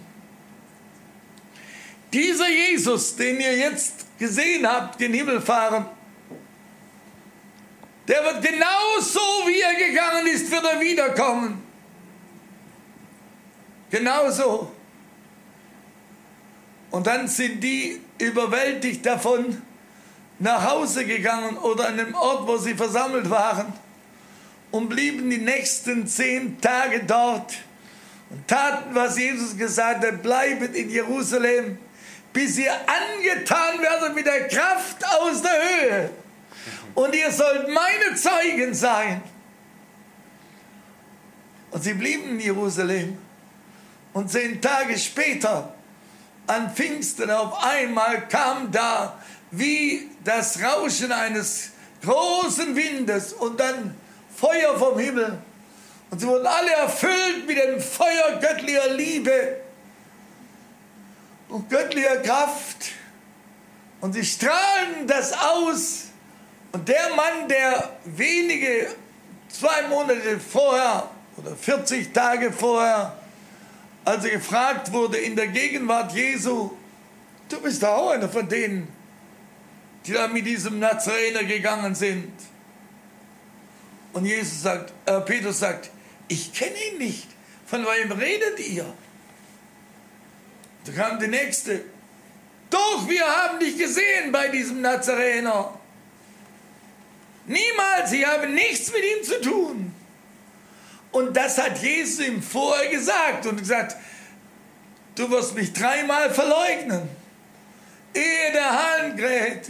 Dieser 2.11 2.49
Jesus, 2.49 3.15
den 3.15 3.39
ihr 3.39 3.55
jetzt 3.55 4.05
gesehen 4.17 4.67
habt, 4.67 4.99
den 4.99 5.13
Himmel 5.13 5.41
fahren, 5.41 5.85
der 8.07 8.23
wird 8.23 8.41
genauso 8.43 9.19
wie 9.45 9.61
er 9.61 9.87
gegangen 9.87 10.25
ist, 10.27 10.49
wird 10.49 10.63
er 10.63 10.79
wiederkommen. 10.79 11.61
Genauso. 13.91 14.71
Und 16.89 17.05
dann 17.05 17.27
sind 17.27 17.63
die 17.63 18.01
überwältigt 18.17 19.05
davon 19.05 19.61
nach 20.39 20.71
Hause 20.71 21.05
gegangen 21.05 21.57
oder 21.57 21.87
an 21.87 21.97
dem 21.97 22.15
Ort, 22.15 22.47
wo 22.47 22.57
sie 22.57 22.73
versammelt 22.73 23.29
waren 23.29 23.71
und 24.71 24.89
blieben 24.89 25.29
die 25.29 25.37
nächsten 25.37 26.07
zehn 26.07 26.59
Tage 26.61 27.03
dort 27.05 27.53
und 28.29 28.47
taten, 28.47 28.95
was 28.95 29.17
Jesus 29.17 29.57
gesagt 29.57 30.05
hat, 30.05 30.23
bleibet 30.23 30.75
in 30.75 30.89
Jerusalem, 30.89 31.77
bis 32.33 32.57
ihr 32.57 32.71
angetan 32.71 33.81
werdet 33.81 34.15
mit 34.15 34.25
der 34.25 34.47
Kraft 34.47 35.03
aus 35.19 35.41
der 35.41 35.51
Höhe. 35.51 36.09
Und 36.95 37.15
ihr 37.15 37.31
sollt 37.31 37.67
meine 37.69 38.15
Zeugen 38.15 38.73
sein. 38.73 39.21
Und 41.71 41.83
sie 41.83 41.93
blieben 41.93 42.31
in 42.31 42.39
Jerusalem. 42.39 43.17
Und 44.13 44.31
zehn 44.31 44.61
Tage 44.61 44.97
später, 44.97 45.73
an 46.47 46.73
Pfingsten, 46.73 47.29
auf 47.29 47.63
einmal 47.63 48.27
kam 48.27 48.71
da 48.71 49.19
wie 49.51 50.09
das 50.23 50.61
Rauschen 50.61 51.11
eines 51.11 51.71
großen 52.03 52.75
Windes 52.75 53.33
und 53.33 53.59
dann 53.59 53.95
Feuer 54.35 54.77
vom 54.77 54.97
Himmel. 54.97 55.37
Und 56.09 56.19
sie 56.19 56.27
wurden 56.27 56.47
alle 56.47 56.71
erfüllt 56.73 57.47
mit 57.47 57.57
dem 57.57 57.79
Feuer 57.79 58.39
göttlicher 58.41 58.93
Liebe 58.93 59.57
und 61.49 61.69
göttlicher 61.69 62.17
Kraft. 62.17 62.91
Und 64.01 64.13
sie 64.13 64.23
strahlen 64.23 65.07
das 65.07 65.33
aus. 65.33 66.05
Und 66.71 66.87
der 66.87 67.09
Mann, 67.15 67.47
der 67.49 67.97
wenige, 68.05 68.87
zwei 69.49 69.87
Monate 69.87 70.39
vorher 70.39 71.09
oder 71.35 71.55
40 71.55 72.13
Tage 72.13 72.51
vorher, 72.51 73.17
als 74.05 74.23
er 74.23 74.31
gefragt 74.31 74.91
wurde 74.93 75.17
in 75.17 75.35
der 75.35 75.47
Gegenwart 75.47 76.13
Jesu, 76.13 76.71
du 77.49 77.61
bist 77.61 77.83
doch 77.83 77.89
auch 77.89 78.09
einer 78.11 78.29
von 78.29 78.47
denen, 78.47 78.87
die 80.05 80.13
da 80.13 80.27
mit 80.27 80.45
diesem 80.45 80.79
Nazarener 80.79 81.43
gegangen 81.43 81.95
sind. 81.95 82.31
Und 84.13 84.25
Jesus 84.25 84.61
sagt, 84.63 84.93
äh, 85.05 85.19
Petrus 85.21 85.59
sagt, 85.59 85.89
ich 86.27 86.53
kenne 86.53 86.75
ihn 86.91 86.99
nicht. 86.99 87.27
Von 87.65 87.85
wem 87.85 88.11
redet 88.11 88.59
ihr? 88.59 88.85
Da 90.95 91.03
kam 91.03 91.19
der 91.19 91.27
nächste. 91.27 91.81
Doch, 92.69 93.07
wir 93.07 93.25
haben 93.25 93.59
dich 93.59 93.77
gesehen 93.77 94.31
bei 94.31 94.47
diesem 94.47 94.81
Nazarener. 94.81 95.73
Niemals, 97.45 98.11
ich 98.11 98.25
habe 98.25 98.47
nichts 98.47 98.91
mit 98.91 99.03
ihm 99.03 99.23
zu 99.23 99.41
tun. 99.41 99.95
Und 101.11 101.35
das 101.35 101.57
hat 101.57 101.81
Jesus 101.81 102.25
ihm 102.25 102.41
vorher 102.41 102.89
gesagt 102.89 103.47
und 103.47 103.57
gesagt, 103.57 103.95
du 105.15 105.29
wirst 105.31 105.55
mich 105.55 105.73
dreimal 105.73 106.31
verleugnen, 106.31 107.09
ehe 108.13 108.51
der 108.51 108.69
Hahn 108.69 109.17
kräht. 109.17 109.69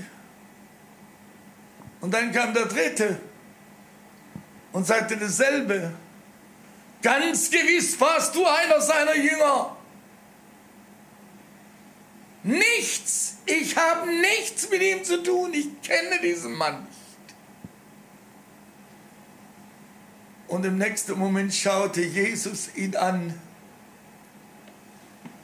Und 2.02 2.14
dann 2.14 2.32
kam 2.32 2.54
der 2.54 2.66
dritte 2.66 3.20
und 4.74 4.86
sagte 4.86 5.18
dasselbe. 5.18 5.94
Ganz 7.02 7.50
gewiss 7.50 8.00
warst 8.00 8.36
du 8.36 8.46
einer 8.46 8.82
seiner 8.82 9.16
Jünger. 9.16 9.78
Nichts, 12.44 13.38
ich 13.46 13.76
habe 13.76 14.10
nichts 14.10 14.70
mit 14.70 14.82
ihm 14.82 15.04
zu 15.04 15.22
tun, 15.22 15.54
ich 15.54 15.82
kenne 15.82 16.22
diesen 16.22 16.54
Mann 16.54 16.86
nicht. 16.86 17.00
Und 20.48 20.66
im 20.66 20.78
nächsten 20.78 21.18
Moment 21.18 21.54
schaute 21.54 22.02
Jesus 22.02 22.76
ihn 22.76 22.96
an. 22.96 23.40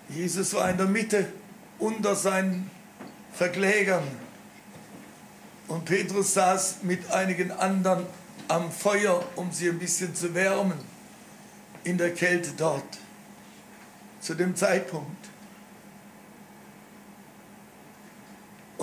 Jesus 0.09 0.53
war 0.53 0.69
in 0.69 0.77
der 0.77 0.87
Mitte 0.87 1.31
unter 1.77 2.15
seinen 2.15 2.71
Verklägern. 3.33 4.03
Und 5.67 5.85
Petrus 5.85 6.33
saß 6.33 6.77
mit 6.83 7.11
einigen 7.11 7.51
anderen 7.51 8.05
am 8.47 8.71
Feuer, 8.71 9.23
um 9.35 9.51
sie 9.51 9.69
ein 9.69 9.79
bisschen 9.79 10.15
zu 10.15 10.33
wärmen, 10.33 10.77
in 11.83 11.97
der 11.97 12.13
Kälte 12.13 12.51
dort, 12.57 12.97
zu 14.21 14.33
dem 14.33 14.55
Zeitpunkt. 14.55 15.34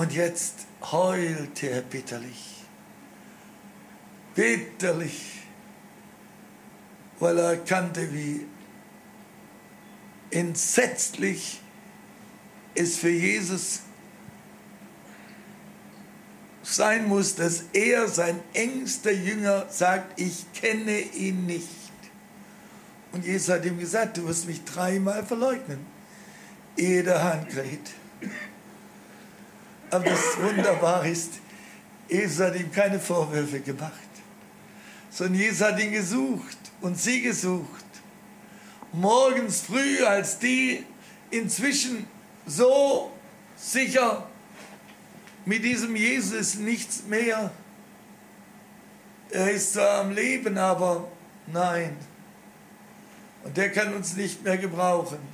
Und 0.02 0.12
jetzt 0.14 0.66
heulte 0.90 1.70
er 1.70 1.80
bitterlich, 1.80 2.64
bitterlich 4.34 5.42
weil 7.20 7.38
er 7.38 7.50
erkannte, 7.50 8.12
wie 8.12 8.44
entsetzlich 10.32 11.60
es 12.74 12.96
für 12.96 13.10
Jesus 13.10 13.82
sein 16.64 17.06
muss, 17.06 17.36
dass 17.36 17.66
er, 17.72 18.08
sein 18.08 18.40
engster 18.54 19.12
Jünger, 19.12 19.66
sagt, 19.68 20.18
ich 20.18 20.52
kenne 20.52 20.98
ihn 20.98 21.46
nicht. 21.46 21.68
Und 23.12 23.24
Jesus 23.24 23.50
hat 23.50 23.64
ihm 23.64 23.78
gesagt, 23.78 24.16
du 24.16 24.26
wirst 24.26 24.48
mich 24.48 24.64
dreimal 24.64 25.24
verleugnen, 25.24 25.86
ehe 26.76 27.04
der 27.04 27.22
Hahn 27.22 27.46
kräht. 27.46 27.92
Aber 29.92 30.06
das 30.06 30.40
Wunderbare 30.40 31.10
ist, 31.10 31.32
Jesus 32.08 32.40
hat 32.40 32.56
ihm 32.56 32.72
keine 32.72 32.98
Vorwürfe 32.98 33.60
gemacht, 33.60 33.92
sondern 35.10 35.34
Jesus 35.38 35.60
hat 35.60 35.78
ihn 35.78 35.92
gesucht 35.92 36.56
und 36.80 36.98
sie 36.98 37.20
gesucht. 37.20 37.84
Morgens 38.92 39.60
früh, 39.60 40.02
als 40.02 40.38
die 40.38 40.86
inzwischen 41.30 42.06
so 42.46 43.12
sicher 43.54 44.26
mit 45.44 45.62
diesem 45.62 45.94
Jesus 45.94 46.54
nichts 46.54 47.02
mehr. 47.04 47.50
Er 49.30 49.50
ist 49.50 49.74
zwar 49.74 50.00
am 50.00 50.12
Leben, 50.12 50.56
aber 50.56 51.06
nein. 51.48 51.98
Und 53.44 53.54
der 53.58 53.70
kann 53.70 53.92
uns 53.92 54.16
nicht 54.16 54.42
mehr 54.42 54.56
gebrauchen. 54.56 55.31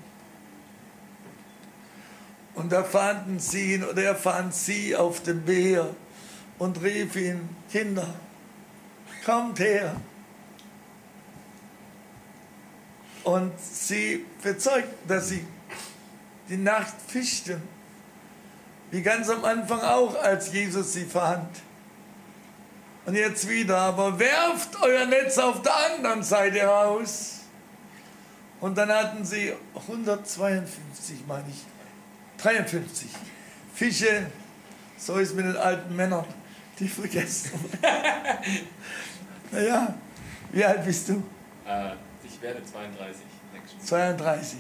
Und 2.58 2.72
da 2.72 2.82
fanden 2.82 3.38
sie 3.38 3.74
ihn, 3.74 3.84
oder 3.84 4.02
er 4.02 4.16
fand 4.16 4.52
sie 4.52 4.96
auf 4.96 5.22
dem 5.22 5.44
Meer 5.44 5.94
und 6.58 6.82
rief 6.82 7.14
ihn, 7.14 7.48
Kinder, 7.70 8.12
kommt 9.24 9.60
her. 9.60 9.94
Und 13.22 13.52
sie 13.60 14.26
bezeugt, 14.42 14.88
dass 15.06 15.28
sie 15.28 15.46
die 16.48 16.56
Nacht 16.56 16.94
fischten. 17.06 17.62
Wie 18.90 19.02
ganz 19.02 19.28
am 19.28 19.44
Anfang 19.44 19.80
auch, 19.80 20.20
als 20.20 20.52
Jesus 20.52 20.94
sie 20.94 21.04
fand. 21.04 21.60
Und 23.06 23.14
jetzt 23.14 23.48
wieder, 23.48 23.78
aber 23.78 24.18
werft 24.18 24.82
euer 24.82 25.06
Netz 25.06 25.38
auf 25.38 25.62
der 25.62 25.76
anderen 25.94 26.24
Seite 26.24 26.68
aus. 26.74 27.36
Und 28.60 28.76
dann 28.76 28.88
hatten 28.88 29.24
sie 29.24 29.52
152, 29.76 31.24
meine 31.28 31.48
ich, 31.50 31.77
53 32.38 33.08
Fische. 33.74 34.26
So 34.96 35.16
ist 35.16 35.34
mit 35.34 35.44
den 35.44 35.56
alten 35.56 35.94
Männern, 35.94 36.24
die 36.78 36.88
vergessen. 36.88 37.52
naja, 39.52 39.94
wie 40.52 40.64
alt 40.64 40.84
bist 40.84 41.08
du? 41.08 41.22
Äh. 41.66 41.92
Ich 42.38 42.42
werde 42.42 42.62
32. 42.64 43.20
32. 43.84 44.58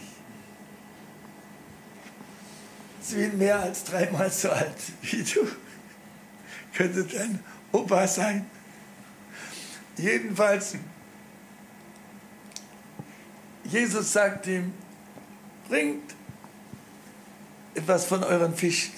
Sie 3.00 3.14
sind 3.14 3.38
mehr 3.38 3.60
als 3.60 3.84
dreimal 3.84 4.28
so 4.30 4.50
alt 4.50 4.74
wie 5.02 5.22
du. 5.22 5.46
Könnte 6.74 7.04
dein 7.04 7.38
Opa 7.70 8.06
sein. 8.08 8.46
Jedenfalls, 9.96 10.74
Jesus 13.64 14.12
sagt 14.12 14.48
ihm, 14.48 14.72
bringt 15.68 16.14
etwas 17.78 18.04
von 18.04 18.22
euren 18.24 18.54
Fischen. 18.54 18.92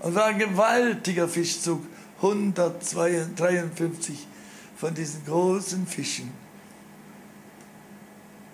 Und 0.00 0.14
war 0.14 0.26
ein 0.26 0.38
gewaltiger 0.38 1.28
Fischzug, 1.28 1.82
153 2.16 4.26
von 4.76 4.94
diesen 4.94 5.24
großen 5.24 5.86
Fischen. 5.86 6.30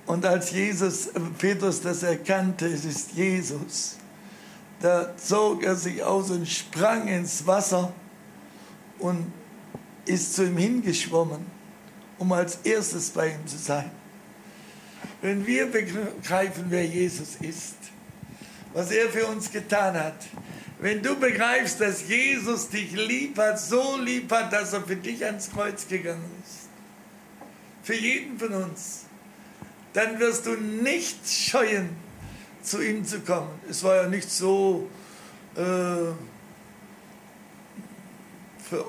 Und 0.07 0.25
als 0.27 0.51
Jesus, 0.51 1.09
Petrus 1.39 1.81
das 1.81 2.03
erkannte, 2.03 2.67
es 2.67 2.85
ist 2.85 3.13
Jesus, 3.13 3.97
da 4.81 5.17
zog 5.17 5.65
er 5.65 5.77
sich 5.77 6.03
aus 6.03 6.31
und 6.31 6.47
sprang 6.47 7.09
ins 7.09 7.47
Wasser 7.47 7.93
und 8.99 9.33
ist 10.05 10.35
zu 10.35 10.45
ihm 10.45 10.59
hingeschwommen, 10.59 11.47
um 12.19 12.33
als 12.33 12.57
erstes 12.65 13.09
bei 13.11 13.29
ihm 13.29 13.47
zu 13.47 13.57
sein. 13.57 13.91
Wenn 15.23 15.47
wir 15.47 15.71
begreifen, 15.71 16.67
wer 16.69 16.85
Jesus 16.85 17.37
ist, 17.41 17.77
was 18.75 18.91
er 18.91 19.09
für 19.09 19.27
uns 19.27 19.51
getan 19.51 19.95
hat, 19.95 20.27
wenn 20.81 21.03
du 21.03 21.17
begreifst, 21.17 21.81
dass 21.81 22.07
Jesus 22.07 22.69
dich 22.69 22.93
lieb 22.93 23.39
hat, 23.39 23.59
so 23.59 23.97
lieb 23.97 24.31
hat, 24.31 24.53
dass 24.53 24.73
er 24.73 24.83
für 24.83 24.97
dich 24.97 25.25
ans 25.25 25.51
Kreuz 25.51 25.89
gegangen 25.89 26.31
ist, 26.45 26.69
für 27.83 27.95
jeden 27.95 28.39
von 28.39 28.53
uns, 28.53 29.05
dann 29.95 30.19
wirst 30.19 30.45
du 30.47 30.57
nicht 30.57 31.27
scheuen, 31.27 31.91
zu 32.63 32.83
ihm 32.83 33.05
zu 33.05 33.21
kommen. 33.21 33.51
Es 33.69 33.83
war 33.85 33.97
ja 33.97 34.09
nicht 34.09 34.31
so 34.31 34.89
äh, 35.55 36.13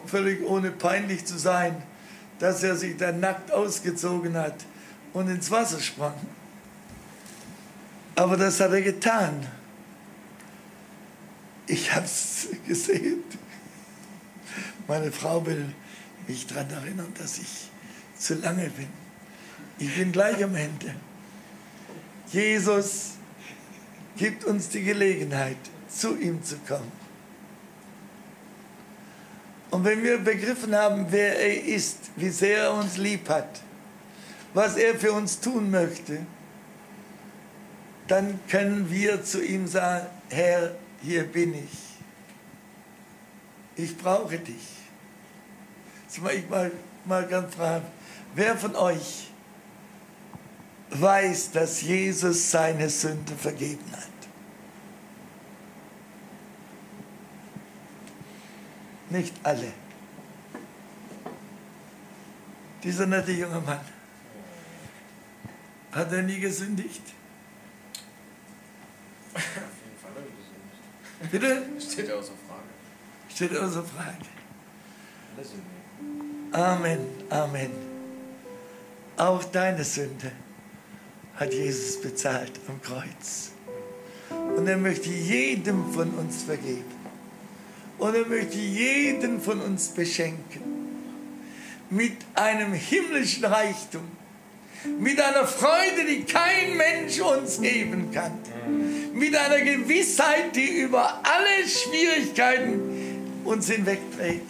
völlig 0.06 0.44
ohne 0.48 0.72
peinlich 0.72 1.26
zu 1.26 1.38
sein, 1.38 1.82
dass 2.40 2.64
er 2.64 2.76
sich 2.76 2.98
dann 2.98 3.20
nackt 3.20 3.52
ausgezogen 3.52 4.36
hat 4.36 4.56
und 5.14 5.30
ins 5.30 5.52
Wasser 5.52 5.80
sprang. 5.80 6.16
Aber 8.16 8.38
das 8.38 8.60
hat 8.60 8.72
er 8.72 8.82
getan. 8.82 9.46
Ich 11.68 11.94
habe 11.94 12.06
es 12.06 12.48
gesehen. 12.68 13.24
Meine 14.88 15.12
Frau 15.12 15.46
will 15.46 15.74
mich 16.28 16.46
daran 16.48 16.70
erinnern, 16.70 17.14
dass 17.18 17.38
ich 17.38 17.70
zu 18.18 18.36
lange 18.36 18.70
bin. 18.70 18.88
Ich 19.80 19.96
bin 19.96 20.12
gleich 20.12 20.44
am 20.44 20.56
Ende. 20.56 20.96
Jesus 22.32 23.12
gibt 24.16 24.46
uns 24.46 24.70
die 24.70 24.84
Gelegenheit, 24.84 25.58
zu 25.90 26.16
ihm 26.18 26.44
zu 26.44 26.58
kommen. 26.68 26.92
Und 29.72 29.84
wenn 29.84 30.04
wir 30.04 30.20
begriffen 30.20 30.74
haben, 30.76 31.08
wer 31.10 31.38
er 31.38 31.66
ist, 31.66 32.12
wie 32.16 32.30
sehr 32.30 32.64
er 32.64 32.74
uns 32.74 32.98
lieb 32.98 33.28
hat, 33.28 33.62
was 34.54 34.78
er 34.78 34.96
für 34.96 35.12
uns 35.12 35.40
tun 35.42 35.70
möchte, 35.70 36.26
dann 38.08 38.40
können 38.48 38.90
wir 38.90 39.24
zu 39.24 39.44
ihm 39.44 39.68
sagen, 39.68 40.08
Herr, 40.30 40.76
hier 41.02 41.24
bin 41.24 41.54
ich. 41.54 41.96
Ich 43.76 43.98
brauche 43.98 44.40
dich. 44.40 44.76
Ich 46.10 46.50
mal, 46.50 46.72
mal 47.04 47.28
ganz 47.28 47.56
fragen, 47.56 47.86
wer 48.34 48.58
von 48.58 48.74
euch 48.76 49.30
weiß, 50.90 51.52
dass 51.52 51.82
Jesus 51.82 52.52
seine 52.52 52.90
Sünde 52.90 53.36
vergeben 53.36 53.92
hat? 53.92 54.10
Nicht 59.10 59.34
alle. 59.44 59.74
Dieser 62.84 63.08
nette 63.08 63.32
junge 63.32 63.62
Mann, 63.62 63.80
hat 65.92 66.12
er 66.12 66.22
nie 66.22 66.40
gesündigt? 66.40 67.02
Auf 69.34 69.44
jeden 69.44 69.98
Fall 70.02 70.12
hat 70.12 70.18
er 70.18 70.24
Bitte? 71.32 71.64
Steht 71.80 72.12
außer 72.12 72.34
Frage. 72.48 73.34
Steht 73.34 73.58
außer 73.58 73.84
Frage. 73.84 74.26
Alle. 75.38 76.64
Amen, 76.64 77.00
Amen. 77.30 77.72
Auch 79.18 79.44
deine 79.46 79.84
Sünde 79.84 80.32
hat 81.36 81.54
Jesus 81.54 82.02
bezahlt 82.02 82.52
am 82.68 82.82
Kreuz. 82.82 83.52
Und 84.56 84.68
er 84.68 84.78
möchte 84.78 85.10
jedem 85.10 85.92
von 85.94 86.10
uns 86.12 86.44
vergeben. 86.44 86.96
Und 87.98 88.16
er 88.16 88.26
möchte 88.26 88.58
jeden 88.58 89.42
von 89.42 89.62
uns 89.62 89.90
beschenken. 89.90 90.62
Mit 91.90 92.18
einem 92.36 92.74
himmlischen 92.74 93.46
Reichtum. 93.46 94.04
Mit 95.00 95.20
einer 95.20 95.48
Freude, 95.48 96.06
die 96.08 96.24
kein 96.24 96.78
Mensch 96.78 97.20
uns 97.20 97.62
geben 97.62 98.12
kann. 98.12 98.34
Mit 99.16 99.34
einer 99.34 99.62
Gewissheit, 99.62 100.54
die 100.54 100.82
über 100.82 101.22
alle 101.24 101.66
Schwierigkeiten 101.66 102.82
uns 103.46 103.70
hinwegträgt. 103.70 104.44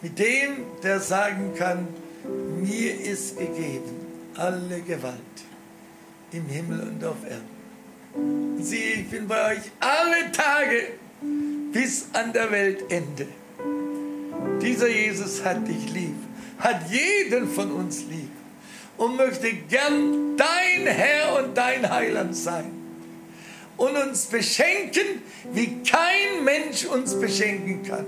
Mit 0.00 0.18
dem, 0.18 0.64
der 0.82 1.00
sagen 1.00 1.52
kann, 1.54 1.86
mir 2.62 2.98
ist 2.98 3.38
gegeben 3.38 4.00
alle 4.36 4.80
Gewalt 4.80 5.14
im 6.32 6.46
Himmel 6.46 6.80
und 6.80 7.04
auf 7.04 7.22
Erden. 7.28 7.44
Und 8.14 8.64
siehe, 8.64 8.94
ich 8.94 9.08
bin 9.10 9.28
bei 9.28 9.52
euch 9.52 9.70
alle 9.78 10.32
Tage 10.32 10.92
bis 11.72 12.06
an 12.14 12.32
der 12.32 12.50
Weltende. 12.50 13.26
Dieser 14.62 14.88
Jesus 14.88 15.44
hat 15.44 15.68
dich 15.68 15.92
lieb, 15.92 16.16
hat 16.58 16.90
jeden 16.90 17.50
von 17.50 17.70
uns 17.70 18.04
lieb 18.04 18.39
und 19.00 19.16
möchte 19.16 19.50
gern 19.50 20.36
dein 20.36 20.86
Herr 20.86 21.42
und 21.42 21.56
dein 21.56 21.88
Heiland 21.88 22.36
sein 22.36 22.70
und 23.78 23.96
uns 23.96 24.26
beschenken, 24.26 25.22
wie 25.54 25.78
kein 25.82 26.44
Mensch 26.44 26.84
uns 26.84 27.18
beschenken 27.18 27.82
kann. 27.82 28.04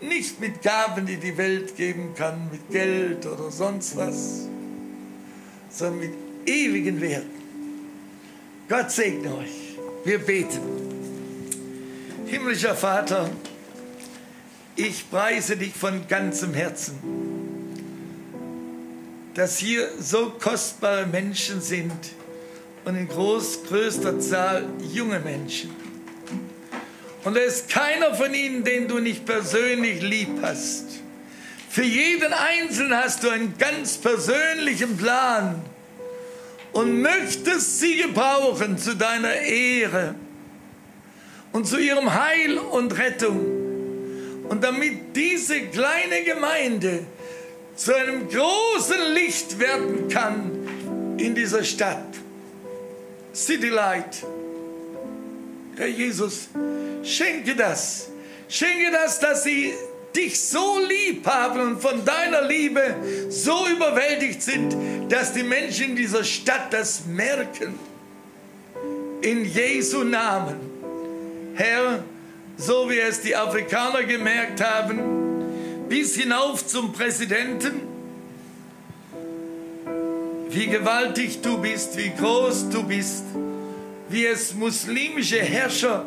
Nicht 0.00 0.40
mit 0.40 0.62
Gaben, 0.62 1.04
die 1.04 1.16
die 1.16 1.36
Welt 1.36 1.76
geben 1.76 2.14
kann, 2.16 2.48
mit 2.52 2.70
Geld 2.70 3.26
oder 3.26 3.50
sonst 3.50 3.96
was, 3.96 4.46
sondern 5.68 5.98
mit 5.98 6.12
ewigen 6.46 7.00
Werten. 7.00 7.30
Gott 8.68 8.92
segne 8.92 9.34
euch. 9.34 9.76
Wir 10.04 10.20
beten. 10.20 10.60
Himmlischer 12.26 12.76
Vater, 12.76 13.28
ich 14.76 15.10
preise 15.10 15.56
dich 15.56 15.74
von 15.74 16.06
ganzem 16.06 16.54
Herzen, 16.54 17.27
dass 19.38 19.56
hier 19.56 19.88
so 20.00 20.30
kostbare 20.30 21.06
Menschen 21.06 21.60
sind 21.60 21.92
und 22.84 22.96
in 22.96 23.06
groß, 23.06 23.62
größter 23.68 24.18
Zahl 24.18 24.68
junge 24.92 25.20
Menschen. 25.20 25.70
Und 27.22 27.36
da 27.36 27.40
ist 27.40 27.68
keiner 27.68 28.16
von 28.16 28.34
ihnen, 28.34 28.64
den 28.64 28.88
du 28.88 28.98
nicht 28.98 29.24
persönlich 29.24 30.02
lieb 30.02 30.40
hast. 30.42 30.86
Für 31.70 31.84
jeden 31.84 32.32
Einzelnen 32.32 32.96
hast 32.96 33.22
du 33.22 33.28
einen 33.28 33.56
ganz 33.56 33.98
persönlichen 33.98 34.96
Plan 34.96 35.62
und 36.72 37.00
möchtest 37.00 37.78
sie 37.78 37.96
gebrauchen 37.98 38.76
zu 38.76 38.96
deiner 38.96 39.34
Ehre 39.34 40.16
und 41.52 41.64
zu 41.64 41.78
ihrem 41.78 42.12
Heil 42.12 42.58
und 42.58 42.98
Rettung. 42.98 43.38
Und 44.48 44.64
damit 44.64 45.14
diese 45.14 45.60
kleine 45.60 46.24
Gemeinde 46.24 47.06
zu 47.78 47.94
einem 47.94 48.28
großen 48.28 49.14
Licht 49.14 49.58
werden 49.60 50.08
kann 50.08 51.16
in 51.16 51.34
dieser 51.34 51.62
Stadt. 51.62 52.04
City 53.32 53.68
Light. 53.68 54.24
Herr 55.76 55.86
Jesus, 55.86 56.48
schenke 57.04 57.54
das. 57.54 58.08
Schenke 58.48 58.90
das, 58.90 59.20
dass 59.20 59.44
sie 59.44 59.72
dich 60.16 60.40
so 60.40 60.80
lieb 60.88 61.24
haben 61.24 61.60
und 61.60 61.80
von 61.80 62.04
deiner 62.04 62.42
Liebe 62.42 62.96
so 63.28 63.68
überwältigt 63.68 64.42
sind, 64.42 64.74
dass 65.08 65.32
die 65.32 65.44
Menschen 65.44 65.90
in 65.90 65.96
dieser 65.96 66.24
Stadt 66.24 66.72
das 66.72 67.04
merken. 67.06 67.78
In 69.20 69.44
Jesu 69.44 70.02
Namen. 70.02 70.58
Herr, 71.54 72.02
so 72.56 72.90
wie 72.90 72.98
es 72.98 73.20
die 73.20 73.36
Afrikaner 73.36 74.02
gemerkt 74.02 74.60
haben, 74.60 75.27
bis 75.88 76.16
hinauf 76.16 76.66
zum 76.66 76.92
Präsidenten, 76.92 77.80
wie 80.50 80.66
gewaltig 80.66 81.40
du 81.42 81.58
bist, 81.58 81.96
wie 81.96 82.10
groß 82.10 82.70
du 82.70 82.82
bist, 82.82 83.24
wie 84.08 84.26
es 84.26 84.54
muslimische 84.54 85.40
Herrscher 85.40 86.06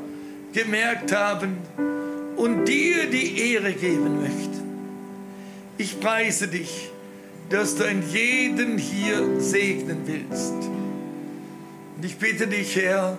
gemerkt 0.54 1.12
haben 1.12 1.58
und 2.36 2.66
dir 2.66 3.10
die 3.10 3.54
Ehre 3.54 3.74
geben 3.74 4.22
möchten. 4.22 4.62
Ich 5.78 6.00
preise 6.00 6.48
dich, 6.48 6.90
dass 7.50 7.76
du 7.76 7.84
einen 7.86 8.04
jeden 8.12 8.78
hier 8.78 9.40
segnen 9.40 10.00
willst. 10.06 10.54
Und 11.98 12.06
ich 12.06 12.18
bitte 12.18 12.48
dich, 12.48 12.76
Herr, 12.76 13.18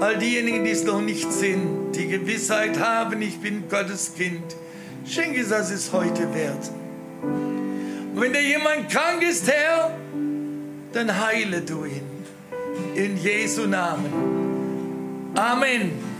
all 0.00 0.18
diejenigen, 0.18 0.64
die 0.64 0.70
es 0.70 0.84
noch 0.84 1.00
nicht 1.00 1.32
sind, 1.32 1.92
die 1.94 2.08
Gewissheit 2.08 2.78
haben, 2.78 3.20
ich 3.22 3.38
bin 3.38 3.68
Gottes 3.68 4.14
Kind, 4.16 4.56
schenke, 5.06 5.44
dass 5.44 5.70
es 5.70 5.92
heute 5.92 6.32
werden. 6.34 6.84
Und 8.14 8.20
wenn 8.20 8.32
da 8.32 8.38
jemand 8.38 8.90
krank 8.90 9.22
ist, 9.22 9.50
Herr, 9.50 9.90
dann 10.92 11.20
heile 11.20 11.60
du 11.60 11.84
ihn. 11.84 12.24
In 12.94 13.16
Jesu 13.16 13.66
Namen. 13.66 15.32
Amen. 15.34 16.13